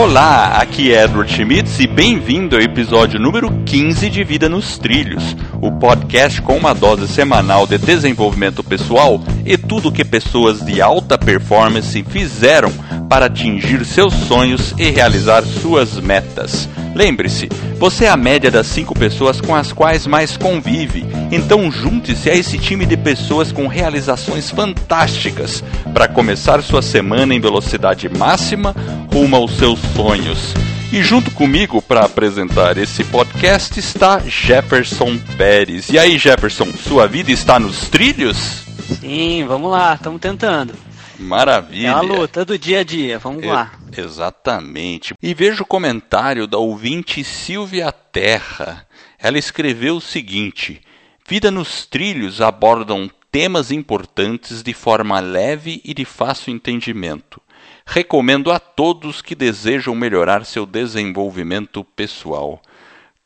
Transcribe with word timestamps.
Olá, 0.00 0.58
aqui 0.60 0.94
é 0.94 1.02
Edward 1.02 1.28
Schmitz 1.28 1.80
e 1.80 1.86
bem-vindo 1.88 2.54
ao 2.54 2.62
episódio 2.62 3.18
número 3.18 3.50
15 3.64 4.08
de 4.08 4.22
Vida 4.22 4.48
nos 4.48 4.78
Trilhos, 4.78 5.36
o 5.60 5.72
podcast 5.72 6.40
com 6.40 6.56
uma 6.56 6.72
dose 6.72 7.08
semanal 7.08 7.66
de 7.66 7.78
desenvolvimento 7.78 8.62
pessoal 8.62 9.20
e 9.44 9.57
tudo 9.68 9.92
que 9.92 10.04
pessoas 10.04 10.64
de 10.64 10.80
alta 10.80 11.18
performance 11.18 12.02
fizeram 12.04 12.72
para 13.08 13.26
atingir 13.26 13.84
seus 13.84 14.14
sonhos 14.14 14.74
e 14.78 14.90
realizar 14.90 15.44
suas 15.44 16.00
metas. 16.00 16.68
Lembre-se, 16.94 17.48
você 17.78 18.06
é 18.06 18.08
a 18.08 18.16
média 18.16 18.50
das 18.50 18.66
cinco 18.66 18.94
pessoas 18.94 19.40
com 19.40 19.54
as 19.54 19.72
quais 19.72 20.06
mais 20.06 20.36
convive, 20.36 21.06
então 21.30 21.70
junte-se 21.70 22.28
a 22.28 22.34
esse 22.34 22.58
time 22.58 22.86
de 22.86 22.96
pessoas 22.96 23.52
com 23.52 23.68
realizações 23.68 24.50
fantásticas 24.50 25.62
para 25.92 26.08
começar 26.08 26.62
sua 26.62 26.82
semana 26.82 27.34
em 27.34 27.40
velocidade 27.40 28.08
máxima 28.08 28.74
rumo 29.12 29.36
aos 29.36 29.56
seus 29.56 29.78
sonhos. 29.94 30.54
E 30.90 31.02
junto 31.02 31.30
comigo 31.30 31.82
para 31.82 32.06
apresentar 32.06 32.78
esse 32.78 33.04
podcast 33.04 33.78
está 33.78 34.20
Jefferson 34.20 35.18
Pérez. 35.36 35.90
E 35.90 35.98
aí, 35.98 36.16
Jefferson, 36.16 36.68
sua 36.72 37.06
vida 37.06 37.30
está 37.30 37.60
nos 37.60 37.88
trilhos? 37.88 38.67
Sim, 38.96 39.44
vamos 39.46 39.70
lá, 39.70 39.94
estamos 39.94 40.20
tentando. 40.20 40.74
Maravilha. 41.18 41.88
É 41.88 41.90
a 41.90 42.00
luta 42.00 42.44
do 42.44 42.58
dia 42.58 42.80
a 42.80 42.84
dia, 42.84 43.18
vamos 43.18 43.42
é, 43.42 43.52
lá. 43.52 43.72
Exatamente. 43.96 45.14
E 45.22 45.34
vejo 45.34 45.62
o 45.62 45.66
comentário 45.66 46.46
da 46.46 46.58
ouvinte 46.58 47.22
Silvia 47.24 47.92
Terra. 47.92 48.86
Ela 49.18 49.38
escreveu 49.38 49.96
o 49.96 50.00
seguinte: 50.00 50.80
Vida 51.28 51.50
nos 51.50 51.84
trilhos 51.84 52.40
abordam 52.40 53.10
temas 53.30 53.70
importantes 53.70 54.62
de 54.62 54.72
forma 54.72 55.20
leve 55.20 55.82
e 55.84 55.92
de 55.92 56.04
fácil 56.04 56.54
entendimento. 56.54 57.40
Recomendo 57.84 58.50
a 58.52 58.58
todos 58.58 59.20
que 59.20 59.34
desejam 59.34 59.94
melhorar 59.94 60.44
seu 60.44 60.64
desenvolvimento 60.64 61.82
pessoal. 61.84 62.62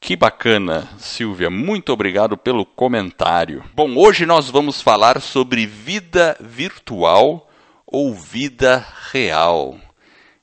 Que 0.03 0.17
bacana, 0.17 0.89
Silvia. 0.99 1.49
Muito 1.49 1.93
obrigado 1.93 2.37
pelo 2.37 2.67
comentário. 2.67 3.63
Bom, 3.73 3.97
hoje 3.97 4.27
nós 4.27 4.51
vamos 4.51 4.83
falar 4.83 5.21
sobre 5.21 5.65
vida 5.65 6.37
virtual 6.41 7.49
ou 7.87 8.13
vida 8.13 8.85
real. 9.13 9.79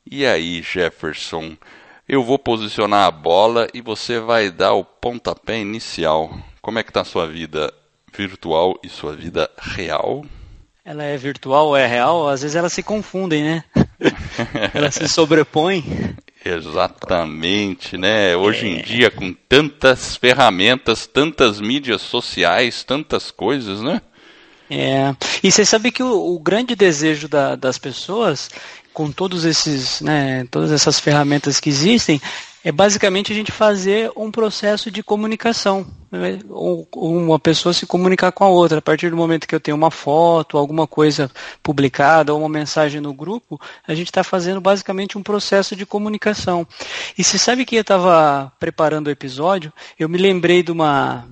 E 0.09 0.25
aí, 0.25 0.61
Jefferson? 0.61 1.57
Eu 2.07 2.23
vou 2.23 2.39
posicionar 2.39 3.05
a 3.05 3.11
bola 3.11 3.67
e 3.73 3.81
você 3.81 4.17
vai 4.17 4.49
dar 4.49 4.71
o 4.75 4.85
pontapé 4.85 5.59
inicial. 5.59 6.33
Como 6.61 6.79
é 6.79 6.83
que 6.83 6.89
está 6.89 7.01
a 7.01 7.05
sua 7.05 7.27
vida 7.27 7.73
virtual 8.15 8.79
e 8.81 8.87
sua 8.87 9.13
vida 9.13 9.51
real? 9.57 10.23
Ela 10.85 11.03
é 11.03 11.17
virtual 11.17 11.67
ou 11.67 11.75
é 11.75 11.85
real? 11.85 12.29
Às 12.29 12.43
vezes 12.43 12.55
elas 12.55 12.71
se 12.71 12.81
confundem, 12.81 13.43
né? 13.43 13.63
elas 14.73 14.95
se 14.95 15.09
sobrepõem. 15.09 15.83
Exatamente, 16.43 17.97
né? 17.97 18.35
Hoje 18.35 18.67
é... 18.67 18.69
em 18.69 18.81
dia, 18.81 19.11
com 19.11 19.33
tantas 19.33 20.15
ferramentas, 20.15 21.05
tantas 21.05 21.59
mídias 21.59 22.01
sociais, 22.01 22.83
tantas 22.83 23.29
coisas, 23.31 23.81
né? 23.81 24.01
É, 24.69 25.15
e 25.41 25.51
você 25.51 25.65
sabe 25.65 25.91
que 25.91 26.03
o, 26.03 26.35
o 26.35 26.39
grande 26.39 26.75
desejo 26.75 27.27
da, 27.27 27.55
das 27.55 27.79
pessoas, 27.79 28.49
com 28.93 29.11
todos 29.11 29.43
esses, 29.43 29.99
né, 29.99 30.45
todas 30.51 30.71
essas 30.71 30.99
ferramentas 30.99 31.59
que 31.59 31.69
existem, 31.69 32.21
é 32.69 32.71
basicamente 32.71 33.31
a 33.31 33.35
gente 33.35 33.51
fazer 33.51 34.11
um 34.15 34.29
processo 34.29 34.91
de 34.91 35.01
comunicação. 35.01 35.87
Né? 36.11 36.37
Uma 36.93 37.39
pessoa 37.39 37.73
se 37.73 37.87
comunicar 37.87 38.31
com 38.31 38.43
a 38.43 38.47
outra. 38.47 38.77
A 38.77 38.81
partir 38.81 39.09
do 39.09 39.17
momento 39.17 39.47
que 39.47 39.55
eu 39.55 39.59
tenho 39.59 39.75
uma 39.75 39.89
foto, 39.89 40.55
alguma 40.55 40.85
coisa 40.85 41.31
publicada 41.63 42.31
ou 42.31 42.39
uma 42.39 42.47
mensagem 42.47 43.01
no 43.01 43.11
grupo, 43.11 43.59
a 43.87 43.95
gente 43.95 44.09
está 44.09 44.23
fazendo 44.23 44.61
basicamente 44.61 45.17
um 45.17 45.23
processo 45.23 45.75
de 45.75 45.83
comunicação. 45.83 46.67
E 47.17 47.23
você 47.23 47.39
sabe 47.39 47.65
que 47.65 47.75
eu 47.75 47.81
estava 47.81 48.51
preparando 48.59 49.07
o 49.07 49.11
episódio, 49.11 49.73
eu 49.97 50.07
me 50.07 50.19
lembrei 50.19 50.61
de 50.61 50.71
uma, 50.71 51.27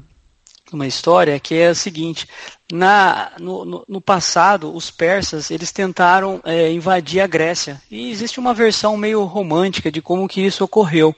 uma 0.75 0.87
história 0.87 1.39
que 1.39 1.55
é 1.55 1.67
a 1.67 1.75
seguinte: 1.75 2.27
na, 2.71 3.31
no, 3.39 3.63
no, 3.63 3.85
no 3.87 4.01
passado, 4.01 4.75
os 4.75 4.91
persas 4.91 5.49
eles 5.51 5.71
tentaram 5.71 6.41
é, 6.43 6.71
invadir 6.71 7.21
a 7.21 7.27
Grécia 7.27 7.81
e 7.89 8.11
existe 8.11 8.39
uma 8.39 8.53
versão 8.53 8.97
meio 8.97 9.23
romântica 9.23 9.91
de 9.91 10.01
como 10.01 10.27
que 10.27 10.41
isso 10.41 10.63
ocorreu. 10.63 11.15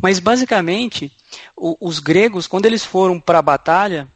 Mas 0.00 0.18
basicamente, 0.18 1.12
o, 1.56 1.76
os 1.80 1.98
gregos, 1.98 2.46
quando 2.46 2.66
eles 2.66 2.84
foram 2.84 3.20
para 3.20 3.38
a 3.38 3.42
batalha, 3.42 4.08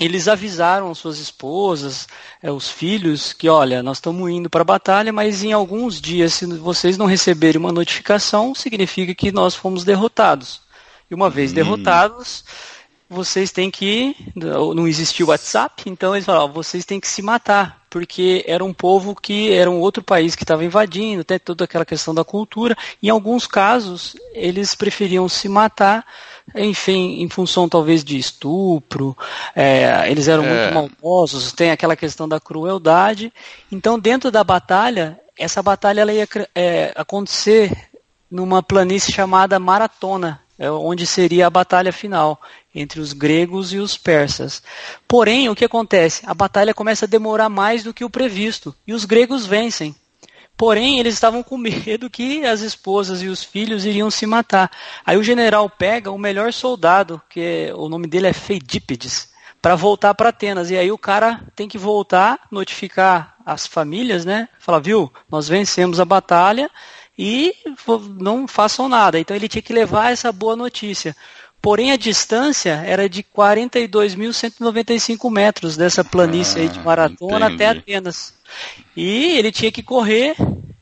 eles 0.00 0.28
avisaram 0.28 0.94
suas 0.94 1.18
esposas, 1.18 2.08
é, 2.42 2.50
os 2.50 2.70
filhos, 2.70 3.34
que 3.34 3.50
olha, 3.50 3.82
nós 3.82 3.98
estamos 3.98 4.30
indo 4.30 4.48
para 4.48 4.62
a 4.62 4.64
batalha, 4.64 5.12
mas 5.12 5.44
em 5.44 5.52
alguns 5.52 6.00
dias, 6.00 6.32
se 6.32 6.46
vocês 6.46 6.96
não 6.96 7.04
receberem 7.04 7.60
uma 7.60 7.70
notificação, 7.70 8.54
significa 8.54 9.14
que 9.14 9.30
nós 9.30 9.54
fomos 9.54 9.84
derrotados. 9.84 10.62
E 11.10 11.14
uma 11.14 11.28
vez 11.28 11.50
hum. 11.50 11.54
derrotados, 11.54 12.44
vocês 13.10 13.50
têm 13.50 13.72
que. 13.72 14.14
Não 14.36 14.86
existia 14.86 15.26
o 15.26 15.30
WhatsApp, 15.30 15.82
então 15.86 16.14
eles 16.14 16.24
falaram: 16.24 16.52
vocês 16.52 16.84
têm 16.84 17.00
que 17.00 17.08
se 17.08 17.20
matar, 17.20 17.82
porque 17.90 18.44
era 18.46 18.64
um 18.64 18.72
povo 18.72 19.16
que 19.16 19.52
era 19.52 19.68
um 19.68 19.80
outro 19.80 20.00
país 20.00 20.36
que 20.36 20.44
estava 20.44 20.64
invadindo, 20.64 21.22
até 21.22 21.36
toda 21.36 21.64
aquela 21.64 21.84
questão 21.84 22.14
da 22.14 22.24
cultura. 22.24 22.76
Em 23.02 23.08
alguns 23.08 23.48
casos, 23.48 24.14
eles 24.32 24.76
preferiam 24.76 25.28
se 25.28 25.48
matar, 25.48 26.06
enfim, 26.54 27.20
em 27.20 27.28
função 27.28 27.68
talvez 27.68 28.04
de 28.04 28.16
estupro, 28.16 29.18
é, 29.56 30.08
eles 30.08 30.28
eram 30.28 30.44
é. 30.44 30.70
muito 30.70 30.74
maldosos, 30.74 31.52
tem 31.52 31.72
aquela 31.72 31.96
questão 31.96 32.28
da 32.28 32.38
crueldade. 32.38 33.32
Então, 33.72 33.98
dentro 33.98 34.30
da 34.30 34.44
batalha, 34.44 35.18
essa 35.36 35.60
batalha 35.60 36.02
ela 36.02 36.12
ia 36.12 36.28
é, 36.54 36.92
acontecer 36.94 37.90
numa 38.30 38.62
planície 38.62 39.12
chamada 39.12 39.58
Maratona, 39.58 40.40
é 40.56 40.70
onde 40.70 41.06
seria 41.06 41.46
a 41.46 41.50
batalha 41.50 41.90
final 41.90 42.40
entre 42.74 43.00
os 43.00 43.12
gregos 43.12 43.72
e 43.72 43.78
os 43.78 43.96
persas. 43.96 44.62
Porém, 45.06 45.48
o 45.48 45.54
que 45.54 45.64
acontece? 45.64 46.22
A 46.24 46.34
batalha 46.34 46.74
começa 46.74 47.04
a 47.04 47.08
demorar 47.08 47.48
mais 47.48 47.82
do 47.82 47.94
que 47.94 48.04
o 48.04 48.10
previsto 48.10 48.74
e 48.86 48.92
os 48.92 49.04
gregos 49.04 49.46
vencem. 49.46 49.94
Porém, 50.56 51.00
eles 51.00 51.14
estavam 51.14 51.42
com 51.42 51.56
medo 51.56 52.10
que 52.10 52.44
as 52.44 52.60
esposas 52.60 53.22
e 53.22 53.28
os 53.28 53.42
filhos 53.42 53.86
iriam 53.86 54.10
se 54.10 54.26
matar. 54.26 54.70
Aí 55.06 55.16
o 55.16 55.22
general 55.22 55.70
pega 55.70 56.10
o 56.10 56.18
melhor 56.18 56.52
soldado, 56.52 57.20
que 57.30 57.72
o 57.74 57.88
nome 57.88 58.06
dele 58.06 58.26
é 58.26 58.32
Feidípedes, 58.34 59.30
para 59.62 59.74
voltar 59.74 60.14
para 60.14 60.28
Atenas. 60.28 60.70
E 60.70 60.76
aí 60.76 60.92
o 60.92 60.98
cara 60.98 61.40
tem 61.56 61.66
que 61.66 61.78
voltar, 61.78 62.46
notificar 62.50 63.36
as 63.44 63.66
famílias, 63.66 64.26
né? 64.26 64.50
Falar, 64.58 64.80
viu, 64.80 65.10
nós 65.30 65.48
vencemos 65.48 65.98
a 65.98 66.04
batalha 66.04 66.70
e 67.16 67.54
não 68.18 68.46
façam 68.46 68.86
nada. 68.86 69.18
Então 69.18 69.34
ele 69.34 69.48
tinha 69.48 69.62
que 69.62 69.72
levar 69.72 70.12
essa 70.12 70.30
boa 70.30 70.54
notícia. 70.54 71.16
Porém, 71.62 71.92
a 71.92 71.96
distância 71.96 72.82
era 72.86 73.08
de 73.08 73.22
42.195 73.22 75.30
metros 75.30 75.76
dessa 75.76 76.02
planície 76.02 76.58
ah, 76.58 76.62
aí 76.62 76.68
de 76.68 76.80
maratona 76.80 77.46
entendi. 77.46 77.62
até 77.62 77.78
Atenas. 77.78 78.34
E 78.96 79.36
ele 79.36 79.52
tinha 79.52 79.70
que 79.70 79.82
correr 79.82 80.34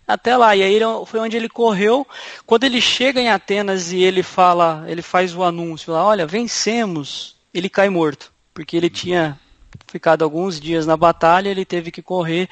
até 0.06 0.36
lá. 0.36 0.54
E 0.54 0.62
aí 0.62 0.78
foi 1.06 1.20
onde 1.20 1.36
ele 1.36 1.48
correu. 1.48 2.06
Quando 2.46 2.64
ele 2.64 2.80
chega 2.80 3.20
em 3.20 3.28
Atenas 3.28 3.92
e 3.92 4.02
ele 4.02 4.22
fala, 4.22 4.84
ele 4.86 5.02
faz 5.02 5.34
o 5.34 5.42
anúncio 5.42 5.92
lá, 5.92 6.04
olha, 6.04 6.26
vencemos, 6.26 7.36
ele 7.52 7.68
cai 7.68 7.88
morto. 7.88 8.32
Porque 8.54 8.76
ele 8.76 8.88
tinha 8.88 9.38
ficado 9.90 10.22
alguns 10.22 10.60
dias 10.60 10.86
na 10.86 10.96
batalha, 10.96 11.48
ele 11.48 11.64
teve 11.64 11.90
que 11.90 12.02
correr, 12.02 12.48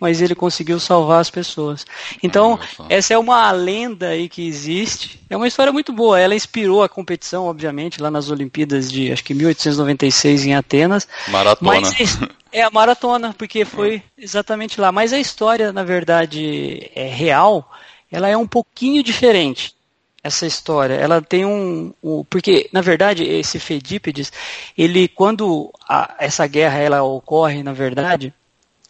mas 0.00 0.20
ele 0.20 0.34
conseguiu 0.34 0.80
salvar 0.80 1.20
as 1.20 1.30
pessoas. 1.30 1.86
Então, 2.22 2.58
essa 2.88 3.14
é 3.14 3.18
uma 3.18 3.50
lenda 3.50 4.08
aí 4.08 4.28
que 4.28 4.46
existe. 4.46 5.20
É 5.28 5.36
uma 5.36 5.48
história 5.48 5.72
muito 5.72 5.92
boa. 5.92 6.18
Ela 6.18 6.34
inspirou 6.34 6.82
a 6.82 6.88
competição, 6.88 7.46
obviamente, 7.46 8.00
lá 8.00 8.10
nas 8.10 8.30
Olimpíadas 8.30 8.90
de 8.90 9.12
acho 9.12 9.24
que 9.24 9.34
1896 9.34 10.46
em 10.46 10.54
Atenas. 10.54 11.06
Maratona. 11.28 11.80
Mas 11.80 12.18
é 12.52 12.62
a 12.62 12.70
maratona, 12.70 13.34
porque 13.36 13.64
foi 13.64 14.02
exatamente 14.16 14.80
lá. 14.80 14.90
Mas 14.90 15.12
a 15.12 15.18
história, 15.18 15.72
na 15.72 15.84
verdade, 15.84 16.90
é 16.94 17.06
real. 17.06 17.70
Ela 18.10 18.28
é 18.28 18.36
um 18.36 18.46
pouquinho 18.46 19.02
diferente 19.02 19.75
essa 20.26 20.46
história. 20.46 20.94
Ela 20.94 21.22
tem 21.22 21.44
um, 21.44 21.92
um, 22.02 22.24
porque 22.24 22.68
na 22.72 22.80
verdade 22.80 23.24
esse 23.24 23.58
Fedípedes, 23.58 24.32
ele 24.76 25.08
quando 25.08 25.72
a, 25.88 26.14
essa 26.18 26.46
guerra 26.46 26.78
ela 26.78 27.02
ocorre, 27.02 27.62
na 27.62 27.72
verdade, 27.72 28.32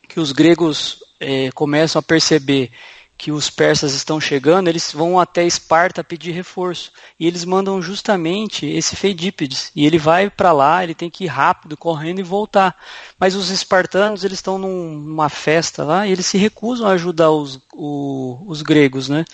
que 0.09 0.21
os 0.21 0.33
gregos 0.33 1.03
é, 1.21 1.51
começam 1.53 2.01
a 2.01 2.03
perceber 2.03 2.71
que 3.19 3.33
os 3.33 3.49
persas 3.49 3.95
estão 3.95 4.21
chegando, 4.21 4.69
eles 4.69 4.93
vão 4.93 5.19
até 5.19 5.45
Esparta 5.45 6.05
pedir 6.05 6.33
reforço. 6.33 6.93
E 7.19 7.27
eles 7.27 7.45
mandam 7.45 7.81
justamente 7.81 8.67
esse 8.67 8.95
Feidípedes. 8.95 9.71
E 9.75 9.87
ele 9.87 9.99
vai 9.99 10.29
para 10.29 10.53
lá, 10.53 10.85
ele 10.85 10.95
tem 10.95 11.09
que 11.09 11.25
ir 11.25 11.29
rápido, 11.29 11.77
correndo 11.77 12.19
e 12.19 12.23
voltar. 12.23 12.77
Mas 13.19 13.35
os 13.35 13.51
espartanos, 13.51 14.23
eles 14.23 14.39
estão 14.39 14.59
num, 14.59 14.99
numa 14.99 15.31
festa 15.31 15.83
lá 15.83 16.07
e 16.07 16.13
eles 16.13 16.27
se 16.27 16.37
recusam 16.37 16.87
a 16.87 16.93
ajudar 16.93 17.31
os, 17.31 17.59
o, 17.73 18.43
os 18.47 18.61
gregos, 18.61 19.09
né? 19.09 19.25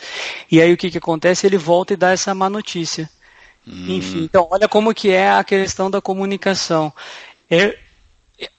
E 0.50 0.60
aí 0.60 0.72
o 0.72 0.76
que, 0.76 0.90
que 0.90 0.98
acontece? 0.98 1.46
Ele 1.46 1.58
volta 1.58 1.94
e 1.94 1.96
dá 1.96 2.10
essa 2.12 2.34
má 2.34 2.48
notícia. 2.48 3.10
Hum. 3.66 3.86
Enfim, 3.88 4.24
então 4.24 4.46
olha 4.50 4.68
como 4.68 4.94
que 4.94 5.10
é 5.10 5.30
a 5.30 5.42
questão 5.42 5.90
da 5.90 6.00
comunicação. 6.00 6.92
É, 7.50 7.76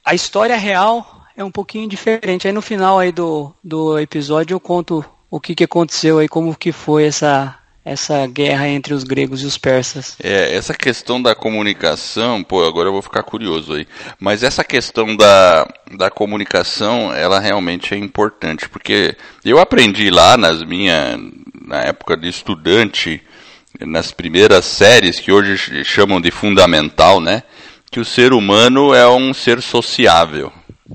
a 0.04 0.14
história 0.14 0.58
real 0.58 1.23
é 1.35 1.44
um 1.44 1.51
pouquinho 1.51 1.88
diferente. 1.88 2.47
Aí 2.47 2.53
no 2.53 2.62
final 2.62 3.00
aí 3.00 3.12
do, 3.12 3.53
do 3.63 3.97
episódio 4.00 4.56
eu 4.56 4.59
conto 4.59 5.03
o 5.30 5.39
que, 5.39 5.56
que 5.56 5.63
aconteceu 5.63 6.19
aí, 6.19 6.27
como 6.27 6.56
que 6.56 6.71
foi 6.71 7.06
essa, 7.06 7.56
essa 7.83 8.25
guerra 8.27 8.68
entre 8.68 8.94
os 8.94 9.03
gregos 9.03 9.41
e 9.41 9.45
os 9.45 9.57
persas. 9.57 10.15
É, 10.24 10.56
essa 10.56 10.74
questão 10.74 11.21
da 11.21 11.33
comunicação, 11.33 12.44
pô, 12.44 12.63
agora 12.63 12.88
eu 12.88 12.94
vou 12.94 13.01
ficar 13.01 13.24
curioso 13.24 13.74
aí. 13.74 13.88
Mas 14.19 14.44
essa 14.44 14.63
questão 14.63 15.15
da, 15.15 15.68
da 15.97 16.09
comunicação, 16.09 17.13
ela 17.13 17.39
realmente 17.39 17.94
é 17.94 17.97
importante, 17.97 18.69
porque 18.69 19.18
eu 19.44 19.59
aprendi 19.59 20.09
lá 20.09 20.38
nas 20.38 20.63
minhas, 20.63 21.19
na 21.65 21.81
época 21.81 22.15
de 22.15 22.30
estudante, 22.30 23.21
nas 23.81 24.12
primeiras 24.12 24.65
séries, 24.65 25.19
que 25.19 25.31
hoje 25.31 25.83
chamam 25.83 26.21
de 26.21 26.30
fundamental, 26.30 27.19
né? 27.19 27.41
Que 27.89 28.00
o 28.00 28.06
ser 28.06 28.33
humano 28.33 28.94
é 28.94 29.07
um 29.07 29.33
ser 29.33 29.62
sociável. 29.62 30.51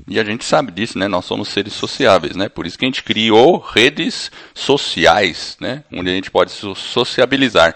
E 0.07 0.19
a 0.19 0.23
gente 0.23 0.45
sabe 0.45 0.71
disso, 0.71 0.99
né? 0.99 1.07
Nós 1.07 1.25
somos 1.25 1.49
seres 1.49 1.73
sociáveis, 1.73 2.35
né? 2.35 2.47
Por 2.47 2.67
isso 2.67 2.77
que 2.77 2.85
a 2.85 2.87
gente 2.87 3.03
criou 3.03 3.57
redes 3.57 4.31
sociais, 4.53 5.57
né? 5.59 5.83
Onde 5.91 6.09
a 6.09 6.13
gente 6.13 6.29
pode 6.29 6.51
se 6.51 6.75
sociabilizar. 6.75 7.75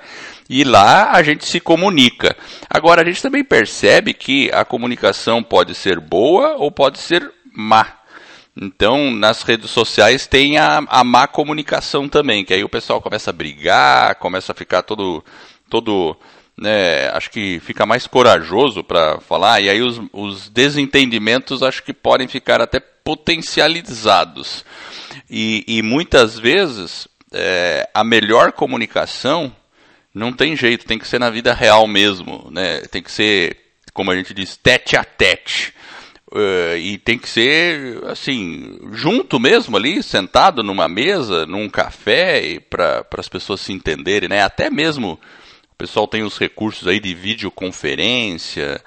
E 0.50 0.64
lá 0.64 1.12
a 1.12 1.24
gente 1.24 1.46
se 1.46 1.60
comunica. 1.60 2.36
Agora 2.70 3.02
a 3.02 3.06
gente 3.06 3.22
também 3.22 3.44
percebe 3.44 4.14
que 4.14 4.52
a 4.52 4.64
comunicação 4.64 5.42
pode 5.42 5.74
ser 5.74 6.00
boa 6.00 6.56
ou 6.58 6.72
pode 6.72 7.00
ser 7.00 7.32
má. 7.52 8.00
Então, 8.56 9.10
nas 9.10 9.42
redes 9.42 9.72
sociais 9.72 10.28
tem 10.28 10.60
a, 10.60 10.84
a 10.88 11.04
má 11.04 11.26
comunicação 11.26 12.08
também, 12.08 12.46
que 12.46 12.54
aí 12.54 12.64
o 12.64 12.70
pessoal 12.70 13.02
começa 13.02 13.32
a 13.32 13.34
brigar, 13.34 14.16
começa 14.16 14.52
a 14.52 14.56
ficar 14.56 14.84
todo, 14.84 15.24
todo 15.68 16.16
né, 16.58 17.10
acho 17.10 17.32
que 17.32 17.60
fica 17.60 17.86
mais 17.86 18.08
corajoso 18.08 18.84
para 18.84 19.20
falar, 19.22 19.62
e 19.62 19.70
aí 19.70 19.82
os, 19.82 20.00
os 20.12 20.50
desentendimentos 20.50 21.64
acho 21.64 21.84
que 21.84 21.94
podem 21.94 22.28
ficar 22.28 22.62
até 22.62 22.80
potencializados. 22.80 24.64
E, 25.30 25.64
e 25.68 25.82
muitas 25.82 26.38
vezes 26.38 27.08
é, 27.32 27.90
a 27.94 28.04
melhor 28.04 28.52
comunicação 28.52 29.54
não 30.14 30.32
tem 30.32 30.56
jeito, 30.56 30.86
tem 30.86 31.00
que 31.00 31.08
ser 31.08 31.20
na 31.20 31.30
vida 31.30 31.54
real 31.54 31.88
mesmo, 31.88 32.48
né? 32.52 32.82
tem 32.82 33.02
que 33.02 33.12
ser, 33.12 33.58
como 33.94 34.12
a 34.12 34.16
gente 34.16 34.34
diz, 34.34 34.56
tete 34.56 34.96
a 34.96 35.04
tete. 35.04 35.74
Uh, 36.32 36.76
e 36.78 36.98
tem 36.98 37.20
que 37.20 37.30
ser 37.30 38.04
assim, 38.06 38.80
junto 38.92 39.40
mesmo 39.40 39.78
ali, 39.78 40.02
sentado 40.02 40.64
numa 40.64 40.88
mesa, 40.88 41.46
num 41.46 41.70
café, 41.70 42.60
para 42.72 43.06
as 43.20 43.30
pessoas 43.30 43.62
se 43.62 43.72
entenderem, 43.72 44.28
né? 44.28 44.42
Até 44.42 44.68
mesmo 44.68 45.20
pessoal 45.84 46.08
tem 46.08 46.24
os 46.24 46.38
recursos 46.38 46.88
aí 46.88 46.98
de 46.98 47.14
videoconferência, 47.14 48.82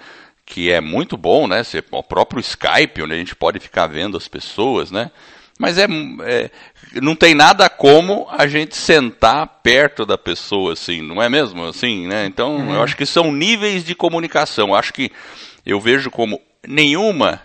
que 0.47 0.73
é 0.73 0.81
muito 0.81 1.15
bom, 1.15 1.47
né? 1.47 1.61
O 1.91 2.03
próprio 2.03 2.41
Skype, 2.41 3.03
onde 3.03 3.13
a 3.13 3.19
gente 3.19 3.37
pode 3.37 3.61
ficar 3.61 3.87
vendo 3.87 4.17
as 4.17 4.27
pessoas, 4.27 4.91
né? 4.91 5.11
Mas 5.59 5.77
é, 5.77 5.87
é, 6.25 6.51
não 7.03 7.15
tem 7.15 7.35
nada 7.35 7.69
como 7.69 8.27
a 8.31 8.47
gente 8.47 8.75
sentar 8.75 9.47
perto 9.63 10.07
da 10.07 10.17
pessoa, 10.17 10.73
assim, 10.73 11.03
não 11.03 11.23
é 11.23 11.29
mesmo? 11.29 11.67
Assim, 11.67 12.07
né? 12.07 12.25
Então, 12.25 12.57
uhum. 12.57 12.75
eu 12.75 12.83
acho 12.83 12.97
que 12.97 13.05
são 13.05 13.31
níveis 13.31 13.85
de 13.85 13.95
comunicação. 13.95 14.69
Eu 14.69 14.75
acho 14.75 14.95
que 14.95 15.13
eu 15.67 15.79
vejo 15.79 16.11
como 16.11 16.41
nenhuma 16.67 17.43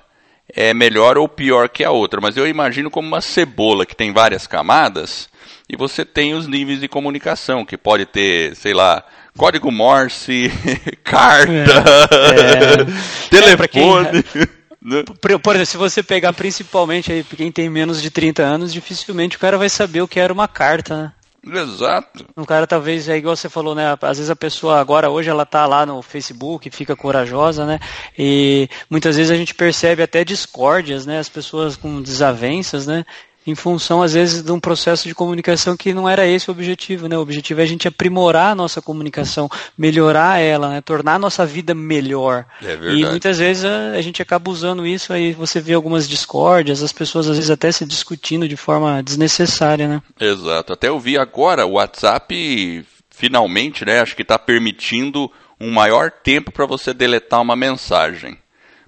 é 0.47 0.73
melhor 0.73 1.17
ou 1.17 1.27
pior 1.27 1.67
que 1.67 1.83
a 1.83 1.91
outra, 1.91 2.21
mas 2.21 2.37
eu 2.37 2.47
imagino 2.47 2.89
como 2.89 3.05
uma 3.05 3.21
cebola 3.21 3.85
que 3.85 3.95
tem 3.97 4.13
várias 4.13 4.47
camadas 4.47 5.29
e 5.67 5.75
você 5.75 6.05
tem 6.05 6.33
os 6.33 6.47
níveis 6.47 6.79
de 6.79 6.87
comunicação, 6.87 7.65
que 7.65 7.77
pode 7.77 8.05
ter, 8.05 8.55
sei 8.55 8.73
lá, 8.73 9.03
código 9.37 9.71
Morse, 9.71 10.51
carta, 11.03 11.51
é, 11.51 12.81
é. 12.81 13.29
telefone. 13.29 14.23
É, 14.47 15.03
por, 15.21 15.39
por, 15.39 15.55
exemplo, 15.55 15.65
se 15.65 15.77
você 15.77 16.03
pegar 16.03 16.33
principalmente 16.33 17.11
aí 17.11 17.23
quem 17.23 17.51
tem 17.51 17.69
menos 17.69 18.01
de 18.01 18.09
30 18.09 18.43
anos, 18.43 18.73
dificilmente 18.73 19.37
o 19.37 19.39
cara 19.39 19.57
vai 19.57 19.69
saber 19.69 20.01
o 20.01 20.07
que 20.07 20.19
era 20.19 20.33
uma 20.33 20.47
carta, 20.47 20.97
né? 20.97 21.13
Exato. 21.43 22.23
Um 22.37 22.45
cara 22.45 22.67
talvez, 22.67 23.09
é 23.09 23.17
igual 23.17 23.35
você 23.35 23.49
falou, 23.49 23.73
né? 23.73 23.97
Às 23.99 24.17
vezes 24.17 24.29
a 24.29 24.35
pessoa 24.35 24.79
agora, 24.79 25.09
hoje 25.09 25.29
ela 25.29 25.43
tá 25.43 25.65
lá 25.65 25.87
no 25.87 25.99
Facebook, 26.03 26.69
fica 26.69 26.95
corajosa, 26.95 27.65
né? 27.65 27.79
E 28.17 28.69
muitas 28.87 29.17
vezes 29.17 29.31
a 29.31 29.35
gente 29.35 29.55
percebe 29.55 30.03
até 30.03 30.23
discórdias, 30.23 31.05
né? 31.05 31.17
As 31.17 31.29
pessoas 31.29 31.75
com 31.75 31.99
desavenças, 31.99 32.85
né? 32.85 33.03
Em 33.45 33.55
função, 33.55 34.03
às 34.03 34.13
vezes, 34.13 34.43
de 34.43 34.51
um 34.51 34.59
processo 34.59 35.07
de 35.07 35.15
comunicação 35.15 35.75
que 35.75 35.93
não 35.93 36.07
era 36.07 36.27
esse 36.27 36.49
o 36.49 36.51
objetivo, 36.51 37.07
né? 37.07 37.17
O 37.17 37.21
objetivo 37.21 37.59
é 37.59 37.63
a 37.63 37.67
gente 37.67 37.87
aprimorar 37.87 38.51
a 38.51 38.55
nossa 38.55 38.81
comunicação, 38.81 39.49
melhorar 39.75 40.39
ela, 40.39 40.69
né? 40.69 40.81
tornar 40.81 41.15
a 41.15 41.19
nossa 41.19 41.45
vida 41.45 41.73
melhor. 41.73 42.45
É. 42.63 42.75
E 42.93 43.03
muitas 43.05 43.39
vezes 43.39 43.65
a, 43.65 43.91
a, 43.91 44.01
gente 44.01 44.21
acaba 44.21 44.51
usando 44.51 44.85
isso, 44.85 45.11
aí 45.11 45.33
você 45.33 45.59
vê 45.59 45.73
algumas 45.73 46.07
discórdias, 46.07 46.83
as 46.83 46.93
pessoas 46.93 47.27
às 47.27 47.37
vezes 47.37 47.49
até 47.49 47.71
se 47.71 47.85
discutindo 47.85 48.47
de 48.47 48.55
forma 48.55 49.01
desnecessária, 49.01 49.87
né? 49.87 50.01
Exato. 50.19 50.73
Até 50.73 50.89
eu 50.89 50.99
vi 50.99 51.17
agora 51.17 51.65
o 51.65 51.73
WhatsApp, 51.73 52.85
finalmente, 53.09 53.83
né? 53.83 54.01
Acho 54.01 54.15
que 54.15 54.21
está 54.21 54.37
permitindo 54.37 55.31
um 55.59 55.71
maior 55.71 56.11
tempo 56.11 56.51
para 56.51 56.65
você 56.65 56.93
deletar 56.93 57.41
uma 57.41 57.55
mensagem. 57.55 58.37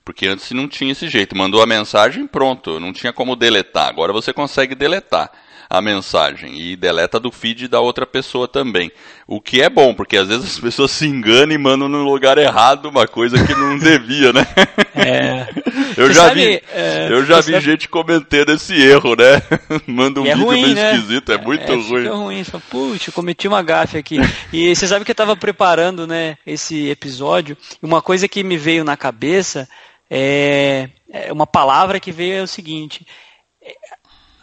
Porque 0.04 0.28
antes 0.28 0.52
não 0.52 0.68
tinha 0.68 0.92
esse 0.92 1.08
jeito. 1.08 1.36
Mandou 1.36 1.62
a 1.62 1.66
mensagem, 1.66 2.28
pronto, 2.28 2.80
não 2.80 2.92
tinha 2.92 3.14
como 3.14 3.36
deletar. 3.36 3.88
Agora 3.88 4.12
você 4.12 4.34
consegue 4.34 4.76
deletar 4.76 5.32
a 5.74 5.82
mensagem 5.82 6.56
e 6.60 6.76
deleta 6.76 7.20
do 7.20 7.32
feed 7.32 7.68
da 7.68 7.80
outra 7.80 8.06
pessoa 8.06 8.48
também. 8.48 8.92
O 9.26 9.42
que 9.42 9.60
é 9.60 9.68
bom, 9.70 9.94
porque 9.94 10.18
às 10.18 10.28
vezes 10.28 10.46
as 10.46 10.60
pessoas 10.60 10.92
se 10.92 11.08
enganam 11.08 11.56
e 11.56 11.58
mandam 11.58 11.90
no 11.90 12.04
lugar 12.04 12.38
errado 12.38 12.88
uma 12.88 13.08
coisa 13.08 13.44
que 13.44 13.56
não 13.56 13.78
devia, 13.80 14.32
né? 14.32 14.46
É. 14.94 15.48
Eu 15.98 16.12
já 16.12 16.28
sabe, 16.28 16.46
vi, 16.48 16.64
é, 16.74 17.08
eu 17.12 17.24
já 17.24 17.40
vi 17.40 17.52
sabe... 17.52 17.66
gente 17.66 17.88
cometendo 17.88 18.52
esse 18.52 18.74
erro, 18.74 19.16
né? 19.16 19.44
Manda 19.86 20.22
um 20.22 20.26
é 20.26 20.34
vídeo 20.34 20.46
ruim, 20.46 20.62
meio 20.64 20.76
né? 20.76 20.96
esquisito, 20.96 21.32
é 21.32 21.38
muito 21.38 21.72
é, 21.72 21.76
ruim. 21.76 22.06
É 22.06 22.10
ruim, 22.10 22.44
puxa, 22.68 23.12
cometi 23.12 23.48
uma 23.48 23.62
gafe 23.62 23.98
aqui. 23.98 24.18
E 24.52 24.76
você 24.76 24.88
sabe 24.88 25.06
que 25.06 25.12
eu 25.12 25.14
estava 25.14 25.36
preparando, 25.36 26.08
né, 26.08 26.36
esse 26.48 26.90
episódio, 26.90 27.56
e 27.82 27.86
uma 27.86 28.02
coisa 28.02 28.28
que 28.28 28.44
me 28.44 28.58
veio 28.58 28.84
na 28.84 28.98
cabeça 28.98 29.70
é, 30.16 30.90
é 31.10 31.34
uma 31.34 31.48
palavra 31.48 32.00
que 32.00 32.12
veio 32.12 32.36
é 32.36 32.42
o 32.44 32.48
seguinte: 32.48 33.08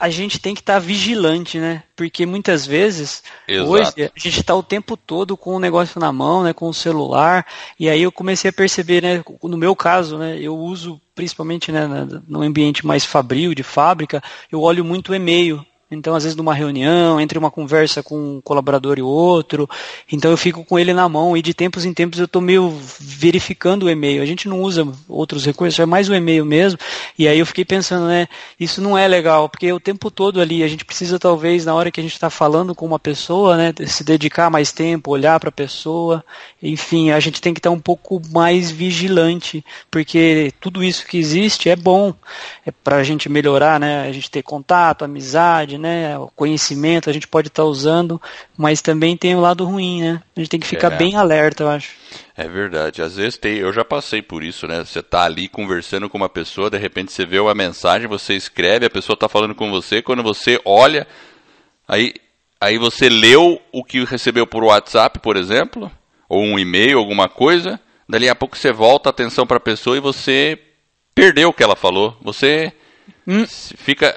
a 0.00 0.08
gente 0.08 0.40
tem 0.40 0.52
que 0.52 0.60
estar 0.62 0.74
tá 0.74 0.78
vigilante, 0.80 1.60
né? 1.60 1.84
Porque 1.94 2.26
muitas 2.26 2.66
vezes, 2.66 3.22
Exato. 3.46 3.70
hoje, 3.70 3.92
a 3.98 4.18
gente 4.18 4.40
está 4.40 4.54
o 4.54 4.64
tempo 4.64 4.96
todo 4.96 5.36
com 5.36 5.54
o 5.54 5.60
negócio 5.60 6.00
na 6.00 6.10
mão, 6.10 6.42
né? 6.42 6.52
Com 6.52 6.68
o 6.68 6.74
celular. 6.74 7.46
E 7.78 7.88
aí 7.88 8.02
eu 8.02 8.10
comecei 8.10 8.48
a 8.48 8.52
perceber, 8.52 9.00
né? 9.00 9.22
No 9.42 9.56
meu 9.56 9.76
caso, 9.76 10.18
né? 10.18 10.38
Eu 10.40 10.56
uso 10.56 11.00
principalmente 11.14 11.70
né, 11.70 11.86
no 12.26 12.40
ambiente 12.40 12.86
mais 12.86 13.04
fabril, 13.04 13.54
de 13.54 13.62
fábrica, 13.62 14.22
eu 14.50 14.62
olho 14.62 14.82
muito 14.82 15.14
e-mail. 15.14 15.64
Então, 15.90 16.14
às 16.14 16.22
vezes, 16.22 16.36
numa 16.36 16.54
reunião, 16.54 17.20
entre 17.20 17.36
uma 17.36 17.50
conversa 17.50 18.00
com 18.02 18.36
um 18.36 18.40
colaborador 18.40 18.96
e 18.98 19.02
outro, 19.02 19.68
então 20.10 20.30
eu 20.30 20.36
fico 20.36 20.64
com 20.64 20.78
ele 20.78 20.94
na 20.94 21.08
mão 21.08 21.36
e 21.36 21.42
de 21.42 21.52
tempos 21.52 21.84
em 21.84 21.92
tempos 21.92 22.18
eu 22.20 22.26
estou 22.26 22.40
meio 22.40 22.70
verificando 23.00 23.84
o 23.84 23.90
e-mail. 23.90 24.22
A 24.22 24.26
gente 24.26 24.48
não 24.48 24.60
usa 24.60 24.86
outros 25.08 25.44
recursos, 25.44 25.80
é 25.80 25.86
mais 25.86 26.08
o 26.08 26.14
e-mail 26.14 26.44
mesmo. 26.44 26.78
E 27.18 27.26
aí 27.26 27.38
eu 27.38 27.46
fiquei 27.46 27.64
pensando, 27.64 28.06
né, 28.06 28.28
isso 28.58 28.80
não 28.80 28.96
é 28.96 29.08
legal, 29.08 29.48
porque 29.48 29.72
o 29.72 29.80
tempo 29.80 30.10
todo 30.10 30.40
ali 30.40 30.62
a 30.62 30.68
gente 30.68 30.84
precisa, 30.84 31.18
talvez, 31.18 31.64
na 31.64 31.74
hora 31.74 31.90
que 31.90 31.98
a 31.98 32.02
gente 32.02 32.12
está 32.12 32.30
falando 32.30 32.74
com 32.74 32.86
uma 32.86 32.98
pessoa, 32.98 33.56
né, 33.56 33.74
se 33.86 34.04
dedicar 34.04 34.48
mais 34.48 34.70
tempo, 34.70 35.10
olhar 35.10 35.40
para 35.40 35.48
a 35.48 35.52
pessoa. 35.52 36.24
Enfim, 36.62 37.10
a 37.10 37.18
gente 37.18 37.40
tem 37.40 37.52
que 37.52 37.58
estar 37.58 37.70
um 37.70 37.80
pouco 37.80 38.22
mais 38.30 38.70
vigilante, 38.70 39.64
porque 39.90 40.52
tudo 40.60 40.84
isso 40.84 41.04
que 41.06 41.18
existe 41.18 41.68
é 41.68 41.74
bom, 41.74 42.14
é 42.64 42.70
para 42.70 42.96
a 42.96 43.02
gente 43.02 43.28
melhorar, 43.28 43.80
né, 43.80 44.08
a 44.08 44.12
gente 44.12 44.30
ter 44.30 44.42
contato, 44.42 45.04
amizade, 45.04 45.79
né? 45.80 46.16
O 46.18 46.28
conhecimento 46.28 47.10
a 47.10 47.12
gente 47.12 47.26
pode 47.26 47.48
estar 47.48 47.62
tá 47.62 47.68
usando, 47.68 48.20
mas 48.56 48.80
também 48.80 49.16
tem 49.16 49.34
o 49.34 49.40
lado 49.40 49.64
ruim, 49.64 50.02
né? 50.02 50.22
A 50.36 50.40
gente 50.40 50.50
tem 50.50 50.60
que 50.60 50.66
ficar 50.66 50.92
é. 50.92 50.96
bem 50.96 51.16
alerta, 51.16 51.64
eu 51.64 51.68
acho. 51.68 51.92
É 52.36 52.46
verdade. 52.46 53.02
Às 53.02 53.16
vezes 53.16 53.38
tem, 53.38 53.56
eu 53.56 53.72
já 53.72 53.84
passei 53.84 54.22
por 54.22 54.44
isso, 54.44 54.66
né? 54.66 54.84
Você 54.84 55.02
tá 55.02 55.24
ali 55.24 55.48
conversando 55.48 56.08
com 56.08 56.16
uma 56.16 56.28
pessoa, 56.28 56.70
de 56.70 56.78
repente 56.78 57.12
você 57.12 57.26
vê 57.26 57.38
uma 57.38 57.54
mensagem, 57.54 58.06
você 58.06 58.34
escreve, 58.34 58.86
a 58.86 58.90
pessoa 58.90 59.14
está 59.14 59.28
falando 59.28 59.54
com 59.54 59.70
você, 59.70 60.00
quando 60.00 60.22
você 60.22 60.60
olha, 60.64 61.06
aí, 61.88 62.14
aí 62.60 62.78
você 62.78 63.08
leu 63.08 63.60
o 63.72 63.82
que 63.82 64.04
recebeu 64.04 64.46
por 64.46 64.62
WhatsApp, 64.62 65.18
por 65.18 65.36
exemplo, 65.36 65.90
ou 66.28 66.42
um 66.42 66.58
e-mail, 66.58 66.98
alguma 66.98 67.28
coisa, 67.28 67.80
dali 68.08 68.28
a 68.28 68.34
pouco 68.34 68.56
você 68.56 68.72
volta 68.72 69.08
a 69.08 69.10
atenção 69.10 69.46
para 69.46 69.56
a 69.56 69.60
pessoa 69.60 69.96
e 69.96 70.00
você 70.00 70.58
perdeu 71.14 71.48
o 71.50 71.52
que 71.52 71.62
ela 71.62 71.76
falou. 71.76 72.16
Você 72.22 72.72
hum. 73.26 73.44
fica 73.46 74.14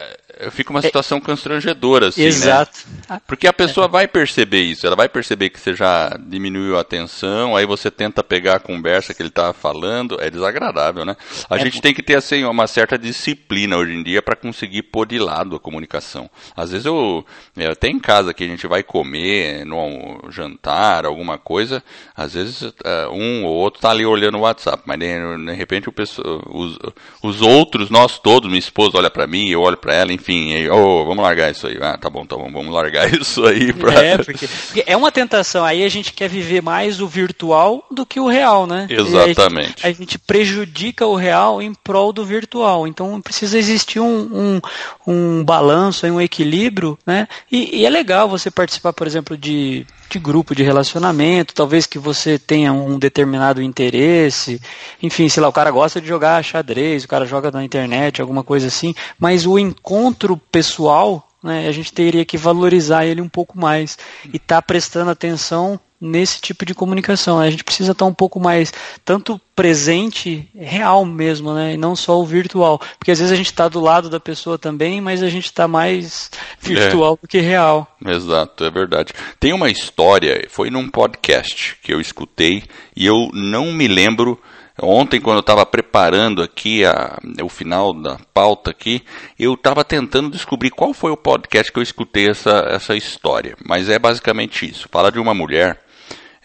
fica 0.51 0.71
uma 0.71 0.79
é. 0.79 0.83
situação 0.83 1.19
constrangedora, 1.19 2.07
assim, 2.07 2.21
né? 2.21 2.27
Exato. 2.27 2.79
Né? 3.09 3.21
Porque 3.27 3.47
a 3.47 3.53
pessoa 3.53 3.87
vai 3.87 4.07
perceber 4.07 4.61
isso, 4.61 4.85
ela 4.85 4.95
vai 4.95 5.09
perceber 5.09 5.49
que 5.49 5.59
você 5.59 5.73
já 5.73 6.17
diminuiu 6.19 6.77
a 6.77 6.81
atenção, 6.81 7.55
aí 7.55 7.65
você 7.65 7.89
tenta 7.91 8.23
pegar 8.23 8.55
a 8.55 8.59
conversa 8.59 9.13
que 9.13 9.21
ele 9.21 9.29
estava 9.29 9.53
falando, 9.53 10.21
é 10.21 10.29
desagradável, 10.29 11.05
né? 11.05 11.15
A 11.49 11.57
é 11.57 11.59
gente 11.59 11.81
tem 11.81 11.93
que 11.93 12.01
ter, 12.01 12.15
assim, 12.15 12.43
uma 12.43 12.67
certa 12.67 12.97
disciplina 12.97 13.77
hoje 13.77 13.93
em 13.93 14.03
dia 14.03 14.21
para 14.21 14.35
conseguir 14.35 14.83
pôr 14.83 15.05
de 15.05 15.19
lado 15.19 15.55
a 15.55 15.59
comunicação. 15.59 16.29
Às 16.55 16.71
vezes 16.71 16.85
eu, 16.85 17.25
eu, 17.55 17.71
até 17.71 17.87
em 17.87 17.99
casa 17.99 18.33
que 18.33 18.43
a 18.43 18.47
gente 18.47 18.67
vai 18.67 18.83
comer, 18.83 19.65
no 19.65 20.19
jantar, 20.29 21.05
alguma 21.05 21.37
coisa, 21.37 21.83
às 22.15 22.33
vezes 22.33 22.61
uh, 22.61 22.73
um 23.11 23.45
ou 23.45 23.53
outro 23.53 23.81
tá 23.81 23.91
ali 23.91 24.05
olhando 24.05 24.37
o 24.37 24.41
WhatsApp, 24.41 24.83
mas 24.85 24.99
de, 24.99 25.45
de 25.45 25.53
repente 25.53 25.89
o 25.89 25.91
pessoa, 25.91 26.41
os, 26.49 26.79
os 27.21 27.41
outros, 27.41 27.89
nós 27.89 28.19
todos, 28.19 28.49
minha 28.49 28.59
esposa 28.59 28.97
olha 28.97 29.09
para 29.09 29.27
mim, 29.27 29.49
eu 29.49 29.61
olho 29.61 29.77
para 29.77 29.93
ela, 29.93 30.13
enfim, 30.13 30.22
enfim, 30.23 30.53
aí, 30.53 30.69
oh, 30.69 31.03
vamos 31.03 31.21
largar 31.21 31.51
isso 31.51 31.67
aí. 31.67 31.77
Ah, 31.81 31.97
tá 31.97 32.09
bom, 32.09 32.25
tá 32.25 32.37
bom, 32.37 32.49
vamos 32.49 32.73
largar 32.73 33.11
isso 33.13 33.45
aí 33.45 33.73
pra... 33.73 33.93
É, 33.93 34.17
porque, 34.17 34.47
porque, 34.47 34.83
é 34.87 34.95
uma 34.95 35.11
tentação. 35.11 35.65
Aí 35.65 35.83
a 35.83 35.89
gente 35.89 36.13
quer 36.13 36.29
viver 36.29 36.61
mais 36.61 37.01
o 37.01 37.07
virtual 37.07 37.85
do 37.91 38.05
que 38.05 38.21
o 38.21 38.27
real, 38.27 38.65
né? 38.65 38.87
Exatamente. 38.89 39.85
A 39.85 39.87
gente, 39.87 39.87
a 39.87 39.91
gente, 39.91 40.19
prejudica 40.19 41.05
o 41.05 41.15
real 41.15 41.61
em 41.61 41.73
prol 41.73 42.13
do 42.13 42.23
virtual. 42.23 42.87
Então 42.87 43.19
precisa 43.21 43.57
existir 43.57 43.99
um, 43.99 44.05
um, 44.07 44.61
um 45.05 45.43
balanço, 45.43 46.07
um 46.07 46.21
equilíbrio, 46.21 46.97
né? 47.05 47.27
E, 47.51 47.81
e 47.81 47.85
é 47.85 47.89
legal 47.89 48.29
você 48.29 48.49
participar, 48.49 48.93
por 48.93 49.05
exemplo, 49.05 49.37
de 49.37 49.85
de 50.13 50.20
grupo 50.20 50.53
de 50.53 50.62
relacionamento, 50.62 51.55
talvez 51.55 51.88
que 51.88 51.98
você 51.98 52.38
tenha 52.38 52.72
um 52.72 53.00
determinado 53.00 53.63
interesse, 53.63 54.62
enfim, 55.01 55.27
sei 55.27 55.41
lá, 55.41 55.50
o 55.50 55.53
cara 55.53 55.72
gosta 55.72 56.00
de 56.00 56.08
jogar 56.08 56.43
xadrez, 56.43 57.03
o 57.03 57.08
cara 57.08 57.25
joga 57.25 57.50
na 57.50 57.63
internet, 57.63 58.22
alguma 58.22 58.43
coisa 58.43 58.67
assim, 58.67 58.93
mas 59.17 59.48
o 59.48 59.58
encontro 59.58 60.38
pessoal, 60.38 61.27
né, 61.43 61.67
a 61.67 61.72
gente 61.72 61.91
teria 61.91 62.24
que 62.24 62.38
valorizar 62.38 63.08
ele 63.08 63.22
um 63.22 63.29
pouco 63.29 63.58
mais 63.58 63.98
e 64.25 64.38
estar 64.38 64.58
tá 64.58 64.62
prestando 64.62 65.10
atenção 65.10 65.79
nesse 66.03 66.41
tipo 66.41 66.65
de 66.65 66.75
comunicação. 66.75 67.39
A 67.39 67.50
gente 67.50 67.63
precisa 67.63 67.93
estar 67.93 68.05
um 68.05 68.13
pouco 68.13 68.39
mais, 68.39 68.74
tanto 69.05 69.39
presente, 69.55 70.50
real 70.53 71.05
mesmo, 71.05 71.53
né? 71.53 71.74
E 71.74 71.77
não 71.77 71.95
só 71.95 72.19
o 72.19 72.25
virtual. 72.25 72.79
Porque 73.00 73.12
às 73.12 73.19
vezes 73.19 73.31
a 73.31 73.36
gente 73.36 73.48
está 73.48 73.69
do 73.69 73.79
lado 73.79 74.10
da 74.10 74.19
pessoa 74.19 74.60
também, 74.60 75.00
mas 75.00 75.24
a 75.24 75.29
gente 75.29 75.45
está 75.45 75.67
mais 75.67 76.29
virtual 76.60 77.13
é. 77.13 77.22
do 77.22 77.27
que 77.27 77.39
real. 77.39 77.88
Exato, 78.05 78.65
é 78.65 78.69
verdade. 78.69 79.13
Tem 79.39 79.53
uma 79.53 79.69
história, 79.69 80.45
foi 80.50 80.69
num 80.69 80.89
podcast 80.89 81.77
que 81.81 81.93
eu 81.93 82.01
escutei 82.01 82.63
e 82.95 83.05
eu 83.05 83.29
não 83.33 83.72
me 83.72 83.88
lembro. 83.88 84.39
Ontem, 84.81 85.22
quando 85.22 85.38
eu 85.38 85.41
estava 85.41 85.63
preparando 85.67 86.41
aqui 86.41 86.83
a, 86.83 87.19
o 87.43 87.48
final 87.48 87.93
da 87.93 88.17
pauta 88.33 88.72
aqui, 88.72 89.03
eu 89.38 89.53
estava 89.53 89.83
tentando 89.83 90.31
descobrir 90.31 90.72
qual 90.72 90.95
foi 90.95 91.12
o 91.12 91.17
podcast 91.17 91.72
que 91.72 91.77
eu 91.77 91.83
escutei 91.83 92.27
essa, 92.27 92.65
essa 92.72 92.95
história. 92.95 93.55
Mas 93.63 93.88
é 93.88 94.00
basicamente 94.00 94.67
isso. 94.67 94.89
Fala 94.91 95.12
de 95.12 95.19
uma 95.19 95.36
mulher 95.36 95.79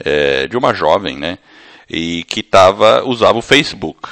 é, 0.04 0.46
de 0.46 0.56
uma 0.56 0.74
jovem, 0.74 1.16
né? 1.16 1.38
E 1.88 2.24
que 2.24 2.42
tava, 2.42 3.02
usava 3.04 3.38
o 3.38 3.42
Facebook. 3.42 4.08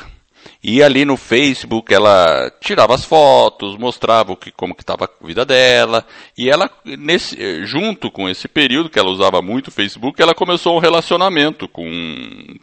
E 0.68 0.82
ali 0.82 1.04
no 1.04 1.16
Facebook 1.16 1.94
ela 1.94 2.50
tirava 2.60 2.92
as 2.92 3.04
fotos, 3.04 3.78
mostrava 3.78 4.32
o 4.32 4.36
que, 4.36 4.50
como 4.50 4.74
que 4.74 4.82
estava 4.82 5.04
a 5.04 5.26
vida 5.26 5.44
dela. 5.44 6.04
E 6.36 6.50
ela, 6.50 6.68
nesse, 6.84 7.64
junto 7.64 8.10
com 8.10 8.28
esse 8.28 8.48
período 8.48 8.90
que 8.90 8.98
ela 8.98 9.10
usava 9.10 9.40
muito 9.40 9.68
o 9.68 9.70
Facebook, 9.70 10.20
ela 10.20 10.34
começou 10.34 10.76
um 10.76 10.80
relacionamento 10.80 11.68
com, 11.68 11.86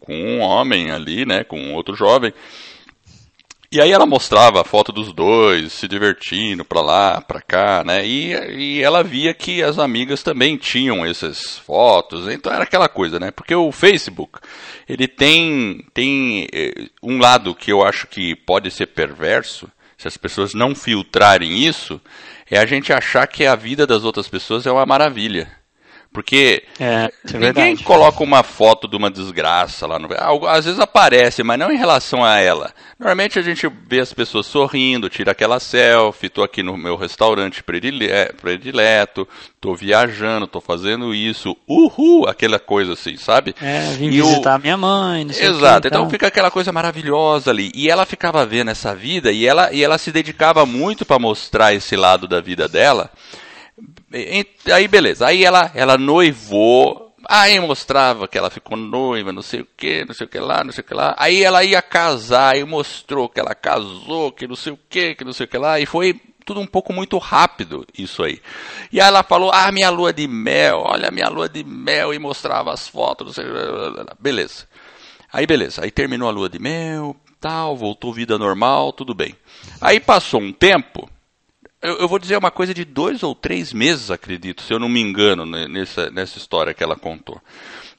com 0.01 0.13
um 0.13 0.41
homem 0.41 0.91
ali, 0.91 1.25
né? 1.25 1.45
Com 1.45 1.73
outro 1.73 1.95
jovem. 1.95 2.33
E 3.73 3.81
aí 3.81 3.91
ela 3.91 4.05
mostrava 4.05 4.61
a 4.61 4.63
foto 4.63 4.91
dos 4.91 5.11
dois, 5.11 5.73
se 5.73 5.87
divertindo 5.87 6.63
pra 6.63 6.79
lá, 6.79 7.19
pra 7.19 7.41
cá, 7.41 7.83
né? 7.83 8.05
E, 8.05 8.31
e 8.51 8.83
ela 8.83 9.03
via 9.03 9.33
que 9.33 9.63
as 9.63 9.79
amigas 9.79 10.21
também 10.21 10.57
tinham 10.57 11.03
essas 11.03 11.57
fotos, 11.57 12.27
então 12.27 12.53
era 12.53 12.65
aquela 12.65 12.87
coisa, 12.87 13.19
né? 13.19 13.31
Porque 13.31 13.55
o 13.55 13.71
Facebook, 13.71 14.37
ele 14.87 15.07
tem, 15.07 15.83
tem 15.91 16.47
eh, 16.53 16.87
um 17.01 17.17
lado 17.17 17.55
que 17.55 17.71
eu 17.71 17.83
acho 17.83 18.05
que 18.05 18.35
pode 18.35 18.69
ser 18.69 18.85
perverso, 18.85 19.67
se 19.97 20.07
as 20.07 20.17
pessoas 20.17 20.53
não 20.53 20.75
filtrarem 20.75 21.57
isso, 21.57 21.99
é 22.51 22.59
a 22.59 22.67
gente 22.67 22.93
achar 22.93 23.25
que 23.25 23.43
a 23.43 23.55
vida 23.55 23.87
das 23.87 24.03
outras 24.03 24.27
pessoas 24.27 24.67
é 24.67 24.71
uma 24.71 24.85
maravilha. 24.85 25.62
Porque 26.13 26.63
é, 26.79 27.11
é 27.33 27.37
ninguém 27.39 27.75
coloca 27.75 28.23
uma 28.23 28.43
foto 28.43 28.87
de 28.87 28.95
uma 28.95 29.09
desgraça 29.09 29.87
lá 29.87 29.97
no. 29.97 30.07
Às 30.47 30.65
vezes 30.65 30.79
aparece, 30.79 31.41
mas 31.41 31.57
não 31.57 31.71
em 31.71 31.77
relação 31.77 32.23
a 32.23 32.37
ela. 32.37 32.71
Normalmente 32.99 33.39
a 33.39 33.41
gente 33.41 33.67
vê 33.87 33.99
as 33.99 34.13
pessoas 34.13 34.45
sorrindo, 34.45 35.09
tira 35.09 35.31
aquela 35.31 35.59
selfie, 35.59 36.29
tô 36.29 36.43
aqui 36.43 36.61
no 36.61 36.77
meu 36.77 36.95
restaurante 36.95 37.63
predileto, 37.63 39.27
tô 39.59 39.73
viajando, 39.73 40.45
tô 40.45 40.61
fazendo 40.61 41.15
isso, 41.15 41.57
uhul, 41.67 42.29
aquela 42.29 42.59
coisa 42.59 42.93
assim, 42.93 43.17
sabe? 43.17 43.55
É, 43.59 43.93
vim 43.93 44.05
e 44.05 44.21
visitar 44.21 44.59
o... 44.59 44.61
minha 44.61 44.77
mãe, 44.77 45.25
não 45.25 45.33
sei 45.33 45.47
Exato, 45.47 45.81
que, 45.81 45.87
então. 45.87 46.01
então 46.01 46.11
fica 46.11 46.27
aquela 46.27 46.51
coisa 46.51 46.71
maravilhosa 46.71 47.49
ali. 47.49 47.71
E 47.73 47.89
ela 47.89 48.05
ficava 48.05 48.45
vendo 48.45 48.69
essa 48.69 48.93
vida 48.93 49.31
e 49.31 49.47
ela, 49.47 49.73
e 49.73 49.83
ela 49.83 49.97
se 49.97 50.11
dedicava 50.11 50.63
muito 50.63 51.03
para 51.03 51.17
mostrar 51.17 51.73
esse 51.73 51.95
lado 51.95 52.27
da 52.27 52.39
vida 52.39 52.67
dela. 52.67 53.09
Aí 54.71 54.87
beleza, 54.87 55.25
aí 55.25 55.43
ela, 55.43 55.71
ela 55.73 55.97
noivou, 55.97 57.15
aí 57.27 57.59
mostrava 57.59 58.27
que 58.27 58.37
ela 58.37 58.51
ficou 58.51 58.77
noiva, 58.77 59.33
não 59.33 59.41
sei 59.41 59.61
o 59.61 59.67
que, 59.75 60.05
não 60.05 60.13
sei 60.13 60.27
o 60.27 60.29
que 60.29 60.39
lá, 60.39 60.63
não 60.63 60.71
sei 60.71 60.83
o 60.83 60.85
que 60.85 60.93
lá. 60.93 61.15
Aí 61.17 61.43
ela 61.43 61.63
ia 61.63 61.81
casar 61.81 62.55
e 62.55 62.63
mostrou 62.63 63.27
que 63.27 63.39
ela 63.39 63.55
casou, 63.55 64.31
que 64.31 64.47
não 64.47 64.55
sei 64.55 64.73
o 64.73 64.79
que, 64.87 65.15
que 65.15 65.23
não 65.23 65.33
sei 65.33 65.45
o 65.45 65.49
que 65.49 65.57
lá, 65.57 65.79
e 65.79 65.87
foi 65.87 66.21
tudo 66.45 66.59
um 66.59 66.67
pouco 66.67 66.93
muito 66.93 67.17
rápido 67.17 67.87
isso 67.97 68.21
aí. 68.21 68.39
E 68.91 69.01
aí 69.01 69.07
ela 69.07 69.23
falou, 69.23 69.49
ah, 69.51 69.71
minha 69.71 69.89
lua 69.89 70.13
de 70.13 70.27
mel, 70.27 70.83
olha 70.85 71.09
minha 71.09 71.29
lua 71.29 71.49
de 71.49 71.63
mel, 71.63 72.13
e 72.13 72.19
mostrava 72.19 72.71
as 72.71 72.87
fotos, 72.87 73.33
sei, 73.33 73.45
beleza. 74.19 74.67
Aí 75.31 75.47
beleza, 75.47 75.83
aí 75.83 75.89
terminou 75.89 76.27
a 76.27 76.31
lua 76.31 76.47
de 76.47 76.59
mel, 76.59 77.15
tal, 77.41 77.75
voltou 77.75 78.13
vida 78.13 78.37
normal, 78.37 78.93
tudo 78.93 79.15
bem. 79.15 79.35
Aí 79.81 79.99
passou 79.99 80.39
um 80.39 80.53
tempo, 80.53 81.09
eu, 81.83 81.97
eu, 81.99 82.07
vou 82.07 82.17
dizer 82.17 82.37
uma 82.37 82.49
coisa 82.49 82.73
de 82.73 82.85
dois 82.85 83.23
ou 83.23 83.35
três 83.35 83.73
meses, 83.73 84.09
acredito, 84.09 84.61
se 84.63 84.73
eu 84.73 84.79
não 84.79 84.87
me 84.87 85.01
engano, 85.01 85.45
nessa, 85.45 86.09
nessa 86.09 86.37
história 86.37 86.73
que 86.73 86.83
ela 86.83 86.95
contou. 86.95 87.41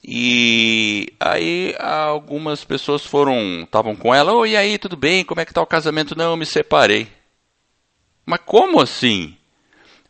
E 0.02 1.12
aí 1.20 1.74
algumas 1.78 2.64
pessoas 2.64 3.04
foram, 3.04 3.62
estavam 3.62 3.94
com 3.94 4.14
ela, 4.14 4.32
oh, 4.32 4.46
e 4.46 4.56
aí, 4.56 4.78
tudo 4.78 4.96
bem? 4.96 5.24
Como 5.24 5.40
é 5.40 5.44
que 5.44 5.52
tá 5.52 5.62
o 5.62 5.66
casamento? 5.66 6.16
Não, 6.16 6.30
eu 6.30 6.36
me 6.36 6.46
separei. 6.46 7.08
Mas 8.24 8.40
como 8.46 8.80
assim? 8.80 9.36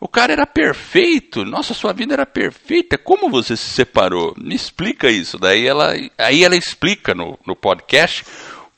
O 0.00 0.06
cara 0.06 0.32
era 0.32 0.46
perfeito, 0.46 1.44
nossa, 1.44 1.74
sua 1.74 1.92
vida 1.92 2.14
era 2.14 2.26
perfeita, 2.26 2.98
como 2.98 3.30
você 3.30 3.56
se 3.56 3.70
separou? 3.70 4.34
Me 4.36 4.54
explica 4.54 5.10
isso. 5.10 5.38
Daí 5.38 5.66
ela, 5.66 5.94
aí 6.18 6.44
ela 6.44 6.56
explica 6.56 7.14
no, 7.14 7.38
no 7.46 7.56
podcast 7.56 8.24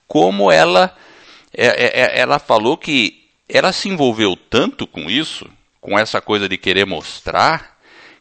como 0.06 0.50
ela, 0.50 0.96
é, 1.52 1.66
é, 1.66 2.00
é 2.00 2.20
ela 2.20 2.38
falou 2.38 2.78
que 2.78 3.25
ela 3.48 3.72
se 3.72 3.88
envolveu 3.88 4.36
tanto 4.36 4.86
com 4.86 5.10
isso, 5.10 5.48
com 5.80 5.98
essa 5.98 6.20
coisa 6.20 6.48
de 6.48 6.56
querer 6.56 6.84
mostrar, 6.84 7.76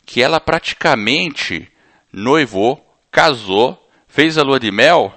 que 0.05 0.21
ela 0.21 0.39
praticamente 0.39 1.67
noivou, 2.13 2.85
casou, 3.11 3.89
fez 4.07 4.37
a 4.37 4.43
lua 4.43 4.59
de 4.59 4.71
mel 4.71 5.13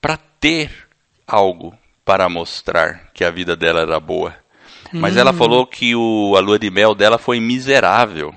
para 0.00 0.16
ter 0.16 0.70
algo 1.26 1.76
para 2.04 2.28
mostrar 2.28 3.10
que 3.12 3.24
a 3.24 3.30
vida 3.30 3.56
dela 3.56 3.80
era 3.80 4.00
boa. 4.00 4.34
Mas 4.92 5.16
hum. 5.16 5.20
ela 5.20 5.32
falou 5.32 5.66
que 5.66 5.94
o, 5.94 6.34
a 6.36 6.40
lua 6.40 6.58
de 6.58 6.70
mel 6.70 6.94
dela 6.94 7.18
foi 7.18 7.40
miserável. 7.40 8.34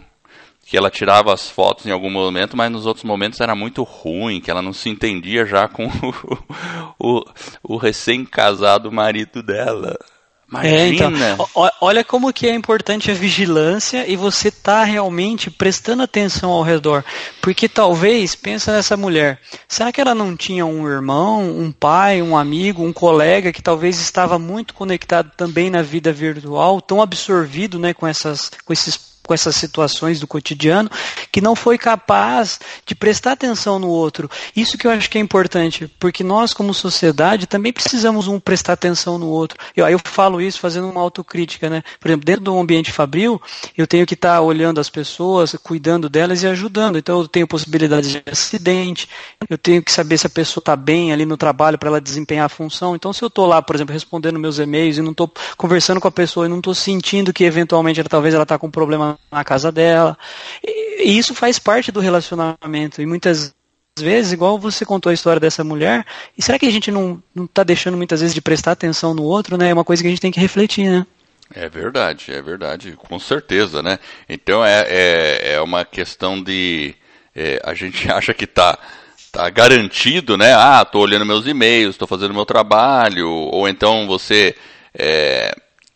Que 0.65 0.77
ela 0.77 0.89
tirava 0.89 1.33
as 1.33 1.49
fotos 1.49 1.85
em 1.85 1.91
algum 1.91 2.09
momento, 2.09 2.57
mas 2.57 2.71
nos 2.71 2.85
outros 2.85 3.03
momentos 3.03 3.39
era 3.39 3.53
muito 3.53 3.83
ruim, 3.83 4.39
que 4.39 4.49
ela 4.49 4.61
não 4.61 4.73
se 4.73 4.89
entendia 4.89 5.45
já 5.45 5.67
com 5.67 5.85
o, 6.99 7.17
o, 7.17 7.23
o 7.63 7.77
recém-casado 7.77 8.91
marido 8.91 9.43
dela. 9.43 9.97
É, 10.61 10.87
então, 10.89 11.11
olha 11.81 12.03
como 12.03 12.31
que 12.33 12.47
é 12.47 12.53
importante 12.53 13.09
a 13.09 13.13
vigilância 13.13 14.05
e 14.07 14.15
você 14.15 14.51
tá 14.51 14.83
realmente 14.83 15.49
prestando 15.49 16.03
atenção 16.03 16.51
ao 16.51 16.61
redor. 16.61 17.03
Porque 17.41 17.67
talvez, 17.67 18.35
pensa 18.35 18.71
nessa 18.71 18.95
mulher, 18.95 19.39
será 19.67 19.91
que 19.91 20.01
ela 20.01 20.13
não 20.13 20.35
tinha 20.35 20.65
um 20.65 20.87
irmão, 20.87 21.41
um 21.41 21.71
pai, 21.71 22.21
um 22.21 22.37
amigo, 22.37 22.83
um 22.83 22.93
colega 22.93 23.51
que 23.51 23.61
talvez 23.61 23.99
estava 23.99 24.37
muito 24.37 24.73
conectado 24.73 25.31
também 25.35 25.69
na 25.69 25.81
vida 25.81 26.11
virtual, 26.11 26.81
tão 26.81 27.01
absorvido 27.01 27.79
né, 27.79 27.93
com, 27.93 28.05
essas, 28.05 28.51
com 28.65 28.73
esses 28.73 29.12
com 29.25 29.33
essas 29.33 29.55
situações 29.55 30.19
do 30.19 30.27
cotidiano, 30.27 30.89
que 31.31 31.41
não 31.41 31.55
foi 31.55 31.77
capaz 31.77 32.59
de 32.85 32.93
prestar 32.93 33.31
atenção 33.31 33.79
no 33.79 33.87
outro. 33.87 34.29
Isso 34.55 34.77
que 34.77 34.85
eu 34.85 34.91
acho 34.91 35.09
que 35.09 35.17
é 35.17 35.21
importante, 35.21 35.87
porque 35.99 36.23
nós, 36.23 36.53
como 36.53 36.73
sociedade, 36.73 37.47
também 37.47 37.71
precisamos 37.71 38.27
um 38.27 38.39
prestar 38.39 38.73
atenção 38.73 39.17
no 39.17 39.27
outro. 39.27 39.57
Eu, 39.75 39.87
eu 39.87 39.99
falo 40.03 40.41
isso 40.41 40.59
fazendo 40.59 40.89
uma 40.89 41.01
autocrítica, 41.01 41.69
né? 41.69 41.83
Por 41.99 42.09
exemplo, 42.09 42.25
dentro 42.25 42.43
do 42.43 42.59
ambiente 42.59 42.91
fabril, 42.91 43.41
eu 43.77 43.87
tenho 43.87 44.05
que 44.05 44.13
estar 44.13 44.41
olhando 44.41 44.79
as 44.79 44.89
pessoas, 44.89 45.55
cuidando 45.63 46.09
delas 46.09 46.43
e 46.43 46.47
ajudando. 46.47 46.97
Então, 46.97 47.21
eu 47.21 47.27
tenho 47.27 47.47
possibilidade 47.47 48.11
de 48.11 48.23
acidente, 48.29 49.07
eu 49.49 49.57
tenho 49.57 49.81
que 49.81 49.91
saber 49.91 50.17
se 50.17 50.27
a 50.27 50.29
pessoa 50.29 50.61
está 50.61 50.75
bem 50.75 51.13
ali 51.13 51.25
no 51.25 51.37
trabalho 51.37 51.77
para 51.77 51.89
ela 51.89 52.01
desempenhar 52.01 52.45
a 52.45 52.49
função. 52.49 52.95
Então, 52.95 53.13
se 53.13 53.23
eu 53.23 53.27
estou 53.27 53.45
lá, 53.45 53.61
por 53.61 53.75
exemplo, 53.75 53.93
respondendo 53.93 54.39
meus 54.39 54.59
e-mails 54.59 54.97
e 54.97 55.01
não 55.01 55.11
estou 55.11 55.31
conversando 55.57 56.01
com 56.01 56.07
a 56.07 56.11
pessoa 56.11 56.45
e 56.45 56.49
não 56.49 56.57
estou 56.57 56.75
sentindo 56.75 57.33
que 57.33 57.43
eventualmente 57.43 57.99
ela, 57.99 58.09
talvez 58.09 58.33
ela 58.33 58.43
está 58.43 58.57
com 58.57 58.67
um 58.67 58.71
problema 58.71 59.12
na 59.31 59.43
casa 59.43 59.71
dela. 59.71 60.17
E, 60.63 61.09
e 61.09 61.17
isso 61.17 61.33
faz 61.33 61.59
parte 61.59 61.91
do 61.91 61.99
relacionamento. 61.99 63.01
E 63.01 63.05
muitas 63.05 63.53
vezes, 63.97 64.31
igual 64.31 64.57
você 64.57 64.85
contou 64.85 65.09
a 65.09 65.13
história 65.13 65.39
dessa 65.39 65.63
mulher, 65.63 66.05
e 66.37 66.41
será 66.41 66.57
que 66.57 66.65
a 66.65 66.71
gente 66.71 66.91
não 66.91 67.21
está 67.39 67.63
deixando 67.63 67.97
muitas 67.97 68.21
vezes 68.21 68.33
de 68.33 68.41
prestar 68.41 68.71
atenção 68.71 69.13
no 69.13 69.23
outro, 69.23 69.57
né? 69.57 69.69
É 69.69 69.73
uma 69.73 69.83
coisa 69.83 70.01
que 70.01 70.07
a 70.07 70.09
gente 70.09 70.21
tem 70.21 70.31
que 70.31 70.39
refletir, 70.39 70.89
né? 70.89 71.05
É 71.53 71.69
verdade, 71.69 72.31
é 72.33 72.41
verdade, 72.41 72.93
com 72.93 73.19
certeza, 73.19 73.83
né? 73.83 73.99
Então 74.27 74.65
é, 74.65 74.85
é, 74.87 75.53
é 75.53 75.61
uma 75.61 75.85
questão 75.85 76.41
de. 76.41 76.95
É, 77.35 77.61
a 77.63 77.73
gente 77.73 78.09
acha 78.11 78.33
que 78.33 78.45
está 78.45 78.77
tá 79.31 79.49
garantido, 79.49 80.37
né? 80.37 80.53
Ah, 80.55 80.81
estou 80.83 81.01
olhando 81.01 81.25
meus 81.25 81.45
e-mails, 81.45 81.95
estou 81.95 82.07
fazendo 82.07 82.33
meu 82.33 82.45
trabalho, 82.45 83.29
ou 83.29 83.67
então 83.67 84.07
você 84.07 84.55
é, 84.97 85.55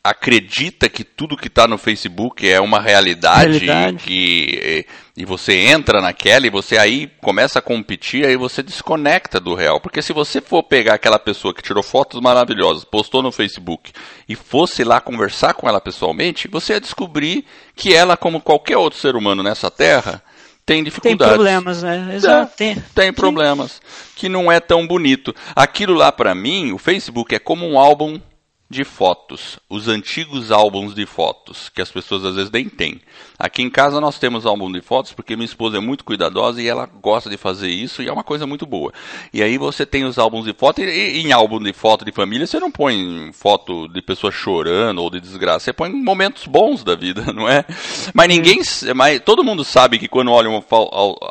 acredita 0.10 0.88
que 0.88 1.04
tudo 1.04 1.36
que 1.36 1.48
está 1.48 1.68
no 1.68 1.78
Facebook 1.78 2.50
é 2.50 2.60
uma 2.62 2.80
realidade, 2.80 3.60
Realidade. 3.60 4.04
Que, 4.04 4.86
e, 5.16 5.22
e 5.22 5.26
você 5.26 5.54
entra 5.54 6.02
naquela 6.02 6.48
e 6.48 6.50
você 6.50 6.78
aí 6.78 7.12
começa 7.22 7.60
a 7.60 7.62
competir, 7.62 8.26
aí 8.26 8.38
você 8.38 8.64
desconecta 8.64 9.40
do 9.40 9.54
real. 9.54 9.82
Porque 9.82 10.02
se 10.02 10.14
você 10.14 10.40
for 10.40 10.64
pegar 10.64 10.94
aquela 10.94 11.20
pessoa 11.20 11.54
que 11.54 11.62
tirou 11.62 11.84
fotos 11.84 12.22
maravilhosas, 12.22 12.86
postou 12.86 13.22
no 13.22 13.32
Facebook 13.32 13.92
e 14.30 14.36
fosse 14.36 14.84
lá 14.84 15.02
conversar 15.02 15.54
com 15.54 15.68
ela 15.68 15.82
pessoalmente, 15.82 16.48
você 16.48 16.74
ia 16.74 16.82
descobrir 16.82 17.44
que 17.76 17.94
ela, 17.94 18.16
como 18.16 18.40
qualquer 18.42 18.78
outro 18.78 19.00
ser 19.00 19.16
humano 19.16 19.44
nessa 19.44 19.70
terra, 19.70 20.22
tem 20.66 20.78
Tem 20.78 20.84
dificuldades. 20.84 21.34
problemas, 21.34 21.82
né? 21.84 22.12
Exato. 22.14 22.58
Tem, 22.58 22.76
Tem, 22.76 22.84
tem 22.94 23.14
problemas. 23.14 23.82
Que 24.16 24.28
não 24.28 24.52
é 24.52 24.60
tão 24.60 24.86
bonito. 24.86 25.34
Aquilo 25.56 25.94
lá 25.94 26.12
pra 26.12 26.36
mim, 26.36 26.72
o 26.74 26.78
Facebook 26.78 27.34
é 27.34 27.40
como 27.40 27.66
um 27.66 27.80
álbum 27.80 28.20
de 28.70 28.84
fotos. 28.84 29.60
Os 29.70 29.88
antigos 29.88 30.52
álbuns 30.52 30.94
de 30.94 31.06
fotos, 31.06 31.70
que 31.70 31.82
as 31.82 31.90
pessoas 31.90 32.26
às 32.26 32.36
vezes 32.36 32.52
nem 32.52 32.68
têm. 32.68 33.00
Aqui 33.40 33.62
em 33.62 33.70
casa 33.70 34.02
nós 34.02 34.20
temos 34.20 34.46
álbum 34.46 34.72
de 34.72 34.82
fotos 34.82 35.14
porque 35.14 35.36
minha 35.36 35.46
esposa 35.46 35.78
é 35.78 35.80
muito 35.80 36.04
cuidadosa 36.04 36.62
e 36.62 36.68
ela 36.68 36.86
gosta 36.86 37.30
de 37.30 37.38
fazer 37.38 37.70
isso 37.70 38.02
e 38.02 38.08
é 38.08 38.12
uma 38.12 38.24
coisa 38.24 38.46
muito 38.46 38.66
boa. 38.66 38.92
E 39.34 39.42
aí 39.42 39.58
você 39.58 39.86
tem 39.86 40.04
os 40.04 40.18
álbuns 40.18 40.46
de 40.46 40.54
foto 40.54 40.82
e, 40.82 40.84
e 40.84 41.26
em 41.26 41.32
álbum 41.32 41.62
de 41.62 41.72
foto 41.72 42.04
de 42.04 42.12
família 42.12 42.46
você 42.46 42.60
não 42.60 42.72
põe 42.72 43.32
foto 43.32 43.88
de 43.88 44.02
pessoa 44.02 44.32
chorando 44.32 45.02
ou 45.02 45.10
de 45.10 45.22
desgraça, 45.22 45.66
você 45.66 45.74
põe 45.74 45.90
momentos 45.90 46.46
bons 46.46 46.84
da 46.84 46.96
vida, 46.96 47.32
não 47.32 47.48
é? 47.48 47.64
Mas 48.14 48.28
ninguém, 48.28 48.60
mas 48.96 49.22
todo 49.22 49.44
mundo 49.44 49.64
sabe 49.64 49.98
que 49.98 50.08
quando 50.08 50.32
olha 50.32 50.50
um 50.50 50.62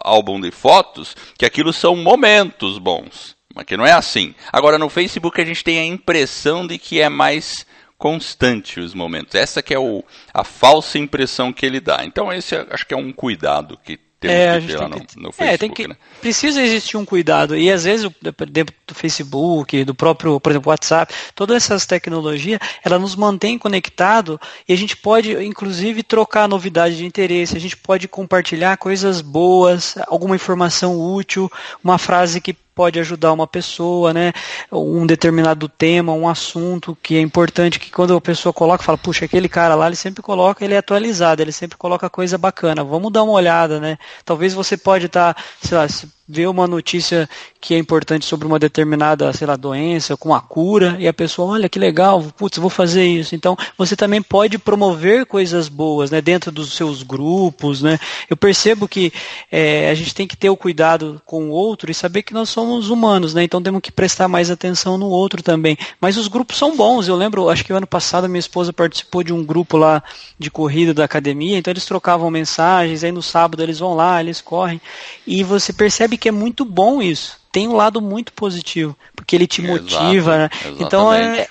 álbum 0.04 0.40
de 0.40 0.50
fotos, 0.50 1.14
que 1.36 1.44
aquilo 1.44 1.72
são 1.72 1.96
momentos 1.96 2.78
bons. 2.78 3.35
Mas 3.56 3.64
que 3.64 3.76
não 3.76 3.86
é 3.86 3.92
assim. 3.92 4.34
Agora 4.52 4.78
no 4.78 4.90
Facebook 4.90 5.40
a 5.40 5.44
gente 5.44 5.64
tem 5.64 5.78
a 5.80 5.84
impressão 5.84 6.66
de 6.66 6.78
que 6.78 7.00
é 7.00 7.08
mais 7.08 7.64
constante 7.96 8.78
os 8.78 8.92
momentos. 8.94 9.34
Essa 9.34 9.62
que 9.62 9.72
é 9.74 9.78
o, 9.78 10.04
a 10.32 10.44
falsa 10.44 10.98
impressão 10.98 11.52
que 11.52 11.64
ele 11.64 11.80
dá. 11.80 12.04
Então 12.04 12.30
esse 12.32 12.54
é- 12.54 12.66
acho 12.70 12.86
que 12.86 12.92
é 12.92 12.96
um 12.96 13.10
cuidado 13.10 13.78
que 13.82 13.98
temos 14.20 14.36
É, 14.36 14.60
que 14.60 14.66
ter 14.66 14.78
lá 14.80 14.88
no, 14.88 15.00
que- 15.00 15.18
no 15.18 15.28
é, 15.28 15.32
Facebook. 15.32 15.58
tem 15.58 15.70
que, 15.70 15.88
né? 15.88 15.96
precisa 16.20 16.62
existir 16.62 16.96
um 16.98 17.04
cuidado. 17.04 17.56
E 17.56 17.70
às 17.70 17.84
vezes, 17.84 18.10
dentro 18.50 18.74
do 18.86 18.94
Facebook, 18.94 19.84
do 19.84 19.94
próprio, 19.94 20.38
por 20.40 20.52
exemplo, 20.52 20.70
WhatsApp, 20.70 21.12
todas 21.34 21.56
essas 21.56 21.84
tecnologias, 21.86 22.58
ela 22.84 22.98
nos 22.98 23.14
mantém 23.16 23.58
conectado 23.58 24.38
e 24.68 24.72
a 24.72 24.76
gente 24.76 24.96
pode, 24.96 25.32
inclusive, 25.44 26.02
trocar 26.02 26.48
novidade 26.48 26.96
de 26.98 27.04
interesse, 27.06 27.56
a 27.56 27.60
gente 27.60 27.76
pode 27.76 28.06
compartilhar 28.08 28.76
coisas 28.78 29.20
boas, 29.22 29.96
alguma 30.08 30.34
informação 30.36 30.98
útil, 30.98 31.50
uma 31.84 31.98
frase 31.98 32.40
que 32.40 32.54
pode 32.76 33.00
ajudar 33.00 33.32
uma 33.32 33.46
pessoa, 33.46 34.12
né? 34.12 34.34
Um 34.70 35.06
determinado 35.06 35.66
tema, 35.66 36.12
um 36.12 36.28
assunto 36.28 36.96
que 37.02 37.16
é 37.16 37.20
importante 37.22 37.80
que 37.80 37.90
quando 37.90 38.14
a 38.14 38.20
pessoa 38.20 38.52
coloca, 38.52 38.84
fala, 38.84 38.98
puxa, 38.98 39.24
aquele 39.24 39.48
cara 39.48 39.74
lá, 39.74 39.86
ele 39.86 39.96
sempre 39.96 40.22
coloca, 40.22 40.62
ele 40.62 40.74
é 40.74 40.76
atualizado, 40.78 41.40
ele 41.40 41.52
sempre 41.52 41.78
coloca 41.78 42.10
coisa 42.10 42.36
bacana. 42.36 42.84
Vamos 42.84 43.10
dar 43.10 43.22
uma 43.22 43.32
olhada, 43.32 43.80
né? 43.80 43.96
Talvez 44.26 44.52
você 44.52 44.76
pode 44.76 45.06
estar, 45.06 45.34
sei 45.62 45.78
lá, 45.78 45.86
vê 46.28 46.46
uma 46.46 46.66
notícia 46.66 47.28
que 47.60 47.74
é 47.74 47.78
importante 47.78 48.26
sobre 48.26 48.46
uma 48.46 48.58
determinada, 48.58 49.32
sei 49.32 49.46
lá, 49.46 49.56
doença, 49.56 50.16
com 50.16 50.34
a 50.34 50.40
cura, 50.40 50.96
e 50.98 51.06
a 51.06 51.14
pessoa, 51.14 51.52
olha 51.52 51.68
que 51.68 51.78
legal, 51.78 52.22
putz, 52.36 52.58
vou 52.58 52.70
fazer 52.70 53.06
isso. 53.06 53.34
Então, 53.34 53.56
você 53.78 53.96
também 53.96 54.20
pode 54.20 54.58
promover 54.58 55.24
coisas 55.26 55.68
boas, 55.68 56.10
né, 56.10 56.20
dentro 56.20 56.50
dos 56.50 56.74
seus 56.74 57.02
grupos, 57.02 57.80
né. 57.80 57.98
Eu 58.28 58.36
percebo 58.36 58.88
que 58.88 59.12
é, 59.50 59.88
a 59.88 59.94
gente 59.94 60.14
tem 60.14 60.26
que 60.26 60.36
ter 60.36 60.50
o 60.50 60.56
cuidado 60.56 61.22
com 61.24 61.44
o 61.44 61.50
outro 61.50 61.90
e 61.90 61.94
saber 61.94 62.22
que 62.22 62.34
nós 62.34 62.48
somos 62.48 62.65
humanos, 62.90 63.34
né, 63.34 63.42
então 63.42 63.62
temos 63.62 63.80
que 63.80 63.90
prestar 63.90 64.28
mais 64.28 64.50
atenção 64.50 64.98
no 64.98 65.08
outro 65.08 65.42
também. 65.42 65.76
Mas 66.00 66.16
os 66.16 66.28
grupos 66.28 66.56
são 66.56 66.76
bons, 66.76 67.08
eu 67.08 67.16
lembro, 67.16 67.48
acho 67.48 67.64
que 67.64 67.72
o 67.72 67.76
ano 67.76 67.86
passado 67.86 68.28
minha 68.28 68.40
esposa 68.40 68.72
participou 68.72 69.22
de 69.22 69.32
um 69.32 69.44
grupo 69.44 69.76
lá 69.76 70.02
de 70.38 70.50
corrida 70.50 70.92
da 70.92 71.04
academia, 71.04 71.58
então 71.58 71.70
eles 71.70 71.84
trocavam 71.84 72.30
mensagens, 72.30 73.04
aí 73.04 73.12
no 73.12 73.22
sábado 73.22 73.62
eles 73.62 73.78
vão 73.78 73.94
lá, 73.94 74.20
eles 74.20 74.40
correm, 74.40 74.80
e 75.26 75.42
você 75.42 75.72
percebe 75.72 76.16
que 76.16 76.28
é 76.28 76.32
muito 76.32 76.64
bom 76.64 77.00
isso. 77.00 77.38
Tem 77.52 77.66
um 77.66 77.74
lado 77.74 78.02
muito 78.02 78.32
positivo, 78.32 78.96
porque 79.14 79.34
ele 79.34 79.46
te 79.46 79.62
Exato, 79.62 79.82
motiva, 79.82 80.36
né? 80.36 80.50
Então 80.78 81.10
é, 81.12 81.20
exatamente. 81.20 81.50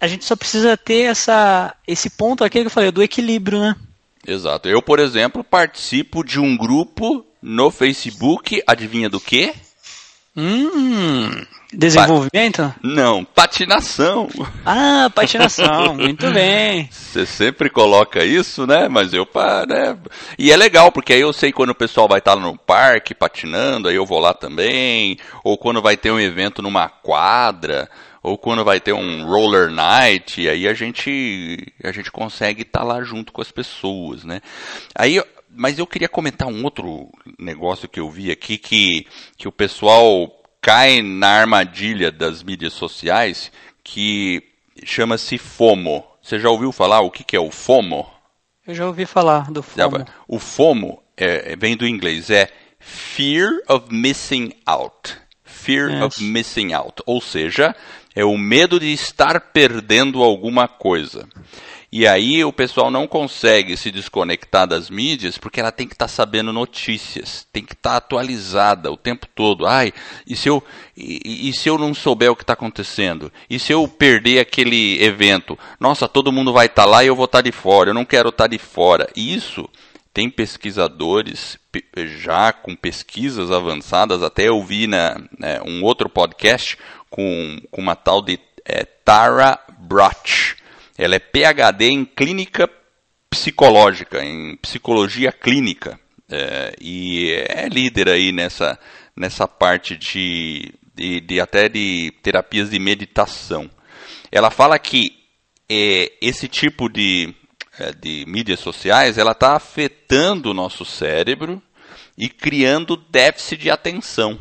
a 0.00 0.06
gente 0.06 0.24
só 0.24 0.36
precisa 0.36 0.76
ter 0.76 1.04
essa, 1.04 1.74
esse 1.88 2.10
ponto 2.10 2.44
aqui 2.44 2.60
que 2.60 2.66
eu 2.66 2.70
falei, 2.70 2.90
do 2.90 3.02
equilíbrio, 3.02 3.58
né? 3.58 3.74
Exato. 4.26 4.68
Eu, 4.68 4.82
por 4.82 4.98
exemplo, 4.98 5.44
participo 5.44 6.24
de 6.24 6.40
um 6.40 6.56
grupo 6.56 7.24
no 7.40 7.70
Facebook, 7.70 8.60
adivinha 8.66 9.08
do 9.08 9.20
quê? 9.20 9.54
Hum, 10.36 11.30
desenvolvimento? 11.72 12.74
Não, 12.82 13.24
patinação. 13.24 14.28
Ah, 14.66 15.10
patinação, 15.14 15.94
muito 15.96 16.30
bem. 16.30 16.90
Você 16.92 17.24
sempre 17.24 17.70
coloca 17.70 18.22
isso, 18.22 18.66
né? 18.66 18.86
Mas 18.86 19.14
eu, 19.14 19.24
pá, 19.24 19.64
né? 19.66 19.96
E 20.38 20.52
é 20.52 20.56
legal, 20.56 20.92
porque 20.92 21.14
aí 21.14 21.20
eu 21.22 21.32
sei 21.32 21.52
quando 21.52 21.70
o 21.70 21.74
pessoal 21.74 22.06
vai 22.06 22.18
estar 22.18 22.36
no 22.36 22.54
parque 22.54 23.14
patinando, 23.14 23.88
aí 23.88 23.96
eu 23.96 24.04
vou 24.04 24.18
lá 24.18 24.34
também. 24.34 25.18
Ou 25.42 25.56
quando 25.56 25.80
vai 25.80 25.96
ter 25.96 26.10
um 26.10 26.20
evento 26.20 26.60
numa 26.60 26.86
quadra, 26.86 27.88
ou 28.22 28.36
quando 28.36 28.64
vai 28.64 28.78
ter 28.78 28.92
um 28.92 29.24
roller 29.24 29.70
night, 29.70 30.48
aí 30.48 30.68
a 30.68 30.74
gente, 30.74 31.72
a 31.82 31.92
gente 31.92 32.10
consegue 32.10 32.62
estar 32.62 32.82
lá 32.82 33.02
junto 33.02 33.32
com 33.32 33.40
as 33.40 33.52
pessoas, 33.52 34.24
né? 34.24 34.42
Aí, 34.94 35.22
mas 35.56 35.78
eu 35.78 35.86
queria 35.86 36.08
comentar 36.08 36.48
um 36.48 36.62
outro 36.64 37.08
negócio 37.38 37.88
que 37.88 38.00
eu 38.00 38.10
vi 38.10 38.30
aqui, 38.30 38.58
que, 38.58 39.06
que 39.36 39.48
o 39.48 39.52
pessoal 39.52 40.30
cai 40.60 41.02
na 41.02 41.28
armadilha 41.28 42.10
das 42.10 42.42
mídias 42.42 42.72
sociais, 42.72 43.50
que 43.82 44.42
chama-se 44.84 45.38
FOMO. 45.38 46.04
Você 46.20 46.38
já 46.38 46.50
ouviu 46.50 46.72
falar 46.72 47.00
o 47.00 47.10
que, 47.10 47.24
que 47.24 47.36
é 47.36 47.40
o 47.40 47.50
FOMO? 47.50 48.06
Eu 48.66 48.74
já 48.74 48.86
ouvi 48.86 49.06
falar 49.06 49.50
do 49.50 49.62
FOMO. 49.62 50.04
O 50.26 50.38
FOMO 50.38 51.02
é, 51.16 51.54
vem 51.56 51.76
do 51.76 51.86
inglês, 51.86 52.30
é 52.30 52.48
Fear 52.78 53.60
of 53.68 53.86
Missing 53.92 54.52
Out. 54.66 55.16
Fear 55.44 56.04
of 56.04 56.22
Missing 56.22 56.72
Out. 56.72 57.02
Ou 57.06 57.20
seja, 57.20 57.74
é 58.14 58.24
o 58.24 58.36
medo 58.36 58.80
de 58.80 58.92
estar 58.92 59.40
perdendo 59.40 60.22
alguma 60.22 60.66
coisa. 60.66 61.28
E 61.98 62.06
aí 62.06 62.44
o 62.44 62.52
pessoal 62.52 62.90
não 62.90 63.06
consegue 63.06 63.74
se 63.74 63.90
desconectar 63.90 64.66
das 64.66 64.90
mídias 64.90 65.38
porque 65.38 65.58
ela 65.58 65.72
tem 65.72 65.88
que 65.88 65.94
estar 65.94 66.08
sabendo 66.08 66.52
notícias, 66.52 67.48
tem 67.50 67.64
que 67.64 67.72
estar 67.72 67.96
atualizada 67.96 68.92
o 68.92 68.98
tempo 68.98 69.26
todo. 69.34 69.64
Ai, 69.64 69.94
e 70.26 70.36
se 70.36 70.46
eu, 70.46 70.62
e, 70.94 71.48
e 71.48 71.56
se 71.56 71.70
eu 71.70 71.78
não 71.78 71.94
souber 71.94 72.30
o 72.30 72.36
que 72.36 72.42
está 72.42 72.52
acontecendo? 72.52 73.32
E 73.48 73.58
se 73.58 73.72
eu 73.72 73.88
perder 73.88 74.40
aquele 74.40 75.02
evento? 75.02 75.58
Nossa, 75.80 76.06
todo 76.06 76.30
mundo 76.30 76.52
vai 76.52 76.66
estar 76.66 76.84
lá 76.84 77.02
e 77.02 77.06
eu 77.06 77.16
vou 77.16 77.24
estar 77.24 77.40
de 77.40 77.50
fora. 77.50 77.88
Eu 77.88 77.94
não 77.94 78.04
quero 78.04 78.28
estar 78.28 78.46
de 78.46 78.58
fora. 78.58 79.08
Isso 79.16 79.66
tem 80.12 80.28
pesquisadores 80.28 81.58
pe- 81.72 81.86
já 82.18 82.52
com 82.52 82.76
pesquisas 82.76 83.50
avançadas. 83.50 84.22
Até 84.22 84.48
eu 84.48 84.62
vi 84.62 84.86
na, 84.86 85.18
né, 85.38 85.62
um 85.64 85.82
outro 85.82 86.10
podcast 86.10 86.76
com, 87.08 87.58
com 87.70 87.80
uma 87.80 87.96
tal 87.96 88.20
de 88.20 88.38
é, 88.66 88.84
Tara 88.84 89.58
Brach. 89.78 90.56
Ela 90.98 91.16
é 91.16 91.18
PhD 91.18 91.86
em 91.88 92.04
clínica 92.04 92.68
psicológica, 93.28 94.24
em 94.24 94.56
psicologia 94.56 95.30
clínica. 95.30 96.00
É, 96.28 96.74
e 96.80 97.32
é 97.48 97.68
líder 97.68 98.08
aí 98.08 98.32
nessa, 98.32 98.78
nessa 99.14 99.46
parte 99.46 99.96
de, 99.96 100.72
de, 100.94 101.20
de 101.20 101.40
até 101.40 101.68
de 101.68 102.12
terapias 102.22 102.70
de 102.70 102.78
meditação. 102.78 103.70
Ela 104.32 104.50
fala 104.50 104.78
que 104.78 105.12
é, 105.68 106.12
esse 106.20 106.48
tipo 106.48 106.88
de, 106.88 107.34
é, 107.78 107.92
de 107.92 108.24
mídias 108.26 108.60
sociais 108.60 109.18
ela 109.18 109.32
está 109.32 109.54
afetando 109.54 110.50
o 110.50 110.54
nosso 110.54 110.84
cérebro 110.84 111.62
e 112.16 112.28
criando 112.28 112.96
déficit 112.96 113.62
de 113.62 113.70
atenção. 113.70 114.38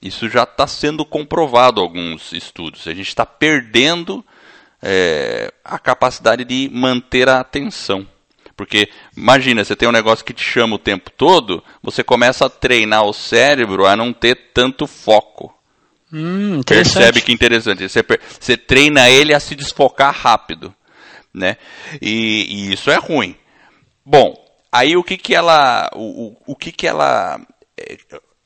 Isso 0.00 0.28
já 0.28 0.44
está 0.44 0.66
sendo 0.66 1.04
comprovado 1.04 1.80
em 1.80 1.84
alguns 1.84 2.32
estudos. 2.32 2.86
A 2.86 2.94
gente 2.94 3.08
está 3.08 3.26
perdendo 3.26 4.24
é, 4.82 5.52
a 5.64 5.78
capacidade 5.78 6.44
de 6.44 6.70
manter 6.72 7.28
a 7.28 7.40
atenção. 7.40 8.06
Porque 8.56 8.88
imagina, 9.16 9.64
você 9.64 9.76
tem 9.76 9.88
um 9.88 9.92
negócio 9.92 10.24
que 10.24 10.32
te 10.32 10.42
chama 10.42 10.74
o 10.74 10.80
tempo 10.80 11.10
todo, 11.10 11.62
você 11.80 12.02
começa 12.02 12.46
a 12.46 12.50
treinar 12.50 13.04
o 13.04 13.12
cérebro 13.12 13.86
a 13.86 13.94
não 13.94 14.12
ter 14.12 14.50
tanto 14.52 14.86
foco. 14.86 15.54
Hum, 16.12 16.60
Percebe 16.66 17.20
que 17.20 17.32
interessante. 17.32 17.88
Você, 17.88 18.04
você 18.40 18.56
treina 18.56 19.08
ele 19.08 19.32
a 19.32 19.38
se 19.38 19.54
desfocar 19.54 20.12
rápido, 20.12 20.74
né? 21.32 21.56
E, 22.02 22.46
e 22.48 22.72
isso 22.72 22.90
é 22.90 22.96
ruim. 22.96 23.36
Bom, 24.04 24.34
aí 24.72 24.96
o 24.96 25.04
que 25.04 25.16
que 25.16 25.34
ela, 25.34 25.90
o, 25.94 26.28
o, 26.28 26.36
o 26.46 26.56
que 26.56 26.72
que 26.72 26.86
ela, 26.86 27.40
é, 27.78 27.96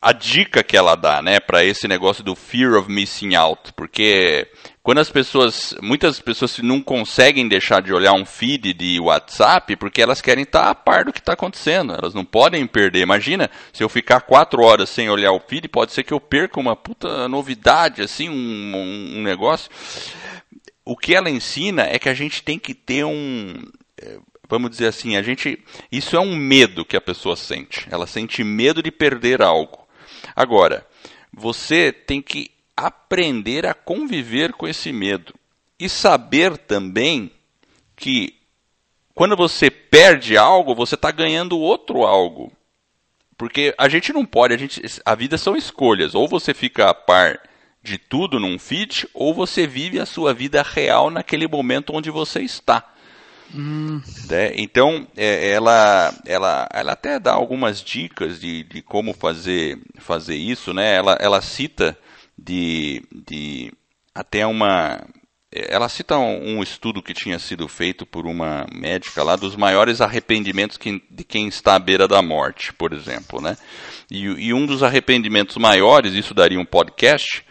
a 0.03 0.13
dica 0.13 0.65
que 0.65 0.77
ela 0.77 0.97
dá, 0.97 1.23
né, 1.23 1.39
para 1.39 1.65
esse 1.65 1.87
negócio 1.87 2.25
do 2.25 2.35
fear 2.35 2.75
of 2.75 2.91
missing 2.91 3.37
out, 3.37 3.73
porque 3.75 4.49
quando 4.83 4.99
as 4.99 5.09
pessoas, 5.11 5.77
muitas 5.81 6.19
pessoas 6.19 6.59
não 6.59 6.83
conseguem 6.83 7.47
deixar 7.47 7.81
de 7.81 7.93
olhar 7.93 8.15
um 8.15 8.25
feed 8.27 8.75
de 8.75 8.99
WhatsApp 8.99 9.77
porque 9.77 10.03
elas 10.03 10.21
querem 10.21 10.43
estar 10.43 10.69
a 10.69 10.75
par 10.75 11.05
do 11.05 11.13
que 11.13 11.21
está 11.21 11.35
acontecendo. 11.35 11.93
Elas 11.95 12.15
não 12.15 12.25
podem 12.25 12.67
perder. 12.67 13.01
Imagina, 13.01 13.49
se 13.73 13.83
eu 13.85 13.89
ficar 13.89 14.23
quatro 14.23 14.63
horas 14.63 14.89
sem 14.89 15.09
olhar 15.09 15.31
o 15.33 15.39
feed, 15.41 15.69
pode 15.69 15.93
ser 15.93 16.03
que 16.03 16.13
eu 16.13 16.19
perca 16.21 16.59
uma 16.59 16.75
puta 16.75 17.29
novidade, 17.29 18.03
assim, 18.03 18.29
um, 18.29 19.15
um- 19.19 19.23
negócio. 19.23 19.71
o 20.85 20.97
que 20.97 21.15
ela 21.15 21.31
ensina 21.31 21.83
é 21.83 21.99
que 21.99 22.09
a 22.09 22.15
gente 22.15 22.43
tem 22.43 22.59
que 22.59 22.75
ter 22.75 23.05
um. 23.05 23.55
É, 24.01 24.19
vamos 24.49 24.71
dizer 24.71 24.89
assim, 24.89 25.17
a 25.17 25.23
gente. 25.23 25.63
Isso 25.93 26.17
é 26.17 26.21
um 26.21 26.35
medo 26.35 26.85
que 26.85 26.97
a 26.97 27.01
pessoa 27.01 27.37
sente. 27.37 27.87
Ela 27.89 28.07
sente 28.07 28.43
medo 28.43 28.83
de 28.83 28.91
perder 28.91 29.43
algo. 29.43 29.87
Agora, 30.35 30.85
você 31.33 31.93
tem 31.93 32.21
que 32.21 32.51
aprender 32.77 33.67
a 33.67 33.75
conviver 33.75 34.53
com 34.53 34.67
esse 34.67 34.93
medo. 34.93 35.35
E 35.79 35.89
saber 35.89 36.57
também 36.57 37.31
que 37.97 38.35
quando 39.15 39.37
você 39.37 39.71
perde 39.71 40.37
algo, 40.37 40.75
você 40.75 40.95
está 40.95 41.11
ganhando 41.11 41.59
outro 41.59 42.05
algo. 42.05 42.53
Porque 43.37 43.75
a 43.77 43.89
gente 43.89 44.13
não 44.13 44.25
pode, 44.25 44.55
a, 44.55 44.57
gente, 44.57 44.81
a 45.05 45.15
vida 45.15 45.37
são 45.37 45.57
escolhas. 45.57 46.15
Ou 46.15 46.29
você 46.29 46.55
fica 46.55 46.89
a 46.89 46.95
par 46.95 47.41
de 47.83 47.99
tudo 47.99 48.39
num 48.39 48.59
feed, 48.59 49.09
ou 49.13 49.35
você 49.35 49.67
vive 49.67 49.99
a 49.99 50.07
sua 50.07 50.33
vida 50.33 50.63
real 50.63 51.11
naquele 51.11 51.49
momento 51.49 51.93
onde 51.93 52.11
você 52.11 52.41
está. 52.41 52.89
Hum. 53.55 54.01
Né? 54.31 54.53
Então, 54.55 55.07
é, 55.17 55.51
ela, 55.51 56.15
ela, 56.25 56.69
ela 56.73 56.93
até 56.93 57.19
dá 57.19 57.33
algumas 57.33 57.83
dicas 57.83 58.41
de, 58.41 58.63
de 58.65 58.81
como 58.81 59.13
fazer, 59.13 59.79
fazer 59.99 60.37
isso. 60.37 60.73
Né? 60.73 60.95
Ela, 60.95 61.19
ela 61.21 61.43
cita 61.43 61.99
de, 62.39 63.03
de 63.27 63.73
até 64.15 64.47
uma. 64.47 65.01
Ela 65.51 65.89
cita 65.89 66.17
um, 66.17 66.57
um, 66.57 66.63
estudo 66.63 67.03
que 67.03 67.13
tinha 67.13 67.39
sido 67.39 67.69
feito 67.69 68.07
por 68.07 68.27
uma 68.27 68.67
médica 68.73 69.23
lá 69.23 69.37
dos 69.37 69.55
maiores 69.55 70.01
arrependimentos 70.01 70.79
que, 70.79 71.03
de 71.11 71.25
quem 71.25 71.47
está 71.47 71.75
à 71.75 71.79
beira 71.79 72.09
da 72.09 72.23
morte, 72.23 72.73
por 72.73 72.95
exemplo. 72.95 73.39
Né? 73.39 73.57
E, 74.11 74.25
e 74.25 74.55
um 74.55 74.65
dos 74.65 74.83
arrependimentos 74.83 75.59
maiores, 75.59 76.15
isso 76.15 76.33
daria 76.33 76.59
um 76.59 76.65
podcast, 76.65 77.45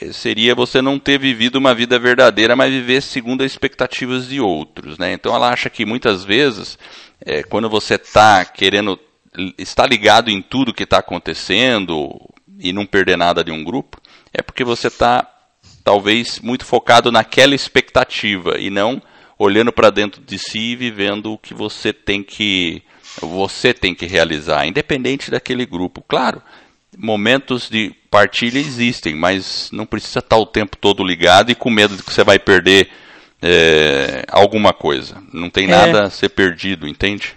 eh, 0.00 0.12
seria 0.12 0.56
você 0.56 0.82
não 0.82 0.98
ter 0.98 1.20
vivido 1.20 1.54
uma 1.54 1.72
vida 1.72 2.00
verdadeira, 2.00 2.56
mas 2.56 2.72
viver 2.72 3.00
segundo 3.00 3.44
as 3.44 3.52
expectativas 3.52 4.26
de 4.26 4.40
outros. 4.40 4.98
Né? 4.98 5.12
Então 5.12 5.32
ela 5.32 5.48
acha 5.48 5.70
que 5.70 5.86
muitas 5.86 6.24
vezes, 6.24 6.76
é, 7.20 7.44
quando 7.44 7.70
você 7.70 7.94
está 7.94 8.44
querendo 8.44 8.98
estar 9.56 9.86
ligado 9.86 10.30
em 10.30 10.42
tudo 10.42 10.74
que 10.74 10.82
está 10.82 10.98
acontecendo 10.98 12.18
e 12.58 12.72
não 12.72 12.86
perder 12.86 13.16
nada 13.16 13.44
de 13.44 13.52
um 13.52 13.62
grupo, 13.62 14.00
é 14.36 14.42
porque 14.42 14.62
você 14.62 14.88
está 14.88 15.26
talvez 15.82 16.38
muito 16.40 16.64
focado 16.64 17.10
naquela 17.10 17.54
expectativa 17.54 18.58
e 18.58 18.68
não 18.68 19.00
olhando 19.38 19.72
para 19.72 19.90
dentro 19.90 20.22
de 20.22 20.38
si 20.38 20.72
e 20.72 20.76
vivendo 20.76 21.32
o 21.32 21.38
que 21.38 21.54
você 21.54 21.92
tem 21.92 22.22
que 22.22 22.82
você 23.22 23.72
tem 23.72 23.94
que 23.94 24.04
realizar, 24.04 24.66
independente 24.66 25.30
daquele 25.30 25.64
grupo. 25.64 26.04
Claro, 26.06 26.42
momentos 26.98 27.70
de 27.70 27.94
partilha 28.10 28.58
existem, 28.58 29.14
mas 29.14 29.70
não 29.72 29.86
precisa 29.86 30.18
estar 30.18 30.36
o 30.36 30.44
tempo 30.44 30.76
todo 30.76 31.02
ligado 31.02 31.50
e 31.50 31.54
com 31.54 31.70
medo 31.70 31.96
de 31.96 32.02
que 32.02 32.12
você 32.12 32.22
vai 32.22 32.38
perder 32.38 32.90
é, 33.40 34.24
alguma 34.28 34.74
coisa. 34.74 35.22
Não 35.32 35.48
tem 35.48 35.64
é. 35.64 35.68
nada 35.68 36.02
a 36.04 36.10
ser 36.10 36.28
perdido, 36.28 36.86
entende? 36.86 37.34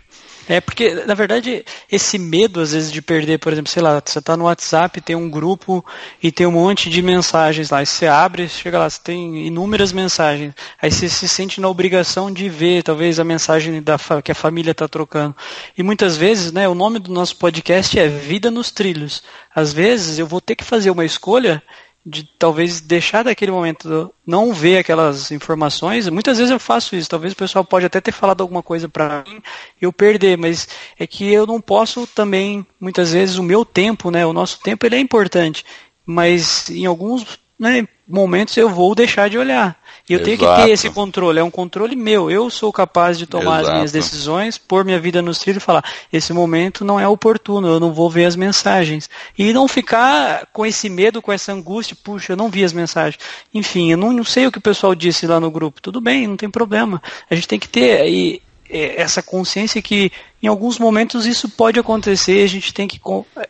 É 0.52 0.60
porque, 0.60 0.96
na 1.06 1.14
verdade, 1.14 1.64
esse 1.92 2.18
medo, 2.18 2.60
às 2.60 2.72
vezes, 2.72 2.92
de 2.92 3.04
perder, 3.04 3.38
por 3.38 3.54
exemplo, 3.54 3.72
sei 3.72 3.84
lá, 3.84 4.02
você 4.04 4.18
está 4.18 4.36
no 4.36 4.46
WhatsApp, 4.46 5.00
tem 5.00 5.16
um 5.16 5.30
grupo 5.30 5.86
e 6.24 6.32
tem 6.32 6.48
um 6.48 6.52
monte 6.52 6.90
de 6.90 7.04
mensagens 7.04 7.70
lá. 7.70 7.84
E 7.84 7.86
você 7.86 8.08
abre, 8.08 8.50
chega 8.50 8.80
lá, 8.80 8.90
você 8.90 9.00
tem 9.00 9.46
inúmeras 9.46 9.94
mensagens. 9.94 10.56
Aí 10.82 10.92
você 10.92 11.08
se 11.08 11.28
sente 11.28 11.62
na 11.62 11.70
obrigação 11.70 12.32
de 12.32 12.50
ver, 12.50 12.82
talvez, 12.82 13.20
a 13.20 13.24
mensagem 13.24 13.80
da, 13.80 14.00
que 14.24 14.32
a 14.32 14.36
família 14.36 14.72
está 14.72 14.88
trocando. 14.88 15.36
E 15.78 15.84
muitas 15.84 16.18
vezes, 16.18 16.52
né, 16.52 16.68
o 16.68 16.74
nome 16.74 16.98
do 16.98 17.12
nosso 17.14 17.36
podcast 17.36 18.00
é 18.00 18.08
Vida 18.08 18.50
nos 18.50 18.72
Trilhos. 18.72 19.22
Às 19.54 19.72
vezes 19.72 20.18
eu 20.18 20.26
vou 20.26 20.42
ter 20.42 20.56
que 20.56 20.64
fazer 20.64 20.90
uma 20.90 21.06
escolha 21.06 21.62
de 22.06 22.24
talvez 22.24 22.82
deixar 22.82 23.24
daquele 23.24 23.52
momento 23.52 24.14
não 24.26 24.54
ver 24.54 24.80
aquelas 24.80 25.32
informações. 25.32 26.08
Muitas 26.10 26.38
vezes 26.38 26.52
eu 26.52 26.60
faço 26.60 26.96
isso. 26.96 27.10
Talvez 27.10 27.34
o 27.34 27.36
pessoal 27.36 27.64
pode 27.64 27.86
até 27.86 28.00
ter 28.00 28.12
falado 28.12 28.42
alguma 28.42 28.64
coisa 28.64 28.88
para 28.88 29.24
mim 29.28 29.42
e 29.82 29.86
eu 29.86 29.94
perder, 29.94 30.38
mas 30.38 30.68
é 30.98 31.06
que 31.06 31.32
eu 31.32 31.46
não 31.46 31.62
posso 31.62 32.08
também 32.08 32.66
muitas 32.80 33.14
vezes 33.14 33.38
o 33.38 33.44
meu 33.44 33.64
tempo, 33.64 34.10
né? 34.10 34.26
O 34.26 34.34
nosso 34.34 34.60
tempo 34.60 34.86
ele 34.86 34.96
é 34.96 35.00
importante, 35.00 35.66
mas 36.06 36.70
em 36.70 36.86
alguns 36.86 37.40
né, 37.58 37.88
momentos 38.08 38.56
eu 38.58 38.70
vou 38.70 38.96
deixar 38.96 39.30
de 39.30 39.38
olhar. 39.38 39.79
E 40.10 40.14
eu 40.14 40.20
Exato. 40.20 40.26
tenho 40.26 40.38
que 40.38 40.64
ter 40.64 40.72
esse 40.72 40.90
controle, 40.90 41.40
é 41.40 41.44
um 41.44 41.52
controle 41.52 41.96
meu. 41.96 42.32
Eu 42.32 42.50
sou 42.50 42.74
capaz 42.74 43.16
de 43.18 43.28
tomar 43.28 43.60
Exato. 43.60 43.68
as 43.68 43.74
minhas 43.74 43.92
decisões, 43.92 44.58
pôr 44.58 44.84
minha 44.84 45.00
vida 45.00 45.22
nos 45.22 45.38
trilhos 45.38 45.62
e 45.62 45.66
falar: 45.66 45.86
esse 46.12 46.34
momento 46.34 46.84
não 46.84 47.00
é 47.00 47.08
oportuno, 47.08 47.68
eu 47.68 47.80
não 47.80 47.94
vou 47.94 48.10
ver 48.10 48.26
as 48.26 48.36
mensagens. 48.36 49.08
E 49.38 49.54
não 49.54 49.68
ficar 49.68 50.48
com 50.52 50.66
esse 50.66 50.90
medo, 50.90 51.22
com 51.22 51.32
essa 51.32 51.54
angústia, 51.54 51.96
puxa, 52.04 52.34
eu 52.34 52.38
não 52.38 52.50
vi 52.50 52.64
as 52.64 52.74
mensagens. 52.74 53.20
Enfim, 53.54 53.92
eu 53.92 53.98
não, 53.98 54.12
não 54.12 54.24
sei 54.24 54.48
o 54.48 54.52
que 54.52 54.58
o 54.58 54.62
pessoal 54.62 54.96
disse 54.96 55.28
lá 55.28 55.40
no 55.40 55.52
grupo. 55.52 55.80
Tudo 55.80 56.02
bem, 56.02 56.28
não 56.28 56.36
tem 56.36 56.50
problema. 56.50 57.00
A 57.30 57.36
gente 57.36 57.48
tem 57.48 57.60
que 57.60 57.70
ter 57.70 58.02
aí 58.02 58.42
essa 58.72 59.22
consciência 59.24 59.82
que 59.82 60.12
em 60.42 60.48
alguns 60.48 60.78
momentos 60.78 61.26
isso 61.26 61.50
pode 61.50 61.80
acontecer, 61.80 62.44
a 62.44 62.48
gente 62.48 62.72
tem 62.74 62.88
que 62.88 63.02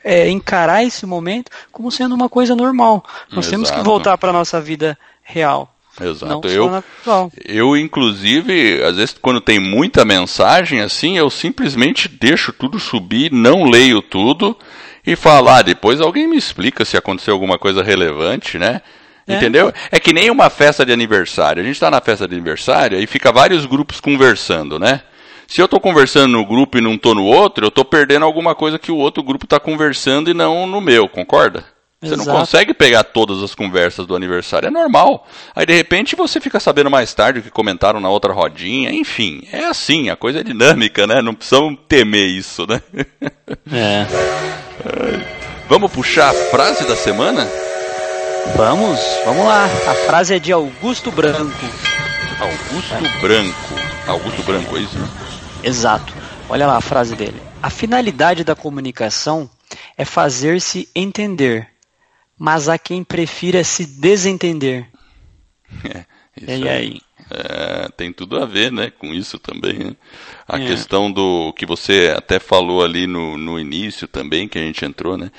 é, 0.03 0.29
encarar 0.29 0.83
esse 0.83 1.05
momento 1.05 1.51
como 1.71 1.91
sendo 1.91 2.15
uma 2.15 2.29
coisa 2.29 2.55
normal. 2.55 3.03
Nós 3.29 3.45
Exato. 3.45 3.49
temos 3.49 3.71
que 3.71 3.81
voltar 3.81 4.17
para 4.17 4.29
a 4.29 4.33
nossa 4.33 4.61
vida 4.61 4.97
real. 5.21 5.73
Exato. 6.01 6.47
eu, 6.47 6.83
eu, 7.45 7.77
inclusive, 7.77 8.81
às 8.83 8.95
vezes, 8.95 9.15
quando 9.21 9.41
tem 9.41 9.59
muita 9.59 10.05
mensagem, 10.05 10.81
assim, 10.81 11.17
eu 11.17 11.29
simplesmente 11.29 12.07
deixo 12.07 12.53
tudo 12.53 12.79
subir, 12.79 13.31
não 13.31 13.63
leio 13.63 14.01
tudo 14.01 14.57
e 15.05 15.15
falo, 15.15 15.49
ah, 15.49 15.62
depois 15.62 15.99
alguém 15.99 16.27
me 16.27 16.38
explica 16.38 16.85
se 16.85 16.97
aconteceu 16.97 17.33
alguma 17.33 17.57
coisa 17.57 17.83
relevante, 17.83 18.57
né? 18.57 18.81
É. 19.27 19.35
Entendeu? 19.35 19.71
É 19.91 19.99
que 19.99 20.12
nem 20.12 20.31
uma 20.31 20.49
festa 20.49 20.85
de 20.85 20.91
aniversário. 20.91 21.62
A 21.62 21.65
gente 21.65 21.75
está 21.75 21.91
na 21.91 22.01
festa 22.01 22.27
de 22.27 22.33
aniversário 22.33 22.99
e 22.99 23.05
fica 23.05 23.31
vários 23.31 23.65
grupos 23.65 23.99
conversando, 23.99 24.79
né? 24.79 25.01
Se 25.47 25.62
eu 25.62 25.65
estou 25.65 25.79
conversando 25.79 26.31
no 26.33 26.45
grupo 26.45 26.77
e 26.77 26.81
não 26.81 26.93
estou 26.93 27.15
no 27.15 27.25
outro, 27.25 27.65
eu 27.65 27.69
estou 27.69 27.83
perdendo 27.83 28.23
alguma 28.23 28.53
coisa 28.53 28.77
que 28.77 28.91
o 28.91 28.97
outro 28.97 29.23
grupo 29.23 29.45
está 29.45 29.59
conversando 29.59 30.29
e 30.29 30.33
não 30.33 30.67
no 30.67 30.79
meu, 30.79 31.07
concorda? 31.07 31.65
Você 32.01 32.13
Exato. 32.13 32.29
não 32.29 32.39
consegue 32.39 32.73
pegar 32.73 33.03
todas 33.03 33.43
as 33.43 33.53
conversas 33.53 34.05
do 34.05 34.15
aniversário, 34.15 34.67
é 34.67 34.71
normal. 34.71 35.27
Aí 35.53 35.65
de 35.65 35.73
repente 35.73 36.15
você 36.15 36.39
fica 36.39 36.57
sabendo 36.57 36.89
mais 36.89 37.13
tarde 37.13 37.39
o 37.39 37.43
que 37.43 37.51
comentaram 37.51 37.99
na 37.99 38.07
outra 38.07 38.31
rodinha, 38.31 38.89
enfim, 38.89 39.45
é 39.51 39.65
assim, 39.65 40.09
a 40.09 40.15
coisa 40.15 40.39
é 40.39 40.43
dinâmica, 40.43 41.05
né? 41.05 41.21
Não 41.21 41.35
precisamos 41.35 41.77
temer 41.89 42.29
isso, 42.29 42.65
né? 42.65 42.81
É. 43.69 44.05
Vamos 45.67 45.91
puxar 45.91 46.29
a 46.29 46.33
frase 46.33 46.88
da 46.88 46.95
semana? 46.95 47.45
Vamos, 48.55 48.99
vamos 49.25 49.45
lá. 49.45 49.65
A 49.65 49.93
frase 50.07 50.33
é 50.33 50.39
de 50.39 50.51
Augusto 50.51 51.12
Branco. 51.12 51.65
Augusto 52.39 52.95
é. 52.95 53.19
Branco. 53.21 53.75
Augusto 54.07 54.43
Branco, 54.43 54.77
é 54.77 54.79
isso? 54.79 54.97
Exato. 55.62 56.12
Olha 56.49 56.65
lá 56.65 56.77
a 56.77 56.81
frase 56.81 57.15
dele. 57.15 57.39
A 57.62 57.69
finalidade 57.69 58.43
da 58.43 58.55
comunicação 58.55 59.47
é 59.95 60.03
fazer-se 60.03 60.89
entender 60.95 61.67
mas 62.39 62.69
há 62.69 62.80
quem 62.80 63.04
prefira 63.04 63.65
se 63.65 63.86
desentender. 63.86 64.88
É, 65.84 66.06
e 66.58 66.69
aí? 66.69 67.02
É, 67.30 67.89
tem 67.97 68.13
tudo 68.13 68.41
a 68.41 68.45
ver 68.45 68.71
né, 68.71 68.89
com 68.89 69.13
isso 69.13 69.38
também. 69.38 69.78
Né? 69.78 69.95
A 70.47 70.58
é. 70.58 70.65
questão 70.65 71.12
do 71.12 71.54
que 71.54 71.65
você 71.65 72.13
até 72.15 72.39
falou 72.39 72.82
ali 72.82 73.06
no, 73.06 73.38
no 73.38 73.60
início 73.60 74.08
também, 74.08 74.47
que 74.47 74.58
a 74.58 74.62
gente 74.62 74.84
entrou, 74.86 75.17
né? 75.17 75.30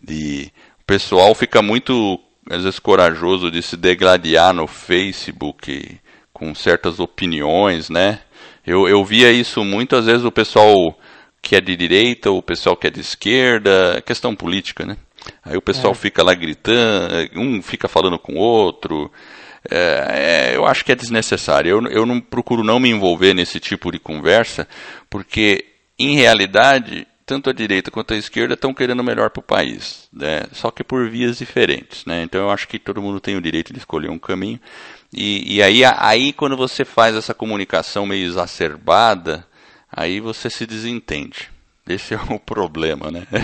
De 0.00 0.52
o 0.80 0.84
pessoal 0.84 1.34
fica 1.34 1.62
muito, 1.62 2.20
às 2.48 2.62
vezes, 2.62 2.78
corajoso 2.78 3.50
de 3.50 3.62
se 3.62 3.76
degladiar 3.76 4.52
no 4.52 4.66
Facebook 4.66 5.98
com 6.32 6.54
certas 6.54 7.00
opiniões, 7.00 7.88
né? 7.88 8.20
Eu, 8.66 8.86
eu 8.86 9.04
via 9.04 9.32
isso 9.32 9.64
muito, 9.64 9.96
às 9.96 10.06
vezes, 10.06 10.24
o 10.24 10.30
pessoal 10.30 10.96
que 11.42 11.56
é 11.56 11.60
de 11.60 11.74
direita, 11.74 12.30
o 12.30 12.42
pessoal 12.42 12.76
que 12.76 12.86
é 12.86 12.90
de 12.90 13.00
esquerda, 13.00 14.02
questão 14.04 14.36
política, 14.36 14.84
né? 14.84 14.96
Aí 15.44 15.56
o 15.56 15.62
pessoal 15.62 15.92
é. 15.92 15.96
fica 15.96 16.22
lá 16.22 16.34
gritando, 16.34 17.14
um 17.36 17.62
fica 17.62 17.88
falando 17.88 18.18
com 18.18 18.34
o 18.34 18.38
outro. 18.38 19.10
É, 19.68 20.52
é, 20.52 20.56
eu 20.56 20.66
acho 20.66 20.84
que 20.84 20.92
é 20.92 20.94
desnecessário. 20.94 21.70
Eu, 21.70 21.90
eu 21.90 22.06
não 22.06 22.20
procuro 22.20 22.64
não 22.64 22.80
me 22.80 22.90
envolver 22.90 23.34
nesse 23.34 23.60
tipo 23.60 23.90
de 23.92 23.98
conversa, 23.98 24.66
porque 25.08 25.64
em 25.98 26.14
realidade 26.16 27.06
tanto 27.30 27.48
a 27.48 27.52
direita 27.52 27.92
quanto 27.92 28.12
a 28.12 28.16
esquerda 28.16 28.54
estão 28.54 28.74
querendo 28.74 28.98
o 28.98 29.04
melhor 29.04 29.30
para 29.30 29.38
o 29.38 29.44
país, 29.44 30.08
né? 30.12 30.42
só 30.50 30.68
que 30.68 30.82
por 30.82 31.08
vias 31.08 31.38
diferentes. 31.38 32.04
Né? 32.04 32.24
Então 32.24 32.40
eu 32.40 32.50
acho 32.50 32.66
que 32.66 32.76
todo 32.76 33.00
mundo 33.00 33.20
tem 33.20 33.36
o 33.36 33.40
direito 33.40 33.72
de 33.72 33.78
escolher 33.78 34.10
um 34.10 34.18
caminho. 34.18 34.58
E, 35.12 35.56
e 35.56 35.62
aí, 35.62 35.84
aí, 35.84 36.32
quando 36.32 36.56
você 36.56 36.84
faz 36.84 37.14
essa 37.14 37.32
comunicação 37.32 38.04
meio 38.04 38.26
exacerbada, 38.26 39.46
aí 39.92 40.18
você 40.18 40.50
se 40.50 40.66
desentende. 40.66 41.48
Esse 41.92 42.14
é 42.14 42.20
o 42.30 42.38
problema, 42.40 43.10
né? 43.10 43.26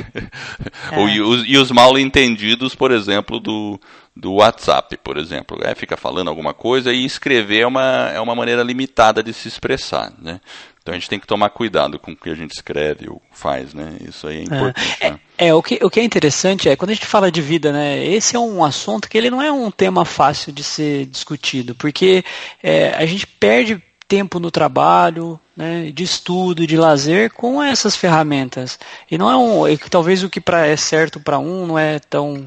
É. 0.93 1.05
e, 1.05 1.21
os, 1.21 1.45
e 1.47 1.57
os 1.57 1.71
mal 1.71 1.99
entendidos, 1.99 2.75
por 2.75 2.93
exemplo, 2.93 3.41
do, 3.41 3.79
do 4.15 4.35
WhatsApp, 4.35 4.97
por 4.99 5.17
exemplo. 5.17 5.59
É, 5.63 5.75
fica 5.75 5.97
falando 5.97 6.29
alguma 6.29 6.55
coisa 6.55 6.93
e 6.93 7.05
escrever 7.05 7.61
é 7.61 7.67
uma, 7.67 8.11
é 8.15 8.21
uma 8.21 8.35
maneira 8.35 8.63
limitada 8.63 9.23
de 9.23 9.33
se 9.33 9.49
expressar, 9.49 10.13
né? 10.19 10.41
Então 10.81 10.95
a 10.95 10.99
gente 10.99 11.09
tem 11.09 11.19
que 11.19 11.27
tomar 11.27 11.51
cuidado 11.51 11.99
com 11.99 12.13
o 12.13 12.17
que 12.17 12.31
a 12.31 12.35
gente 12.35 12.53
escreve 12.53 13.11
ou 13.11 13.21
faz, 13.33 13.75
né? 13.75 13.97
Isso 14.09 14.29
aí 14.29 14.37
é, 14.37 14.39
é. 14.39 14.43
importante. 14.45 14.97
É, 15.01 15.11
né? 15.11 15.21
É, 15.37 15.55
o 15.55 15.61
que, 15.61 15.79
o 15.83 15.91
que 15.91 15.99
é 15.99 16.05
interessante 16.05 16.69
é, 16.69 16.77
quando 16.77 16.93
a 16.93 16.95
gente 16.95 17.07
fala 17.07 17.31
de 17.31 17.43
vida, 17.43 17.73
né, 17.73 18.07
esse 18.07 18.37
é 18.37 18.39
um 18.39 18.65
assunto 18.65 19.09
que 19.09 19.19
ele 19.19 19.29
não 19.29 19.43
é 19.43 19.51
um 19.51 19.69
tema 19.69 20.05
fácil 20.05 20.53
de 20.53 20.63
ser 20.63 21.07
discutido, 21.07 21.75
porque 21.75 22.25
é, 22.63 22.91
a 22.91 23.05
gente 23.05 23.27
perde 23.27 23.83
tempo 24.09 24.38
no 24.38 24.51
trabalho, 24.51 25.38
né, 25.57 25.90
de 25.92 26.05
estudo, 26.05 26.66
de 26.66 26.77
lazer 26.77 27.33
com 27.33 27.62
essas 27.62 27.97
ferramentas. 27.97 28.79
E 29.11 29.19
não 29.19 29.31
é 29.31 29.37
um, 29.37 29.66
é, 29.66 29.77
talvez 29.90 30.23
o 30.23 30.31
que 30.31 30.40
pra, 30.40 30.66
é 30.66 30.77
certo 30.77 31.19
para 31.19 31.38
um 31.38 31.66
não 31.66 31.79
é 31.79 31.99
tão 31.99 32.47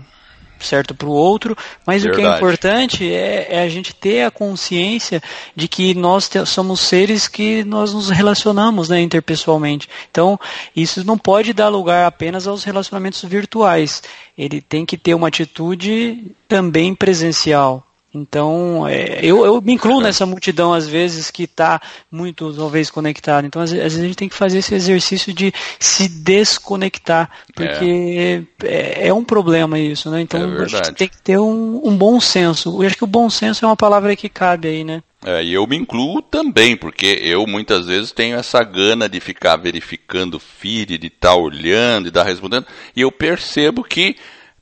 certo 0.60 0.93
para 0.93 1.08
o 1.08 1.12
outro, 1.12 1.58
mas 1.86 2.04
Verdade. 2.04 2.22
o 2.22 2.26
que 2.26 2.34
é 2.34 2.36
importante 2.36 3.13
é, 3.13 3.48
é, 3.50 3.62
a 3.62 3.69
gente 3.69 3.95
ter 3.95 4.24
a 4.24 4.32
consciência 4.32 5.22
de 5.56 5.67
que 5.67 5.93
nós 5.93 6.28
te, 6.28 6.45
somos 6.45 6.82
seres 6.82 7.28
que 7.28 7.63
nós 7.63 7.93
nos 7.93 8.10
relacionamos 8.10 8.89
né, 8.89 9.02
interpessoalmente. 9.02 9.88
Então, 10.12 10.39
isso 10.76 11.06
não 11.06 11.17
pode 11.17 11.54
dar 11.54 11.69
lugar 11.69 12.06
apenas 12.06 12.48
aos 12.48 12.63
relacionamentos 12.63 13.24
virtuais. 13.24 14.04
Ele 14.38 14.62
tem 14.62 14.86
que 14.86 14.98
ter 14.98 15.13
uma 15.13 15.28
atitude 15.28 16.36
também 16.48 16.93
presencial. 16.93 17.86
Então, 18.12 18.88
é, 18.88 19.19
eu, 19.22 19.45
eu 19.45 19.62
me 19.62 19.74
incluo 19.74 20.02
nessa 20.02 20.26
multidão, 20.26 20.74
às 20.74 20.88
vezes, 20.88 21.30
que 21.30 21.43
está 21.43 21.80
muito, 22.12 22.52
talvez, 22.56 22.89
conectada. 22.89 23.45
Então, 23.45 23.62
às, 23.62 23.72
às, 23.72 23.78
vezes, 23.78 24.00
a 24.00 24.04
gente 24.04 24.15
tem 24.15 24.30
que 24.30 24.36
fazer 24.36 24.58
esse 24.60 24.74
exercício 24.74 25.32
de 25.32 25.54
se 25.80 26.10
desconectar, 26.10 27.30
porque 27.54 28.48
é, 28.63 29.04
é, 29.04 29.08
é 29.10 29.13
um 29.13 29.24
problema 29.24 29.78
isso, 29.78 30.10
né? 30.10 30.22
Então, 30.22 30.41
é 30.41 30.63
a 30.63 30.67
gente 30.67 30.91
tem 30.93 31.08
que 31.08 31.22
ter 31.22 31.38
um, 31.38 31.82
um, 31.86 31.95
bom 31.95 32.19
senso. 32.19 32.82
Eu 32.82 32.88
acho 32.88 32.98
que 32.98 33.04
o 33.04 33.08
bom 33.08 33.30
senso 33.30 33.63
é 33.63 33.67
uma 33.67 33.78
palavra 33.78 34.15
que 34.15 34.28
cabe 34.28 34.67
aí, 34.67 34.84
né? 34.84 35.04
É, 35.24 35.43
e 35.43 35.54
eu 35.54 35.67
me 35.67 35.78
incluo 35.78 36.19
também, 36.22 36.76
porque 36.76 37.06
eu 37.22 37.45
muitas 37.45 37.86
vezes 37.86 38.12
tenho 38.12 38.38
essa 38.38 38.63
gana 38.63 39.08
de 39.08 39.19
ficar 39.19 39.56
verificando 39.58 40.39
feed, 40.39 40.98
de 40.98 41.08
estar 41.08 41.30
tá 41.30 41.36
olhando, 41.36 42.04
de 42.04 42.10
estar 42.10 42.24
tá 42.24 42.28
respondendo, 42.28 42.65
e 42.95 43.02
eu 43.02 43.12
percebo 43.12 43.84
que 43.84 44.15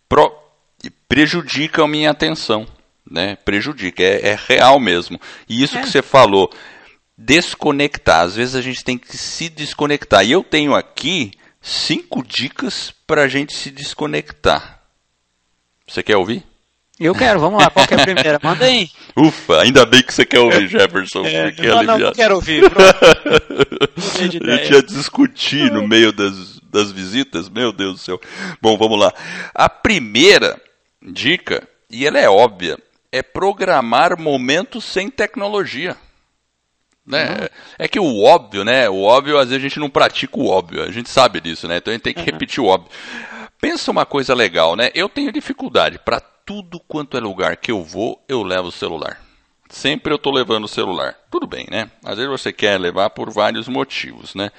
pro, 0.09 0.35
prejudica 1.07 1.83
a 1.83 1.87
minha 1.87 2.09
atenção 2.09 2.67
né? 3.09 3.37
Prejudica, 3.43 4.03
é, 4.03 4.29
é 4.29 4.39
real 4.47 4.79
mesmo. 4.79 5.19
E 5.47 5.63
isso 5.63 5.77
é. 5.77 5.81
que 5.81 5.89
você 5.89 6.01
falou, 6.01 6.51
desconectar. 7.17 8.21
Às 8.21 8.35
vezes 8.35 8.55
a 8.55 8.61
gente 8.61 8.83
tem 8.83 8.97
que 8.97 9.17
se 9.17 9.49
desconectar. 9.49 10.25
E 10.25 10.31
eu 10.31 10.43
tenho 10.43 10.75
aqui 10.75 11.31
cinco 11.61 12.23
dicas 12.23 12.93
para 13.05 13.23
a 13.23 13.27
gente 13.27 13.55
se 13.55 13.71
desconectar. 13.71 14.81
Você 15.87 16.03
quer 16.03 16.17
ouvir? 16.17 16.43
Eu 16.99 17.13
quero, 17.13 17.39
vamos 17.39 17.61
lá, 17.61 17.69
qual 17.69 17.85
é 17.91 17.93
a 17.93 18.03
primeira? 18.03 18.39
Manda 18.41 18.65
aí. 18.65 18.89
Ufa, 19.15 19.61
ainda 19.61 19.85
bem 19.85 20.01
que 20.01 20.11
você 20.11 20.25
quer 20.25 20.39
ouvir, 20.39 20.67
Jefferson. 20.67 21.23
É, 21.25 21.53
não, 21.61 21.83
não, 21.83 21.99
não 21.99 22.11
quero 22.11 22.35
ouvir. 22.35 22.63
a 23.95 24.21
gente 24.23 24.73
ia 24.73 24.81
discutir 24.81 25.71
no 25.71 25.87
meio 25.87 26.11
das, 26.11 26.59
das 26.61 26.91
visitas, 26.91 27.49
meu 27.49 27.71
Deus 27.71 27.93
do 27.93 27.99
céu. 27.99 28.19
Bom, 28.59 28.75
vamos 28.77 28.99
lá. 28.99 29.13
A 29.53 29.69
primeira 29.69 30.59
dica, 30.99 31.67
e 31.87 32.07
ela 32.07 32.17
é 32.17 32.27
óbvia, 32.27 32.79
é 33.17 33.23
programar 33.23 34.19
momentos 34.19 34.83
sem 34.83 35.09
tecnologia. 35.09 35.97
Né? 37.05 37.29
Uhum. 37.29 37.47
É 37.79 37.87
que 37.87 37.99
o 37.99 38.21
óbvio, 38.21 38.65
né? 38.65 38.89
O 38.89 39.03
óbvio, 39.03 39.37
às 39.37 39.49
vezes 39.49 39.63
a 39.63 39.67
gente 39.67 39.79
não 39.79 39.89
pratica 39.89 40.37
o 40.37 40.47
óbvio, 40.47 40.83
a 40.83 40.91
gente 40.91 41.09
sabe 41.09 41.39
disso, 41.39 41.67
né? 41.67 41.77
Então 41.77 41.91
a 41.91 41.95
gente 41.95 42.03
tem 42.03 42.13
que 42.13 42.19
uhum. 42.19 42.25
repetir 42.25 42.61
o 42.61 42.67
óbvio. 42.67 42.91
Pensa 43.59 43.91
uma 43.91 44.05
coisa 44.05 44.33
legal, 44.33 44.75
né? 44.75 44.91
Eu 44.93 45.07
tenho 45.07 45.31
dificuldade. 45.31 45.99
Para 45.99 46.19
tudo 46.19 46.79
quanto 46.81 47.17
é 47.17 47.19
lugar 47.19 47.57
que 47.57 47.71
eu 47.71 47.83
vou, 47.83 48.23
eu 48.27 48.43
levo 48.43 48.67
o 48.67 48.71
celular. 48.71 49.19
Sempre 49.69 50.13
eu 50.13 50.17
estou 50.17 50.33
levando 50.33 50.65
o 50.65 50.69
celular. 50.69 51.15
Tudo 51.29 51.47
bem, 51.47 51.65
né? 51.69 51.89
Às 52.03 52.17
vezes 52.17 52.31
você 52.31 52.53
quer 52.53 52.79
levar 52.79 53.09
por 53.09 53.29
vários 53.29 53.67
motivos, 53.67 54.35
né? 54.35 54.51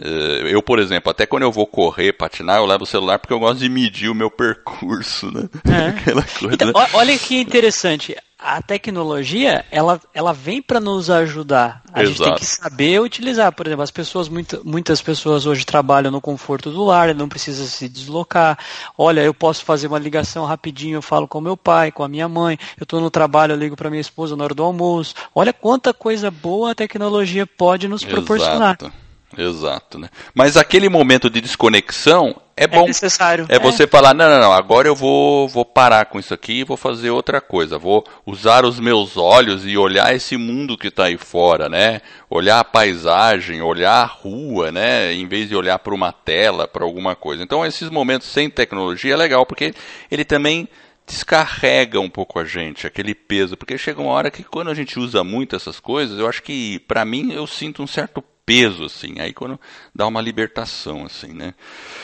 Eh, 0.00 0.54
eu, 0.54 0.62
por 0.62 0.78
exemplo, 0.78 1.10
até 1.10 1.26
quando 1.26 1.42
eu 1.42 1.50
vou 1.50 1.66
correr, 1.66 2.12
patinar, 2.12 2.58
eu 2.58 2.66
levo 2.66 2.84
o 2.84 2.86
celular 2.86 3.18
porque 3.18 3.32
eu 3.32 3.40
gosto 3.40 3.58
de 3.58 3.68
medir 3.68 4.08
o 4.08 4.14
meu 4.14 4.30
percurso, 4.30 5.30
né? 5.32 5.48
É. 5.64 5.88
Coisa, 6.38 6.54
então? 6.54 6.72
Olha 6.94 7.18
que 7.18 7.38
interessante. 7.38 8.16
A 8.40 8.62
tecnologia, 8.62 9.64
ela, 9.68 10.00
ela 10.14 10.32
vem 10.32 10.62
para 10.62 10.78
nos 10.78 11.10
ajudar. 11.10 11.82
A 11.92 12.04
Exato. 12.04 12.06
gente 12.06 12.22
tem 12.22 12.34
que 12.36 12.46
saber 12.46 13.00
utilizar. 13.00 13.50
Por 13.50 13.66
exemplo, 13.66 13.82
as 13.82 13.90
pessoas, 13.90 14.28
muita, 14.28 14.60
muitas 14.64 15.02
pessoas 15.02 15.44
hoje 15.44 15.66
trabalham 15.66 16.12
no 16.12 16.20
conforto 16.20 16.70
do 16.70 16.84
lar, 16.84 17.12
não 17.16 17.28
precisa 17.28 17.66
se 17.66 17.88
deslocar. 17.88 18.56
Olha, 18.96 19.22
eu 19.22 19.34
posso 19.34 19.64
fazer 19.64 19.88
uma 19.88 19.98
ligação 19.98 20.44
rapidinho, 20.44 20.98
eu 20.98 21.02
falo 21.02 21.26
com 21.26 21.40
meu 21.40 21.56
pai, 21.56 21.90
com 21.90 22.04
a 22.04 22.08
minha 22.08 22.28
mãe. 22.28 22.56
Eu 22.78 22.84
estou 22.84 23.00
no 23.00 23.10
trabalho, 23.10 23.54
eu 23.54 23.58
ligo 23.58 23.74
para 23.74 23.90
minha 23.90 24.00
esposa 24.00 24.36
na 24.36 24.44
hora 24.44 24.54
do 24.54 24.62
almoço. 24.62 25.16
Olha 25.34 25.52
quanta 25.52 25.92
coisa 25.92 26.30
boa 26.30 26.70
a 26.70 26.74
tecnologia 26.76 27.44
pode 27.44 27.88
nos 27.88 28.04
proporcionar. 28.04 28.76
Exato. 28.80 29.07
Exato, 29.36 29.98
né? 29.98 30.08
Mas 30.34 30.56
aquele 30.56 30.88
momento 30.88 31.28
de 31.28 31.40
desconexão 31.40 32.34
é, 32.56 32.64
é 32.64 32.66
bom. 32.66 32.84
É 32.84 32.88
necessário. 32.88 33.46
É, 33.48 33.56
é, 33.56 33.58
você 33.58 33.86
falar, 33.86 34.14
não, 34.14 34.28
não, 34.28 34.40
não, 34.40 34.52
agora 34.52 34.88
eu 34.88 34.94
vou, 34.94 35.46
vou 35.48 35.64
parar 35.64 36.06
com 36.06 36.18
isso 36.18 36.32
aqui 36.32 36.60
e 36.60 36.64
vou 36.64 36.76
fazer 36.76 37.10
outra 37.10 37.40
coisa. 37.40 37.78
Vou 37.78 38.04
usar 38.24 38.64
os 38.64 38.80
meus 38.80 39.16
olhos 39.16 39.66
e 39.66 39.76
olhar 39.76 40.14
esse 40.14 40.36
mundo 40.36 40.78
que 40.78 40.88
está 40.88 41.04
aí 41.04 41.18
fora, 41.18 41.68
né? 41.68 42.00
Olhar 42.30 42.58
a 42.58 42.64
paisagem, 42.64 43.60
olhar 43.60 44.02
a 44.02 44.06
rua, 44.06 44.72
né? 44.72 45.12
Em 45.12 45.26
vez 45.26 45.48
de 45.48 45.54
olhar 45.54 45.78
para 45.78 45.94
uma 45.94 46.10
tela, 46.10 46.66
para 46.66 46.84
alguma 46.84 47.14
coisa. 47.14 47.42
Então, 47.42 47.64
esses 47.64 47.90
momentos 47.90 48.26
sem 48.28 48.48
tecnologia 48.48 49.12
é 49.12 49.16
legal, 49.16 49.44
porque 49.44 49.74
ele 50.10 50.24
também 50.24 50.66
descarrega 51.06 52.00
um 52.00 52.10
pouco 52.10 52.38
a 52.38 52.44
gente, 52.44 52.86
aquele 52.86 53.14
peso, 53.14 53.56
porque 53.56 53.78
chega 53.78 54.00
uma 54.00 54.12
hora 54.12 54.30
que 54.30 54.42
quando 54.42 54.68
a 54.68 54.74
gente 54.74 54.98
usa 54.98 55.24
muito 55.24 55.56
essas 55.56 55.80
coisas, 55.80 56.18
eu 56.18 56.28
acho 56.28 56.42
que, 56.42 56.80
para 56.80 57.04
mim, 57.04 57.32
eu 57.32 57.46
sinto 57.46 57.82
um 57.82 57.86
certo 57.86 58.22
peso, 58.48 58.86
assim. 58.86 59.20
Aí 59.20 59.34
quando 59.34 59.60
dá 59.94 60.06
uma 60.06 60.22
libertação, 60.22 61.04
assim, 61.04 61.34
né? 61.34 61.52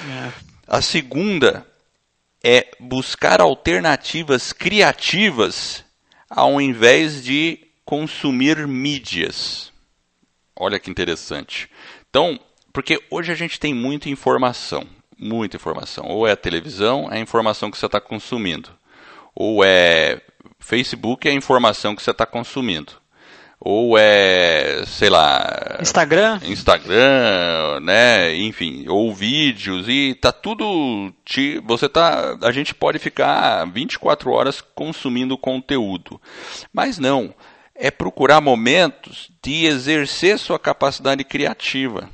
É. 0.07 0.33
A 0.69 0.83
segunda 0.83 1.67
é 2.43 2.69
buscar 2.79 3.41
alternativas 3.41 4.53
criativas 4.53 5.83
ao 6.29 6.61
invés 6.61 7.25
de 7.25 7.67
consumir 7.83 8.69
mídias. 8.69 9.73
Olha 10.55 10.79
que 10.79 10.91
interessante. 10.91 11.71
Então, 12.11 12.39
porque 12.75 13.03
hoje 13.11 13.33
a 13.33 13.35
gente 13.35 13.59
tem 13.59 13.73
muita 13.73 14.11
informação, 14.11 14.87
muita 15.19 15.57
informação. 15.57 16.05
Ou 16.09 16.27
é 16.27 16.33
a 16.33 16.37
televisão, 16.37 17.09
é 17.11 17.17
a 17.17 17.21
informação 17.21 17.71
que 17.71 17.79
você 17.79 17.87
está 17.87 18.03
consumindo. 18.03 18.69
Ou 19.35 19.65
é 19.65 20.21
Facebook, 20.59 21.27
é 21.27 21.31
a 21.31 21.35
informação 21.35 21.97
que 21.97 22.03
você 22.03 22.11
está 22.11 22.27
consumindo 22.27 23.03
ou 23.67 23.97
é, 23.97 24.85
sei 24.87 25.09
lá, 25.09 25.79
Instagram, 25.81 26.39
Instagram, 26.45 27.81
né, 27.81 28.37
enfim, 28.37 28.85
ou 28.89 29.15
vídeos 29.15 29.89
e 29.89 30.15
tá 30.15 30.31
tudo 30.31 31.11
te, 31.25 31.59
você 31.61 31.89
tá, 31.89 32.37
a 32.43 32.53
gente 32.53 32.75
pode 32.75 32.99
ficar 32.99 33.65
24 33.65 34.31
horas 34.31 34.61
consumindo 34.61 35.39
conteúdo. 35.39 36.21
Mas 36.75 36.99
não, 36.99 37.33
é 37.75 37.91
procurar 37.91 38.43
momentos 38.43 39.31
de 39.43 39.65
exercer 39.65 40.39
sua 40.39 40.59
capacidade 40.59 41.25
criativa. 41.25 42.11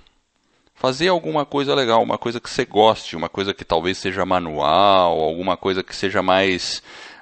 Fazer 0.76 1.08
alguma 1.08 1.44
coisa 1.44 1.74
legal, 1.74 2.00
uma 2.00 2.16
coisa 2.16 2.38
que 2.40 2.48
você 2.48 2.64
goste, 2.64 3.16
uma 3.16 3.28
coisa 3.28 3.52
que 3.52 3.64
talvez 3.64 3.98
seja 3.98 4.24
manual, 4.24 5.20
alguma 5.20 5.56
coisa 5.56 5.82
que 5.82 5.94
seja 5.94 6.22
mais 6.22 6.80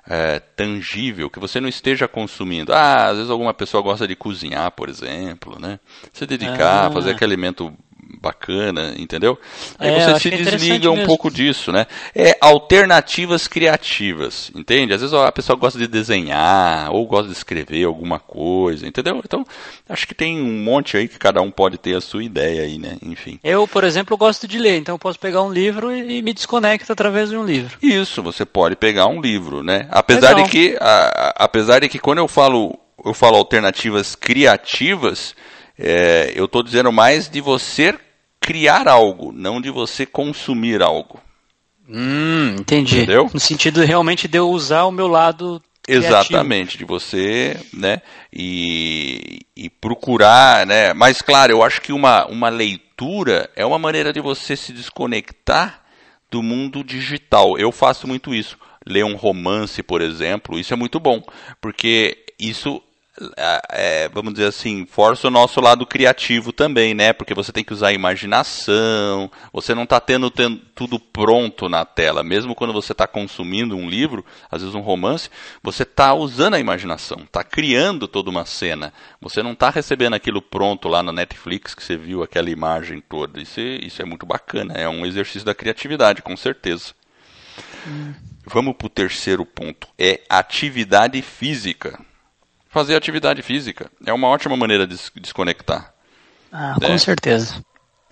é, 0.09 0.41
tangível 0.41 1.29
que 1.29 1.39
você 1.39 1.61
não 1.61 1.69
esteja 1.69 2.09
consumindo. 2.09 2.73
Ah, 2.73 3.09
às 3.09 3.17
vezes 3.17 3.31
alguma 3.31 3.53
pessoa 3.53 3.83
gosta 3.83 4.09
de 4.09 4.17
cozinhar, 4.17 4.71
por 4.71 4.89
exemplo, 4.89 5.59
né? 5.61 5.79
Se 6.13 6.25
dedicar, 6.25 6.87
ah. 6.87 6.91
fazer 6.91 7.11
aquele 7.11 7.35
alimento 7.35 7.73
bacana, 8.21 8.95
entendeu? 8.97 9.39
Aí 9.79 9.91
é, 9.91 10.01
você 10.01 10.21
se 10.21 10.31
desliga 10.31 10.91
um 10.91 10.95
mesmo. 10.95 11.07
pouco 11.07 11.31
disso, 11.31 11.71
né? 11.71 11.87
É 12.15 12.37
alternativas 12.41 13.47
criativas, 13.47 14.51
entende? 14.55 14.95
Às 14.95 15.01
vezes 15.01 15.15
a 15.15 15.31
pessoa 15.31 15.59
gosta 15.59 15.79
de 15.79 15.87
desenhar 15.87 16.91
ou 16.93 17.07
gosta 17.07 17.29
de 17.29 17.35
escrever 17.35 17.85
alguma 17.85 18.19
coisa, 18.19 18.87
entendeu? 18.87 19.21
Então, 19.25 19.45
acho 19.89 20.07
que 20.07 20.15
tem 20.15 20.41
um 20.41 20.63
monte 20.63 20.97
aí 20.97 21.09
que 21.09 21.19
cada 21.19 21.41
um 21.43 21.51
pode 21.51 21.77
ter 21.79 21.97
a 21.97 22.01
sua 22.01 22.25
ideia 22.25 22.63
aí, 22.63 22.79
né? 22.79 22.97
Enfim. 23.03 23.39
Eu, 23.45 23.69
por 23.69 23.85
exemplo, 23.85 24.17
gosto 24.17 24.49
de 24.49 24.59
ler, 24.59 24.79
então 24.79 24.95
eu 24.95 24.99
posso 24.99 25.19
pegar 25.19 25.43
um 25.43 25.53
livro 25.53 25.95
e 25.95 26.23
me 26.23 26.33
desconecto 26.33 26.93
através 26.93 27.31
de 27.31 27.37
um 27.37 27.45
livro. 27.45 27.77
Isso, 27.83 28.23
você 28.23 28.45
pode 28.45 28.77
pegar 28.77 29.07
um 29.07 29.21
livro, 29.21 29.63
né? 29.63 29.87
Apesar 29.91 30.31
Legal. 30.31 30.45
de 30.45 30.51
que, 30.51 30.77
a, 30.81 31.35
apesar 31.37 31.81
de 31.81 31.89
que 31.89 31.99
quando 31.99 32.19
eu 32.19 32.29
falo, 32.29 32.79
eu 33.05 33.13
falo 33.13 33.37
alternativas 33.37 34.15
criativas, 34.15 35.35
é, 35.79 36.33
eu 36.35 36.47
estou 36.47 36.63
dizendo 36.63 36.93
mais 36.93 37.29
de 37.29 37.41
você 37.41 37.95
criar 38.41 38.89
algo, 38.89 39.33
não 39.33 39.61
de 39.61 39.71
você 39.71 40.05
consumir 40.05 40.83
algo. 40.83 41.21
Hum, 41.89 42.57
entendi. 42.59 42.99
Entendeu? 42.99 43.31
No 43.33 43.41
sentido 43.41 43.83
realmente 43.83 44.29
de 44.29 44.39
eu 44.39 44.51
usar 44.51 44.85
o 44.85 44.91
meu 44.91 45.07
lado 45.07 45.63
Exatamente, 45.89 46.77
de 46.77 46.85
você, 46.85 47.57
né, 47.73 48.03
e, 48.31 49.41
e, 49.57 49.71
procurar, 49.71 50.67
né, 50.67 50.93
mas 50.93 51.23
claro, 51.23 51.51
eu 51.51 51.63
acho 51.63 51.81
que 51.81 51.95
uma, 51.95 52.27
uma 52.27 52.51
leitura 52.51 53.49
é 53.57 53.65
uma 53.65 53.79
maneira 53.79 54.13
de 54.13 54.21
você 54.21 54.55
se 54.55 54.71
desconectar 54.71 55.83
do 56.31 56.43
mundo 56.43 56.85
digital. 56.85 57.59
Eu 57.59 57.73
faço 57.73 58.07
muito 58.07 58.35
isso. 58.35 58.59
Ler 58.87 59.05
um 59.05 59.17
romance, 59.17 59.83
por 59.83 60.03
exemplo, 60.03 60.59
isso 60.59 60.75
é 60.75 60.77
muito 60.77 61.01
bom, 61.01 61.23
porque 61.59 62.19
isso 62.39 62.83
é, 63.71 64.09
vamos 64.09 64.35
dizer 64.35 64.47
assim, 64.47 64.87
força 64.87 65.29
o 65.29 65.31
nosso 65.31 65.61
lado 65.61 65.85
criativo 65.85 66.53
também, 66.53 66.95
né? 66.95 67.13
Porque 67.13 67.35
você 67.35 67.53
tem 67.53 67.65
que 67.65 67.73
usar 67.73 67.89
a 67.89 67.93
imaginação, 67.93 69.31
você 69.53 69.75
não 69.75 69.83
está 69.83 70.01
tendo, 70.01 70.31
tendo, 70.31 70.59
tudo 70.75 70.99
pronto 70.99 71.69
na 71.69 71.85
tela. 71.85 72.23
Mesmo 72.23 72.55
quando 72.55 72.73
você 72.73 72.93
está 72.93 73.07
consumindo 73.07 73.77
um 73.77 73.89
livro, 73.89 74.25
às 74.51 74.63
vezes 74.63 74.75
um 74.75 74.81
romance, 74.81 75.31
você 75.63 75.83
está 75.83 76.15
usando 76.15 76.55
a 76.55 76.61
imaginação, 76.61 77.19
está 77.19 77.43
criando 77.43 78.07
toda 78.07 78.31
uma 78.31 78.45
cena. 78.45 78.93
Você 79.21 79.43
não 79.43 79.53
está 79.53 79.71
recebendo 79.71 80.15
aquilo 80.15 80.41
pronto 80.41 80.89
lá 80.89 81.03
na 81.03 81.13
Netflix 81.13 81.75
que 81.75 81.83
você 81.83 81.97
viu 81.97 82.23
aquela 82.23 82.51
imagem 82.51 83.01
toda. 83.01 83.41
Isso 83.41 83.61
é, 83.61 83.85
isso 83.85 84.01
é 84.01 84.05
muito 84.05 84.25
bacana, 84.25 84.75
é 84.75 84.89
um 84.89 85.05
exercício 85.05 85.45
da 85.45 85.55
criatividade, 85.55 86.23
com 86.23 86.37
certeza. 86.37 86.95
Hum. 87.87 88.15
Vamos 88.47 88.77
para 88.77 88.87
o 88.87 88.91
terceiro 88.91 89.45
ponto, 89.45 89.89
é 89.99 90.21
atividade 90.31 91.21
física 91.21 92.01
fazer 92.69 92.97
atividade 92.97 93.43
física. 93.43 93.91
É 94.05 94.13
uma 94.13 94.29
ótima 94.29 94.57
maneira 94.57 94.87
de 94.87 94.97
desconectar. 95.17 95.93
Ah, 96.53 96.77
com 96.79 96.93
é. 96.93 96.99
certeza. 96.99 97.63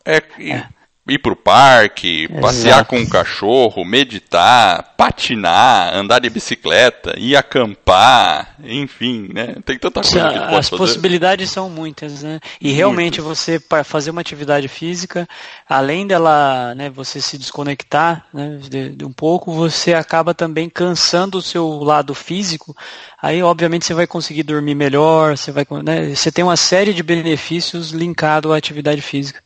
É, 0.04 0.16
é 0.16 0.68
ir 1.08 1.18
para 1.18 1.32
o 1.32 1.36
parque, 1.36 2.24
Exato. 2.24 2.40
passear 2.40 2.84
com 2.84 3.00
o 3.00 3.08
cachorro, 3.08 3.84
meditar, 3.84 4.94
patinar, 4.96 5.94
andar 5.94 6.18
de 6.18 6.28
bicicleta, 6.28 7.14
ir 7.16 7.36
acampar, 7.36 8.56
enfim, 8.64 9.28
né? 9.32 9.56
Tem 9.64 9.78
tanta 9.78 10.00
coisa 10.00 10.28
que 10.28 10.38
pode 10.38 10.54
As 10.56 10.68
fazer. 10.68 10.76
possibilidades 10.76 11.50
são 11.50 11.70
muitas, 11.70 12.22
né? 12.22 12.40
E 12.60 12.72
realmente 12.72 13.20
muitas. 13.20 13.38
você 13.38 13.60
para 13.60 13.84
fazer 13.84 14.10
uma 14.10 14.20
atividade 14.20 14.66
física, 14.66 15.28
além 15.68 16.06
dela, 16.06 16.74
né, 16.74 16.90
você 16.90 17.20
se 17.20 17.38
desconectar, 17.38 18.26
né, 18.34 18.58
de, 18.68 18.90
de 18.90 19.04
um 19.04 19.12
pouco, 19.12 19.52
você 19.52 19.94
acaba 19.94 20.34
também 20.34 20.68
cansando 20.68 21.38
o 21.38 21.42
seu 21.42 21.68
lado 21.78 22.14
físico. 22.14 22.76
Aí, 23.22 23.42
obviamente, 23.42 23.84
você 23.84 23.94
vai 23.94 24.06
conseguir 24.06 24.42
dormir 24.42 24.74
melhor, 24.74 25.36
você 25.36 25.52
vai, 25.52 25.64
né, 25.84 26.14
você 26.14 26.32
tem 26.32 26.44
uma 26.44 26.56
série 26.56 26.92
de 26.92 27.02
benefícios 27.02 27.90
linkado 27.90 28.52
à 28.52 28.56
atividade 28.56 29.00
física. 29.00 29.45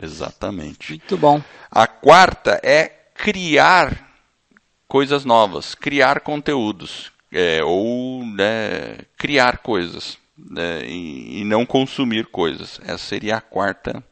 Exatamente. 0.00 0.90
Muito 0.90 1.16
bom. 1.16 1.42
A 1.70 1.86
quarta 1.86 2.60
é 2.62 2.88
criar 3.14 4.06
coisas 4.86 5.24
novas, 5.24 5.74
criar 5.74 6.20
conteúdos, 6.20 7.10
é, 7.32 7.62
ou 7.64 8.24
né, 8.24 8.98
criar 9.16 9.58
coisas 9.58 10.18
né, 10.36 10.84
e, 10.84 11.40
e, 11.40 11.44
não 11.44 11.64
consumir 11.66 12.26
coisas. 12.26 12.80
Essa 12.84 12.98
seria 12.98 13.36
a 13.36 13.40
quarta, 13.40 14.02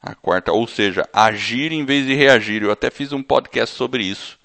a 0.00 0.14
quarta, 0.14 0.52
ou 0.52 0.66
seja, 0.66 1.08
agir 1.12 1.72
em 1.72 1.84
vez 1.84 2.06
de 2.06 2.14
reagir. 2.14 2.62
Eu 2.62 2.70
até 2.70 2.90
fiz 2.90 3.12
um 3.12 3.22
podcast 3.22 3.74
sobre 3.76 4.04
isso. 4.04 4.38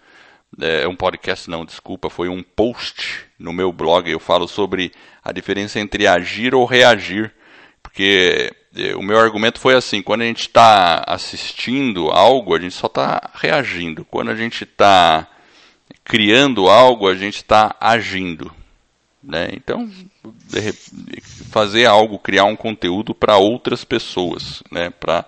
É, 0.60 0.88
um 0.88 0.95
podcast 0.95 1.49
não, 1.49 1.63
desculpa, 1.63 2.10
foi 2.10 2.28
um 2.28 2.41
post 2.41 3.25
no 3.38 3.54
meu 3.54 3.71
blog. 3.71 4.10
Eu 4.10 4.19
falo 4.19 4.47
sobre 4.47 4.91
a 5.23 5.32
diferença 5.32 5.80
entre 5.80 6.08
agir 6.08 6.56
ou 6.56 6.65
reagir, 6.65 7.32
porque 7.84 8.52
o 8.95 9.01
meu 9.01 9.19
argumento 9.19 9.60
foi 9.60 9.75
assim: 9.75 10.01
quando 10.01 10.21
a 10.21 10.25
gente 10.25 10.41
está 10.41 11.03
assistindo 11.08 12.10
algo, 12.10 12.55
a 12.55 12.60
gente 12.60 12.73
só 12.73 12.88
está 12.88 13.32
reagindo. 13.34 14.05
Quando 14.05 14.29
a 14.32 14.36
gente 14.36 14.63
está 14.63 15.27
criando 16.03 16.69
algo, 16.69 17.08
a 17.08 17.15
gente 17.15 17.38
está 17.38 17.75
agindo. 17.79 18.51
Né? 19.23 19.49
Então, 19.53 19.89
fazer 21.51 21.86
algo, 21.86 22.17
criar 22.17 22.45
um 22.45 22.55
conteúdo 22.55 23.13
para 23.13 23.38
outras 23.38 23.84
pessoas, 23.84 24.63
né? 24.71 24.89
para 24.89 25.25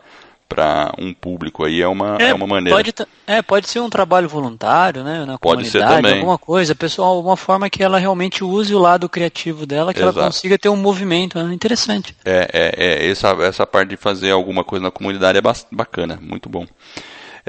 para 0.52 0.92
um 0.98 1.14
público 1.14 1.64
aí 1.64 1.82
é 1.82 1.88
uma, 1.88 2.18
é, 2.20 2.30
é 2.30 2.34
uma 2.34 2.46
maneira. 2.46 2.76
Pode, 2.76 2.94
é, 3.26 3.42
pode 3.42 3.70
ser 3.70 3.80
um 3.80 3.90
trabalho 3.90 4.28
voluntário, 4.28 5.02
né? 5.02 5.24
Na 5.26 5.38
pode 5.38 5.70
ser 5.70 5.80
também. 5.80 6.16
alguma 6.16 6.38
coisa, 6.38 6.76
pessoal, 6.76 7.22
uma 7.22 7.38
forma 7.38 7.70
que 7.70 7.82
ela 7.82 7.98
realmente 7.98 8.44
use 8.44 8.76
o 8.76 8.80
lado 8.80 9.08
criativo 9.08 9.66
dela, 9.66 9.94
que 9.94 10.02
Exato. 10.02 10.20
ela 10.20 10.28
consiga 10.28 10.60
ter 10.60 10.68
um 10.68 10.76
movimento 10.76 11.42
né? 11.42 11.54
interessante. 11.54 12.14
É, 12.26 12.50
é, 12.52 12.74
é, 12.78 13.10
essa, 13.10 13.30
essa 13.42 13.66
parte 13.66 13.92
de 13.92 13.98
fazer 13.98 14.32
alguma 14.32 14.66
coisa 14.66 14.84
na 14.84 14.92
comunidade 14.92 15.38
é 15.38 15.42
bacana, 15.72 16.20
muito 16.22 16.50
bom. 16.50 16.68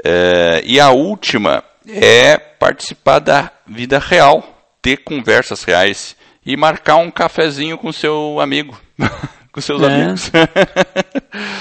É, 0.03 0.63
e 0.65 0.79
a 0.79 0.91
última 0.91 1.61
é 1.85 2.37
participar 2.37 3.19
da 3.19 3.51
vida 3.67 3.99
real, 3.99 4.43
ter 4.81 4.97
conversas 4.97 5.63
reais 5.65 6.15
e 6.45 6.55
marcar 6.55 6.95
um 6.95 7.11
cafezinho 7.11 7.77
com 7.77 7.91
seu 7.91 8.39
amigo. 8.39 8.79
com 9.51 9.61
seus 9.61 9.81
é. 9.81 9.85
amigos. 9.85 10.31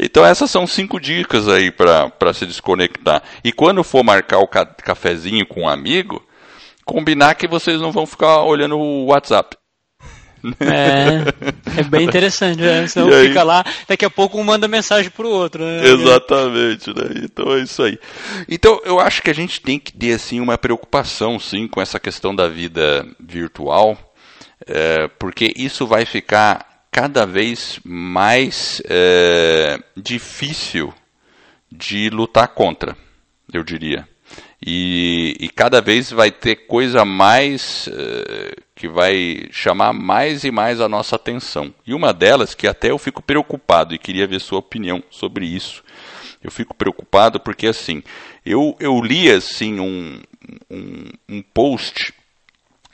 então 0.00 0.24
essas 0.24 0.50
são 0.50 0.66
cinco 0.66 0.98
dicas 0.98 1.48
aí 1.48 1.70
para 1.70 2.32
se 2.32 2.46
desconectar. 2.46 3.22
E 3.44 3.52
quando 3.52 3.84
for 3.84 4.02
marcar 4.02 4.38
o 4.38 4.48
ca 4.48 4.64
cafezinho 4.64 5.46
com 5.46 5.62
um 5.62 5.68
amigo, 5.68 6.24
combinar 6.84 7.34
que 7.34 7.46
vocês 7.46 7.80
não 7.80 7.92
vão 7.92 8.06
ficar 8.06 8.42
olhando 8.42 8.78
o 8.78 9.06
WhatsApp. 9.06 9.56
É, 10.58 11.80
é 11.80 11.82
bem 11.84 12.04
interessante, 12.04 12.60
né? 12.60 12.86
Senão 12.88 13.08
aí, 13.08 13.28
fica 13.28 13.42
lá, 13.42 13.64
daqui 13.86 14.04
a 14.04 14.10
pouco 14.10 14.38
um 14.38 14.44
manda 14.44 14.66
mensagem 14.66 15.10
pro 15.10 15.28
outro, 15.28 15.62
né? 15.62 15.86
Exatamente, 15.86 16.88
né? 16.88 17.22
Então 17.24 17.52
é 17.52 17.60
isso 17.60 17.82
aí. 17.82 17.98
Então 18.48 18.80
eu 18.84 18.98
acho 18.98 19.22
que 19.22 19.30
a 19.30 19.34
gente 19.34 19.60
tem 19.60 19.78
que 19.78 19.92
ter 19.92 20.14
assim 20.14 20.40
uma 20.40 20.56
preocupação 20.56 21.38
sim 21.38 21.68
com 21.68 21.80
essa 21.80 22.00
questão 22.00 22.34
da 22.34 22.48
vida 22.48 23.06
virtual, 23.20 23.98
é, 24.66 25.08
porque 25.18 25.52
isso 25.56 25.86
vai 25.86 26.06
ficar 26.06 26.69
cada 26.90 27.24
vez 27.24 27.78
mais 27.84 28.82
é, 28.86 29.78
difícil 29.96 30.92
de 31.70 32.10
lutar 32.10 32.48
contra, 32.48 32.96
eu 33.52 33.62
diria. 33.62 34.08
E, 34.64 35.36
e, 35.40 35.48
cada 35.48 35.80
vez 35.80 36.10
vai 36.10 36.30
ter 36.30 36.66
coisa 36.66 37.02
mais 37.04 37.88
é, 37.88 38.54
que 38.74 38.86
vai 38.88 39.48
chamar 39.50 39.92
mais 39.94 40.44
e 40.44 40.50
mais 40.50 40.80
a 40.80 40.88
nossa 40.88 41.16
atenção. 41.16 41.72
E 41.86 41.94
uma 41.94 42.12
delas 42.12 42.54
que 42.54 42.66
até 42.66 42.90
eu 42.90 42.98
fico 42.98 43.22
preocupado 43.22 43.94
e 43.94 43.98
queria 43.98 44.26
ver 44.26 44.40
sua 44.40 44.58
opinião 44.58 45.02
sobre 45.08 45.46
isso. 45.46 45.82
Eu 46.42 46.50
fico 46.50 46.74
preocupado 46.74 47.40
porque 47.40 47.68
assim, 47.68 48.02
eu, 48.44 48.76
eu 48.78 49.00
li 49.00 49.30
assim 49.30 49.80
um, 49.80 50.20
um, 50.70 51.04
um 51.28 51.42
post 51.42 52.12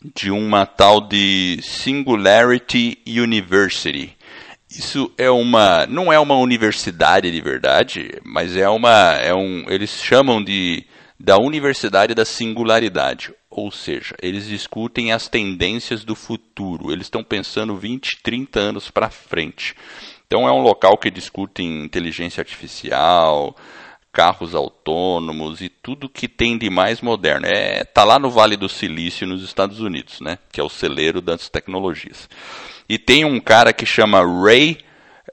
de 0.03 0.31
uma 0.31 0.67
tal 0.67 1.01
de 1.01 1.59
Singularity 1.63 2.99
University. 3.07 4.17
Isso 4.71 5.13
é 5.17 5.31
uma, 5.31 5.87
não 5.87 6.13
é 6.13 6.19
uma 6.19 6.37
universidade 6.37 7.31
de 7.31 7.41
verdade, 7.41 8.21
mas 8.25 8.57
é 8.57 8.69
uma, 8.69 9.13
é 9.15 9.35
um, 9.35 9.65
eles 9.69 9.91
chamam 9.91 10.43
de 10.43 10.85
da 11.19 11.39
Universidade 11.39 12.15
da 12.15 12.27
Singularidade, 12.27 13.33
ou 13.51 13.71
seja, 13.71 14.15
eles 14.21 14.47
discutem 14.47 15.13
as 15.13 15.29
tendências 15.29 16.05
do 16.05 16.15
futuro. 16.15 16.93
Eles 16.93 17.07
estão 17.07 17.25
pensando 17.25 17.75
20, 17.75 18.21
30 18.23 18.61
anos 18.61 18.91
para 18.91 19.09
frente. 19.09 19.75
Então 20.27 20.47
é 20.47 20.53
um 20.53 20.61
local 20.61 20.99
que 20.99 21.11
discute 21.11 21.63
inteligência 21.63 22.41
artificial, 22.43 23.57
carros 24.17 24.55
autônomos 24.55 25.61
e 25.61 25.69
tudo 25.69 26.09
que 26.09 26.27
tem 26.27 26.57
de 26.57 26.71
mais 26.71 27.03
moderno. 27.03 27.47
É, 27.47 27.85
tá 27.85 28.03
lá 28.03 28.19
no 28.19 28.31
Vale 28.31 28.57
do 28.57 28.67
Silício, 28.67 29.27
nos 29.27 29.45
Estados 29.45 29.81
Unidos, 29.81 30.23
né? 30.23 30.39
Que 30.51 30.59
é 30.59 30.65
o 30.65 30.71
celeiro 30.71 31.21
das 31.21 31.51
tecnologias. 31.51 32.27
E 32.89 32.99
tem 32.99 33.27
um 33.27 33.39
cara 33.39 33.75
que 33.75 33.85
chama 33.85 34.25
Ray 34.25 34.79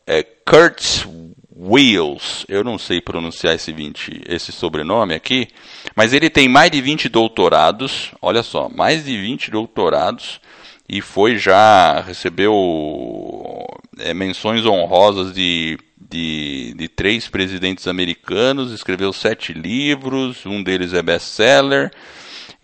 é, 0.05 0.21
Kurtz 0.21 1.07
Wheels. 1.55 2.45
Eu 2.49 2.61
não 2.61 2.77
sei 2.77 2.99
pronunciar 2.99 3.55
esse, 3.55 3.71
20, 3.71 4.23
esse 4.27 4.51
sobrenome 4.51 5.13
aqui, 5.13 5.47
mas 5.95 6.11
ele 6.11 6.29
tem 6.29 6.49
mais 6.49 6.69
de 6.69 6.81
20 6.81 7.07
doutorados. 7.07 8.11
Olha 8.21 8.43
só, 8.43 8.67
mais 8.67 9.05
de 9.05 9.17
20 9.17 9.49
doutorados 9.49 10.41
e 10.89 10.99
foi 10.99 11.37
já 11.37 12.01
recebeu 12.01 12.53
é, 13.97 14.13
menções 14.13 14.65
honrosas 14.65 15.33
de 15.33 15.79
de, 16.13 16.42
de 16.71 16.87
três 16.87 17.27
presidentes 17.27 17.87
americanos, 17.87 18.71
escreveu 18.71 19.11
sete 19.11 19.51
livros, 19.51 20.45
um 20.45 20.61
deles 20.61 20.93
é 20.93 21.01
best-seller, 21.01 21.91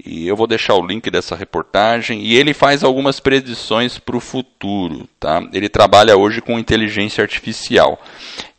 e 0.04 0.28
eu 0.28 0.36
vou 0.36 0.48
deixar 0.48 0.76
o 0.76 0.86
link 0.86 1.12
dessa 1.12 1.36
reportagem. 1.36 2.22
E 2.22 2.36
ele 2.36 2.54
faz 2.54 2.84
algumas 2.84 3.20
predições 3.20 3.98
para 3.98 4.16
o 4.16 4.22
futuro. 4.22 5.10
Tá? 5.20 5.46
Ele 5.52 5.68
trabalha 5.68 6.16
hoje 6.16 6.42
com 6.42 6.58
inteligência 6.58 7.22
artificial 7.22 8.02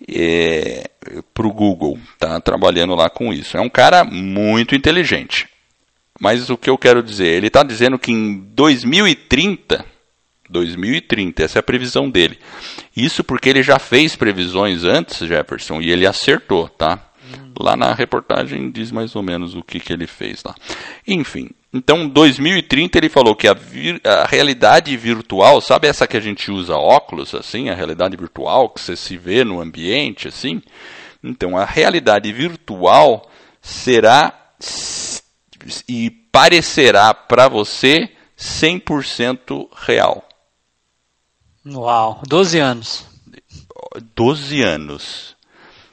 é, 0.06 0.90
para 1.32 1.46
o 1.46 1.52
Google, 1.52 1.98
tá? 2.18 2.38
trabalhando 2.40 2.94
lá 2.94 3.08
com 3.08 3.32
isso. 3.32 3.56
É 3.56 3.60
um 3.60 3.70
cara 3.70 4.04
muito 4.04 4.74
inteligente. 4.74 5.48
Mas 6.20 6.50
o 6.50 6.58
que 6.58 6.68
eu 6.68 6.76
quero 6.76 7.02
dizer? 7.02 7.28
Ele 7.28 7.46
está 7.46 7.62
dizendo 7.62 7.98
que 7.98 8.12
em 8.12 8.38
2030 8.54 9.82
2030, 10.50 11.44
essa 11.44 11.58
é 11.58 11.60
a 11.60 11.62
previsão 11.62 12.10
dele. 12.10 12.38
Isso 12.96 13.22
porque 13.22 13.48
ele 13.48 13.62
já 13.62 13.78
fez 13.78 14.16
previsões 14.16 14.84
antes, 14.84 15.18
Jefferson, 15.26 15.80
e 15.80 15.90
ele 15.90 16.06
acertou, 16.06 16.68
tá? 16.68 16.98
Lá 17.58 17.76
na 17.76 17.94
reportagem 17.94 18.70
diz 18.70 18.90
mais 18.90 19.14
ou 19.14 19.22
menos 19.22 19.54
o 19.54 19.62
que, 19.62 19.78
que 19.78 19.92
ele 19.92 20.06
fez 20.06 20.42
lá. 20.42 20.54
Enfim, 21.06 21.50
então 21.72 22.08
2030 22.08 22.98
ele 22.98 23.08
falou 23.08 23.36
que 23.36 23.46
a, 23.46 23.54
vir, 23.54 24.00
a 24.04 24.26
realidade 24.26 24.96
virtual, 24.96 25.60
sabe 25.60 25.86
essa 25.86 26.06
que 26.06 26.16
a 26.16 26.20
gente 26.20 26.50
usa 26.50 26.74
óculos, 26.74 27.34
assim, 27.34 27.68
a 27.68 27.74
realidade 27.74 28.16
virtual 28.16 28.70
que 28.70 28.80
você 28.80 28.96
se 28.96 29.16
vê 29.16 29.44
no 29.44 29.60
ambiente, 29.60 30.26
assim? 30.26 30.60
Então 31.22 31.56
a 31.56 31.64
realidade 31.64 32.32
virtual 32.32 33.30
será 33.60 34.32
e 35.88 36.10
parecerá 36.32 37.12
para 37.12 37.46
você 37.48 38.08
100% 38.38 39.68
real. 39.86 40.26
Uau, 41.66 42.22
12 42.26 42.58
anos. 42.58 43.06
12 44.14 44.62
anos. 44.62 45.36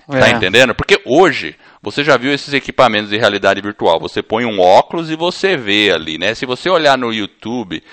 Tá 0.08 0.18
é. 0.18 0.20
Tá 0.22 0.30
entendendo? 0.30 0.74
Porque 0.74 1.02
hoje, 1.06 1.56
você 1.82 2.04
já 2.04 2.16
viu 2.16 2.34
esses 2.34 2.54
equipamentos 2.54 3.10
de 3.10 3.18
realidade 3.18 3.62
virtual. 3.62 4.00
Você 4.00 4.22
põe 4.22 4.46
um 4.46 4.60
óculos 4.60 5.10
e 5.12 5.16
você 5.16 5.58
vê 5.58 5.92
ali, 5.92 6.18
né? 6.18 6.34
Se 6.34 6.46
você 6.46 6.70
olhar 6.70 6.98
no 6.98 7.14
YouTube, 7.14 7.84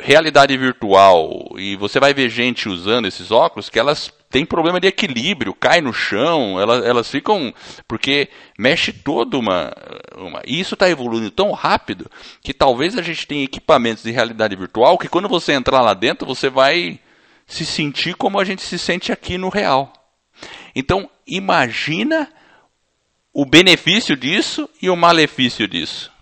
realidade 0.00 0.56
virtual, 0.56 1.54
e 1.56 1.76
você 1.76 2.00
vai 2.00 2.12
ver 2.12 2.30
gente 2.30 2.68
usando 2.68 3.06
esses 3.06 3.30
óculos 3.30 3.68
que 3.68 3.78
elas 3.78 4.12
têm 4.30 4.44
problema 4.44 4.80
de 4.80 4.88
equilíbrio, 4.88 5.54
cai 5.54 5.80
no 5.80 5.92
chão, 5.92 6.60
elas, 6.60 6.84
elas 6.84 7.10
ficam. 7.10 7.52
Porque 7.86 8.28
mexe 8.58 8.92
toda 8.92 9.38
uma. 9.38 9.72
uma 10.16 10.42
e 10.46 10.58
isso 10.60 10.74
está 10.74 10.88
evoluindo 10.88 11.30
tão 11.30 11.52
rápido 11.52 12.10
que 12.42 12.52
talvez 12.52 12.96
a 12.96 13.02
gente 13.02 13.26
tenha 13.26 13.44
equipamentos 13.44 14.02
de 14.02 14.10
realidade 14.10 14.56
virtual 14.56 14.98
que 14.98 15.08
quando 15.08 15.28
você 15.28 15.52
entrar 15.52 15.80
lá 15.80 15.94
dentro, 15.94 16.26
você 16.26 16.48
vai 16.48 17.00
se 17.46 17.64
sentir 17.64 18.14
como 18.16 18.40
a 18.40 18.44
gente 18.44 18.62
se 18.62 18.78
sente 18.78 19.12
aqui 19.12 19.38
no 19.38 19.48
real. 19.48 19.92
Então, 20.74 21.08
imagina 21.26 22.28
o 23.32 23.44
benefício 23.44 24.16
disso 24.16 24.68
e 24.80 24.90
o 24.90 24.96
malefício 24.96 25.68
disso. 25.68 26.15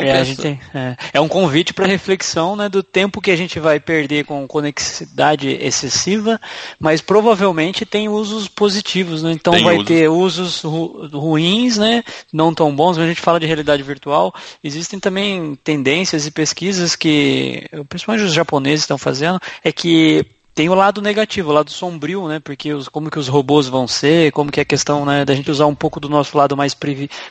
Vamos 0.00 0.44
é, 0.44 0.58
é, 0.74 0.96
é, 1.14 1.20
um 1.20 1.28
convite 1.28 1.72
para 1.72 1.86
reflexão 1.86 2.56
né, 2.56 2.68
do 2.68 2.82
tempo 2.82 3.20
que 3.20 3.30
a 3.30 3.36
gente 3.36 3.58
vai 3.58 3.80
perder 3.80 4.24
com 4.24 4.46
conexidade 4.46 5.48
excessiva, 5.48 6.40
mas 6.78 7.00
provavelmente 7.00 7.84
tem 7.84 8.08
usos 8.08 8.48
positivos, 8.48 9.22
né? 9.22 9.32
então 9.32 9.52
tem 9.52 9.64
vai 9.64 9.76
usos. 9.76 9.86
ter 9.86 10.08
usos 10.08 10.62
ru 10.62 11.08
ruins, 11.12 11.78
né, 11.78 12.02
não 12.32 12.54
tão 12.54 12.74
bons, 12.74 12.96
mas 12.96 13.06
a 13.06 13.08
gente 13.08 13.20
fala 13.20 13.40
de 13.40 13.46
realidade 13.46 13.82
virtual. 13.82 14.34
Existem 14.62 14.98
também 14.98 15.58
tendências 15.62 16.26
e 16.26 16.30
pesquisas 16.30 16.96
que, 16.96 17.68
principalmente 17.88 18.26
os 18.26 18.32
japoneses 18.32 18.80
estão 18.80 18.98
fazendo, 18.98 19.40
é 19.64 19.72
que 19.72 20.24
tem 20.56 20.70
o 20.70 20.74
lado 20.74 21.02
negativo, 21.02 21.50
o 21.50 21.52
lado 21.52 21.70
sombrio, 21.70 22.26
né? 22.26 22.40
Porque 22.40 22.72
os, 22.72 22.88
como 22.88 23.10
que 23.10 23.18
os 23.18 23.28
robôs 23.28 23.68
vão 23.68 23.86
ser, 23.86 24.32
como 24.32 24.50
que 24.50 24.58
é 24.58 24.62
a 24.62 24.64
questão 24.64 25.04
né, 25.04 25.22
da 25.22 25.34
gente 25.34 25.50
usar 25.50 25.66
um 25.66 25.74
pouco 25.74 26.00
do 26.00 26.08
nosso 26.08 26.36
lado 26.36 26.56
mais 26.56 26.74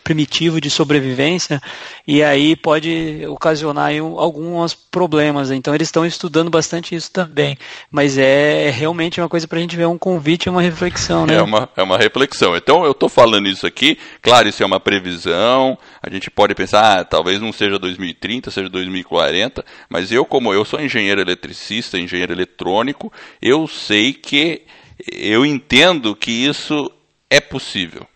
primitivo 0.04 0.62
de 0.62 0.70
sobrevivência, 0.70 1.60
e 2.08 2.22
aí 2.22 2.56
pode 2.56 3.26
ocasionar 3.28 3.88
aí 3.88 3.98
alguns 3.98 4.76
problemas. 4.76 5.50
Então 5.50 5.74
eles 5.74 5.88
estão 5.88 6.06
estudando 6.06 6.52
bastante 6.52 6.94
isso 6.94 7.10
também. 7.12 7.58
Mas 7.90 8.16
é 8.16 8.70
realmente 8.70 9.20
uma 9.20 9.28
coisa 9.28 9.48
para 9.48 9.58
a 9.58 9.62
gente 9.62 9.76
ver 9.76 9.88
um 9.88 9.98
convite 9.98 10.48
uma 10.48 10.62
reflexão, 10.62 11.26
né? 11.26 11.34
É 11.34 11.42
uma, 11.42 11.68
é 11.76 11.82
uma 11.82 11.98
reflexão. 11.98 12.56
Então 12.56 12.86
eu 12.86 12.92
estou 12.92 13.10
falando 13.10 13.48
isso 13.48 13.66
aqui, 13.66 13.98
claro, 14.22 14.48
isso 14.48 14.62
é 14.62 14.66
uma 14.68 14.80
previsão, 14.80 15.76
a 16.00 16.12
gente 16.12 16.30
pode 16.30 16.54
pensar, 16.54 17.00
ah, 17.00 17.04
talvez 17.04 17.42
não 17.42 17.52
seja 17.52 17.80
2030, 17.80 18.52
seja 18.52 18.70
2040, 18.70 19.66
mas 19.90 20.12
eu, 20.12 20.24
como 20.26 20.54
eu 20.54 20.64
sou 20.64 20.80
engenheiro 20.80 21.20
eletricista, 21.20 21.98
engenheiro 21.98 22.32
eletrônico, 22.32 23.12
eu 23.42 23.68
sei 23.68 24.14
que 24.14 24.64
eu 25.12 25.46
entendo 25.46 26.16
que 26.16 26.32
isso 26.32 26.92
é 27.30 27.40
possível. 27.40 28.08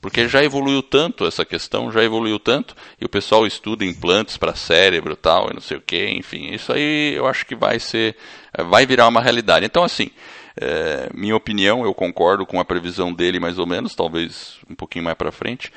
Porque 0.00 0.26
já 0.26 0.42
evoluiu 0.42 0.82
tanto 0.82 1.26
essa 1.26 1.44
questão, 1.44 1.92
já 1.92 2.02
evoluiu 2.02 2.38
tanto, 2.38 2.74
e 2.98 3.04
o 3.04 3.08
pessoal 3.08 3.46
estuda 3.46 3.84
implantes 3.84 4.38
para 4.38 4.54
cérebro 4.54 5.14
tal, 5.14 5.50
e 5.50 5.54
não 5.54 5.60
sei 5.60 5.76
o 5.76 5.82
que, 5.82 6.08
enfim, 6.10 6.54
isso 6.54 6.72
aí 6.72 7.14
eu 7.14 7.26
acho 7.26 7.44
que 7.44 7.54
vai 7.54 7.78
ser, 7.78 8.16
vai 8.70 8.86
virar 8.86 9.08
uma 9.08 9.20
realidade. 9.20 9.66
Então, 9.66 9.84
assim, 9.84 10.10
é, 10.58 11.10
minha 11.12 11.36
opinião, 11.36 11.84
eu 11.84 11.92
concordo 11.92 12.46
com 12.46 12.58
a 12.58 12.64
previsão 12.64 13.12
dele 13.12 13.38
mais 13.38 13.58
ou 13.58 13.66
menos, 13.66 13.94
talvez 13.94 14.56
um 14.70 14.74
pouquinho 14.74 15.04
mais 15.04 15.16
para 15.18 15.30
frente, 15.30 15.70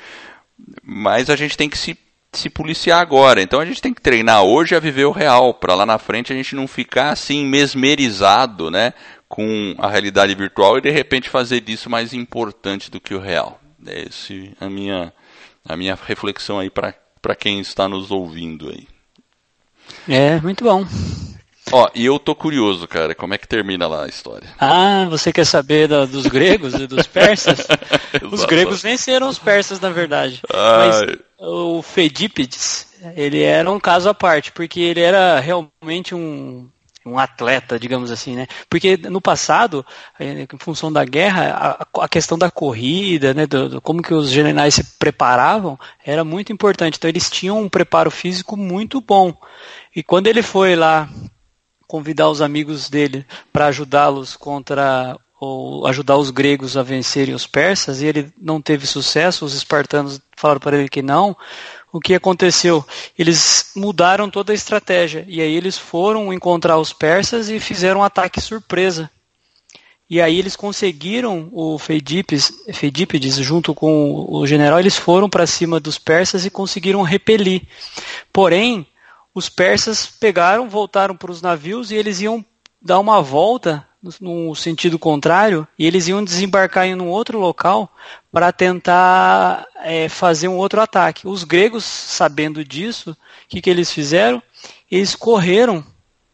mas 0.82 1.28
a 1.28 1.36
gente 1.36 1.56
tem 1.56 1.68
que 1.68 1.76
se 1.76 1.94
se 2.38 2.50
policiar 2.50 3.00
agora. 3.00 3.42
Então 3.42 3.60
a 3.60 3.64
gente 3.64 3.80
tem 3.80 3.92
que 3.92 4.00
treinar 4.00 4.42
hoje 4.42 4.74
a 4.74 4.80
viver 4.80 5.04
o 5.04 5.12
real, 5.12 5.54
para 5.54 5.74
lá 5.74 5.86
na 5.86 5.98
frente 5.98 6.32
a 6.32 6.36
gente 6.36 6.54
não 6.54 6.66
ficar 6.66 7.10
assim 7.10 7.44
mesmerizado, 7.44 8.70
né, 8.70 8.92
com 9.28 9.74
a 9.78 9.88
realidade 9.88 10.34
virtual 10.34 10.78
e 10.78 10.80
de 10.80 10.90
repente 10.90 11.28
fazer 11.28 11.60
disso 11.60 11.90
mais 11.90 12.12
importante 12.12 12.90
do 12.90 13.00
que 13.00 13.14
o 13.14 13.20
real. 13.20 13.60
Essa 13.86 14.32
é 14.32 14.64
a 14.64 14.70
minha 14.70 15.12
a 15.66 15.76
minha 15.76 15.98
reflexão 16.06 16.58
aí 16.58 16.70
para 16.70 16.94
para 17.20 17.34
quem 17.34 17.58
está 17.58 17.88
nos 17.88 18.10
ouvindo 18.10 18.68
aí. 18.68 18.86
É, 20.06 20.38
muito 20.40 20.62
bom. 20.62 20.84
Ó, 21.72 21.88
e 21.94 22.04
eu 22.04 22.18
tô 22.18 22.34
curioso, 22.34 22.86
cara, 22.86 23.14
como 23.14 23.34
é 23.34 23.38
que 23.38 23.48
termina 23.48 23.86
lá 23.86 24.04
a 24.04 24.08
história? 24.08 24.48
Ah, 24.58 25.06
você 25.08 25.32
quer 25.32 25.46
saber 25.46 25.88
da, 25.88 26.04
dos 26.04 26.26
gregos 26.26 26.74
e 26.74 26.86
dos 26.86 27.06
persas? 27.06 27.66
os 28.30 28.44
gregos 28.44 28.82
venceram 28.82 29.28
os 29.28 29.38
persas, 29.38 29.80
na 29.80 29.90
verdade. 29.90 30.42
Mas 30.52 31.18
o 31.38 31.82
Fedípides, 31.82 32.86
ele 33.16 33.42
era 33.42 33.70
um 33.70 33.80
caso 33.80 34.08
à 34.08 34.14
parte, 34.14 34.52
porque 34.52 34.80
ele 34.80 35.00
era 35.00 35.40
realmente 35.40 36.14
um, 36.14 36.68
um 37.04 37.18
atleta, 37.18 37.78
digamos 37.78 38.10
assim, 38.10 38.36
né? 38.36 38.46
Porque 38.68 38.96
no 38.96 39.20
passado, 39.20 39.84
eh, 40.18 40.46
em 40.52 40.58
função 40.58 40.92
da 40.92 41.04
guerra, 41.04 41.86
a, 41.94 42.04
a 42.04 42.08
questão 42.08 42.38
da 42.38 42.50
corrida, 42.50 43.32
né, 43.32 43.46
do, 43.46 43.68
do, 43.68 43.80
como 43.80 44.02
que 44.02 44.14
os 44.14 44.30
generais 44.30 44.74
se 44.74 44.84
preparavam, 44.98 45.78
era 46.04 46.24
muito 46.24 46.52
importante. 46.52 46.96
Então 46.98 47.08
eles 47.08 47.30
tinham 47.30 47.60
um 47.60 47.68
preparo 47.68 48.10
físico 48.10 48.56
muito 48.56 49.00
bom. 49.00 49.34
E 49.94 50.02
quando 50.02 50.26
ele 50.26 50.42
foi 50.42 50.74
lá 50.74 51.08
convidar 51.86 52.28
os 52.28 52.40
amigos 52.40 52.88
dele 52.88 53.26
para 53.52 53.66
ajudá-los 53.66 54.36
contra 54.36 55.18
ou 55.40 55.86
ajudar 55.86 56.16
os 56.16 56.30
gregos 56.30 56.76
a 56.76 56.82
vencerem 56.82 57.34
os 57.34 57.46
persas 57.46 58.00
e 58.00 58.06
ele 58.06 58.32
não 58.40 58.62
teve 58.62 58.86
sucesso, 58.86 59.44
os 59.44 59.54
espartanos 59.54 60.20
falaram 60.36 60.60
para 60.60 60.78
ele 60.78 60.88
que 60.88 61.02
não. 61.02 61.36
O 61.92 62.00
que 62.00 62.14
aconteceu? 62.14 62.84
Eles 63.16 63.70
mudaram 63.76 64.30
toda 64.30 64.52
a 64.52 64.54
estratégia 64.54 65.24
e 65.28 65.40
aí 65.40 65.54
eles 65.54 65.76
foram 65.78 66.32
encontrar 66.32 66.78
os 66.78 66.92
persas 66.92 67.48
e 67.48 67.60
fizeram 67.60 68.00
um 68.00 68.04
ataque 68.04 68.40
surpresa. 68.40 69.10
E 70.08 70.20
aí 70.20 70.38
eles 70.38 70.54
conseguiram 70.54 71.48
o 71.52 71.78
Feidípides, 71.78 72.52
Feidípides 72.72 73.36
junto 73.36 73.74
com 73.74 74.26
o 74.28 74.46
general, 74.46 74.78
eles 74.78 74.96
foram 74.96 75.30
para 75.30 75.46
cima 75.46 75.80
dos 75.80 75.98
persas 75.98 76.44
e 76.44 76.50
conseguiram 76.50 77.02
repelir. 77.02 77.62
Porém, 78.32 78.86
os 79.34 79.48
persas 79.48 80.06
pegaram, 80.06 80.68
voltaram 80.68 81.16
para 81.16 81.30
os 81.30 81.42
navios 81.42 81.90
e 81.90 81.96
eles 81.96 82.20
iam 82.20 82.44
dar 82.80 83.00
uma 83.00 83.20
volta 83.20 83.86
no 84.20 84.54
sentido 84.54 84.98
contrário 84.98 85.66
e 85.78 85.86
eles 85.86 86.06
iam 86.08 86.22
desembarcar 86.22 86.86
em 86.86 86.94
um 86.94 87.08
outro 87.08 87.38
local 87.38 87.90
para 88.30 88.52
tentar 88.52 89.66
é, 89.82 90.08
fazer 90.08 90.46
um 90.48 90.56
outro 90.56 90.80
ataque. 90.80 91.26
Os 91.26 91.42
gregos, 91.42 91.84
sabendo 91.84 92.64
disso, 92.64 93.12
o 93.12 93.16
que, 93.48 93.62
que 93.62 93.70
eles 93.70 93.90
fizeram? 93.90 94.42
Eles 94.90 95.16
correram, 95.16 95.84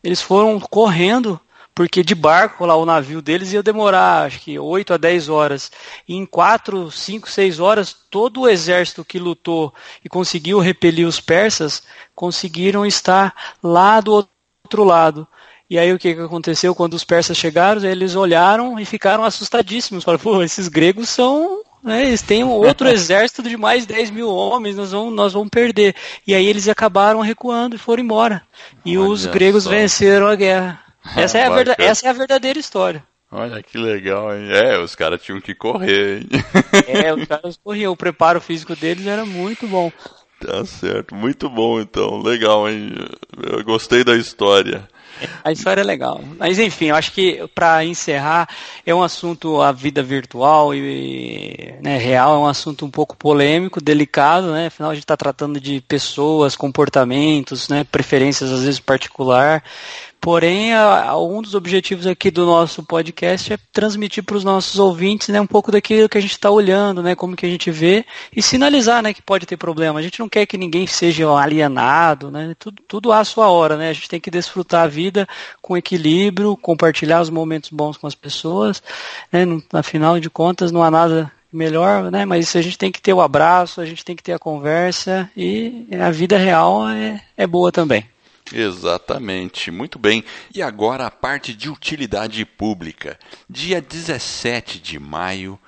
eles 0.03 0.21
foram 0.21 0.59
correndo 0.59 1.41
porque 1.75 2.03
de 2.03 2.15
barco 2.15 2.67
lá 2.67 2.77
o 2.77 2.85
navio 2.85 3.23
deles 3.23 3.53
ia 3.53 3.63
demorar 3.63 4.27
acho 4.27 4.41
que 4.41 4.59
8 4.59 4.95
a 4.95 4.97
10 4.97 5.29
horas. 5.29 5.71
E 6.07 6.15
em 6.15 6.27
4, 6.27 6.91
5, 6.91 7.31
6 7.31 7.61
horas, 7.61 7.97
todo 8.11 8.43
o 8.43 8.49
exército 8.49 9.05
que 9.05 9.19
lutou 9.19 9.73
e 10.05 10.09
conseguiu 10.09 10.59
repelir 10.59 11.07
os 11.07 11.21
persas 11.21 11.83
conseguiram 12.15 12.85
estar 12.85 13.35
lá 13.63 14.01
do 14.01 14.13
outro 14.13 14.85
lado. 14.85 15.27
E 15.69 15.79
aí 15.79 15.93
o 15.93 15.99
que, 15.99 16.15
que 16.15 16.21
aconteceu? 16.21 16.75
Quando 16.75 16.95
os 16.95 17.05
persas 17.05 17.37
chegaram, 17.37 17.83
eles 17.85 18.17
olharam 18.17 18.79
e 18.79 18.85
ficaram 18.85 19.23
assustadíssimos. 19.23 20.03
Falaram, 20.03 20.23
pô, 20.23 20.43
esses 20.43 20.67
gregos 20.67 21.09
são 21.09 21.63
né, 21.83 22.07
eles 22.07 22.21
têm 22.21 22.45
um 22.45 22.51
outro 22.51 22.89
exército 22.91 23.43
de 23.43 23.57
mais 23.57 23.87
de 23.87 23.95
10 23.95 24.11
mil 24.11 24.29
homens, 24.29 24.77
nós 24.77 24.93
vamos, 24.93 25.15
nós 25.15 25.33
vamos 25.33 25.49
perder. 25.49 25.95
E 26.27 26.35
aí 26.35 26.45
eles 26.47 26.69
acabaram 26.69 27.21
recuando 27.21 27.77
e 27.77 27.79
foram 27.79 28.03
embora. 28.03 28.43
E 28.85 28.99
Olha 28.99 29.09
os 29.09 29.27
gregos 29.27 29.65
só. 29.65 29.71
venceram 29.71 30.27
a 30.27 30.35
guerra. 30.35 30.90
Essa 31.17 31.39
é, 31.39 31.47
a 31.47 31.51
verdade, 31.51 31.83
essa 31.83 32.07
é 32.07 32.11
a 32.11 32.13
verdadeira 32.13 32.59
história. 32.59 33.03
Olha 33.33 33.63
que 33.63 33.79
legal, 33.79 34.35
hein? 34.35 34.51
É, 34.51 34.79
os 34.79 34.95
caras 34.95 35.23
tinham 35.23 35.41
que 35.41 35.55
correr, 35.55 36.19
hein? 36.19 36.29
É, 36.87 37.15
os 37.15 37.25
caras 37.27 37.57
corriam. 37.63 37.93
O 37.93 37.97
preparo 37.97 38.41
físico 38.41 38.75
deles 38.75 39.07
era 39.07 39.25
muito 39.25 39.69
bom. 39.69 39.93
Tá 40.41 40.65
certo, 40.65 41.15
muito 41.15 41.49
bom 41.49 41.81
então. 41.81 42.21
Legal, 42.23 42.69
hein? 42.69 42.93
Eu 43.53 43.63
gostei 43.63 44.03
da 44.03 44.17
história. 44.17 44.89
A 45.45 45.53
história 45.53 45.83
é 45.83 45.85
legal. 45.85 46.21
Mas 46.39 46.59
enfim, 46.59 46.87
eu 46.87 46.97
acho 46.97 47.13
que 47.13 47.47
para 47.55 47.85
encerrar, 47.85 48.49
é 48.87 48.95
um 48.95 49.03
assunto 49.03 49.61
a 49.61 49.71
vida 49.71 50.03
virtual 50.03 50.75
e 50.75 51.75
né, 51.83 51.99
real, 51.99 52.35
é 52.35 52.39
um 52.39 52.47
assunto 52.47 52.87
um 52.87 52.91
pouco 52.91 53.17
polêmico, 53.17 53.83
delicado, 53.83 54.51
né? 54.53 54.67
Afinal 54.67 54.91
a 54.91 54.95
gente 54.95 55.05
está 55.05 55.17
tratando 55.17 55.61
de 55.61 55.81
pessoas, 55.83 56.57
comportamentos, 56.57 57.69
né, 57.69 57.85
preferências 57.85 58.51
às 58.51 58.65
vezes 58.65 58.81
particular. 58.81 59.63
Porém, 60.21 60.75
a, 60.75 61.11
a, 61.11 61.23
um 61.23 61.41
dos 61.41 61.55
objetivos 61.55 62.07
aqui 62.07 62.31
do 62.31 62.45
nosso 62.45 62.83
podcast 62.83 63.55
é 63.55 63.59
transmitir 63.73 64.23
para 64.23 64.37
os 64.37 64.45
nossos 64.45 64.79
ouvintes 64.79 65.29
né, 65.29 65.41
um 65.41 65.47
pouco 65.47 65.73
daquilo 65.73 66.11
que 66.11 66.19
a 66.19 66.21
gente 66.21 66.33
está 66.33 66.51
olhando, 66.51 67.03
né, 67.03 67.15
como 67.15 67.35
que 67.35 67.47
a 67.47 67.49
gente 67.49 67.71
vê, 67.71 68.05
e 68.35 68.43
sinalizar 68.43 69.03
né, 69.03 69.15
que 69.15 69.23
pode 69.23 69.47
ter 69.47 69.57
problema. 69.57 69.99
A 69.99 70.03
gente 70.03 70.21
não 70.21 70.29
quer 70.29 70.45
que 70.45 70.59
ninguém 70.59 70.87
seja 70.87 71.27
alienado, 71.31 72.31
né, 72.31 72.55
tudo, 72.59 72.83
tudo 72.87 73.13
há 73.13 73.21
a 73.21 73.25
sua 73.25 73.49
hora. 73.49 73.79
Né, 73.79 73.89
a 73.89 73.93
gente 73.95 74.11
tem 74.11 74.21
que 74.21 74.31
desfrutar 74.31 74.85
a 74.85 74.87
vida 74.87 75.27
com 75.63 75.75
equilíbrio, 75.75 76.55
compartilhar 76.55 77.23
os 77.23 77.31
momentos 77.31 77.71
bons 77.71 77.97
com 77.97 78.07
as 78.07 78.15
pessoas. 78.15 78.83
Né, 79.33 79.47
no, 79.47 79.63
afinal 79.73 80.21
de 80.21 80.29
contas, 80.29 80.71
não 80.71 80.83
há 80.83 80.91
nada 80.91 81.33
melhor, 81.51 82.11
né? 82.13 82.25
Mas 82.25 82.55
a 82.55 82.63
gente 82.63 82.79
tem 82.79 82.93
que 82.93 83.01
ter 83.01 83.13
o 83.13 83.21
abraço, 83.21 83.81
a 83.81 83.87
gente 83.87 84.05
tem 84.05 84.15
que 84.15 84.23
ter 84.23 84.33
a 84.33 84.39
conversa 84.39 85.29
e 85.37 85.89
a 85.99 86.11
vida 86.11 86.39
real 86.39 86.89
é, 86.89 87.21
é 87.37 87.47
boa 87.47 87.73
também. 87.73 88.05
Exatamente, 88.53 89.71
muito 89.71 89.99
bem. 89.99 90.25
E 90.55 90.61
agora 90.61 91.07
a 91.07 91.11
parte 91.11 91.55
de 91.55 91.71
utilidade 91.71 92.45
pública. 92.45 93.19
Dia 93.49 93.81
17 93.81 94.81
de 94.81 94.99
maio 94.99 95.59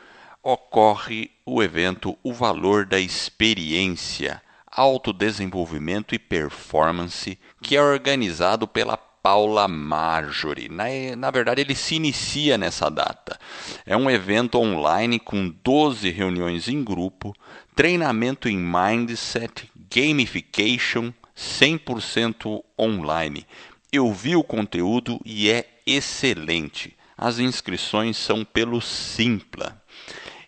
ocorre 0.42 1.30
o 1.46 1.62
evento 1.62 2.18
O 2.22 2.32
Valor 2.32 2.84
da 2.84 2.98
Experiência, 2.98 4.42
Autodesenvolvimento 4.66 6.14
e 6.14 6.18
Performance, 6.18 7.38
que 7.62 7.76
é 7.76 7.82
organizado 7.82 8.66
pela 8.66 8.96
Paula 8.96 9.68
Marjorie. 9.68 10.68
Na, 10.68 10.84
na 11.16 11.30
verdade, 11.30 11.60
ele 11.60 11.76
se 11.76 11.94
inicia 11.94 12.58
nessa 12.58 12.90
data. 12.90 13.38
É 13.86 13.96
um 13.96 14.10
evento 14.10 14.58
online 14.58 15.20
com 15.20 15.48
12 15.62 16.10
reuniões 16.10 16.66
em 16.66 16.82
grupo, 16.82 17.32
treinamento 17.76 18.48
em 18.48 18.58
mindset, 18.58 19.70
gamification, 19.88 21.12
100% 21.36 22.62
online. 22.78 23.46
Eu 23.92 24.12
vi 24.12 24.36
o 24.36 24.42
conteúdo 24.42 25.20
e 25.24 25.50
é 25.50 25.68
excelente. 25.86 26.96
As 27.16 27.38
inscrições 27.38 28.16
são 28.16 28.44
pelo 28.44 28.80
Simpla. 28.80 29.82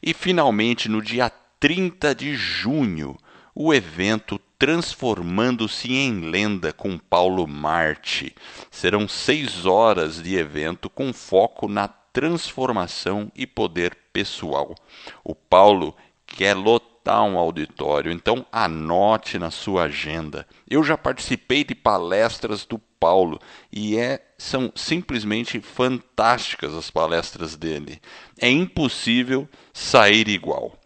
E 0.03 0.13
finalmente, 0.13 0.89
no 0.89 1.01
dia 1.01 1.31
30 1.61 2.15
de 2.15 2.35
junho, 2.35 3.17
o 3.55 3.73
evento 3.73 4.41
Transformando-se 4.59 5.93
em 5.93 6.21
Lenda 6.21 6.73
com 6.73 6.97
Paulo 6.97 7.47
Marte. 7.47 8.35
Serão 8.71 9.07
seis 9.07 9.67
horas 9.67 10.23
de 10.23 10.37
evento 10.37 10.89
com 10.89 11.13
foco 11.13 11.69
na 11.69 11.87
transformação 11.87 13.31
e 13.35 13.47
poder 13.47 13.95
pessoal. 14.13 14.75
O 15.23 15.35
Paulo 15.35 15.95
quer 16.27 16.55
lotar 16.55 17.23
um 17.25 17.39
auditório, 17.39 18.11
então 18.11 18.47
anote 18.51 19.39
na 19.39 19.51
sua 19.51 19.85
agenda. 19.85 20.47
Eu 20.69 20.83
já 20.83 20.97
participei 20.97 21.65
de 21.65 21.75
palestras 21.75 22.65
do 22.65 22.79
Paulo 22.79 23.39
e 23.71 23.99
é, 23.99 24.25
são 24.39 24.73
simplesmente 24.75 25.61
fantásticas 25.61 26.75
as 26.75 26.91
palestras 26.91 27.57
dele. 27.57 28.01
É 28.41 28.49
impossível 28.49 29.49
sair 29.73 30.29
igual. 30.29 30.79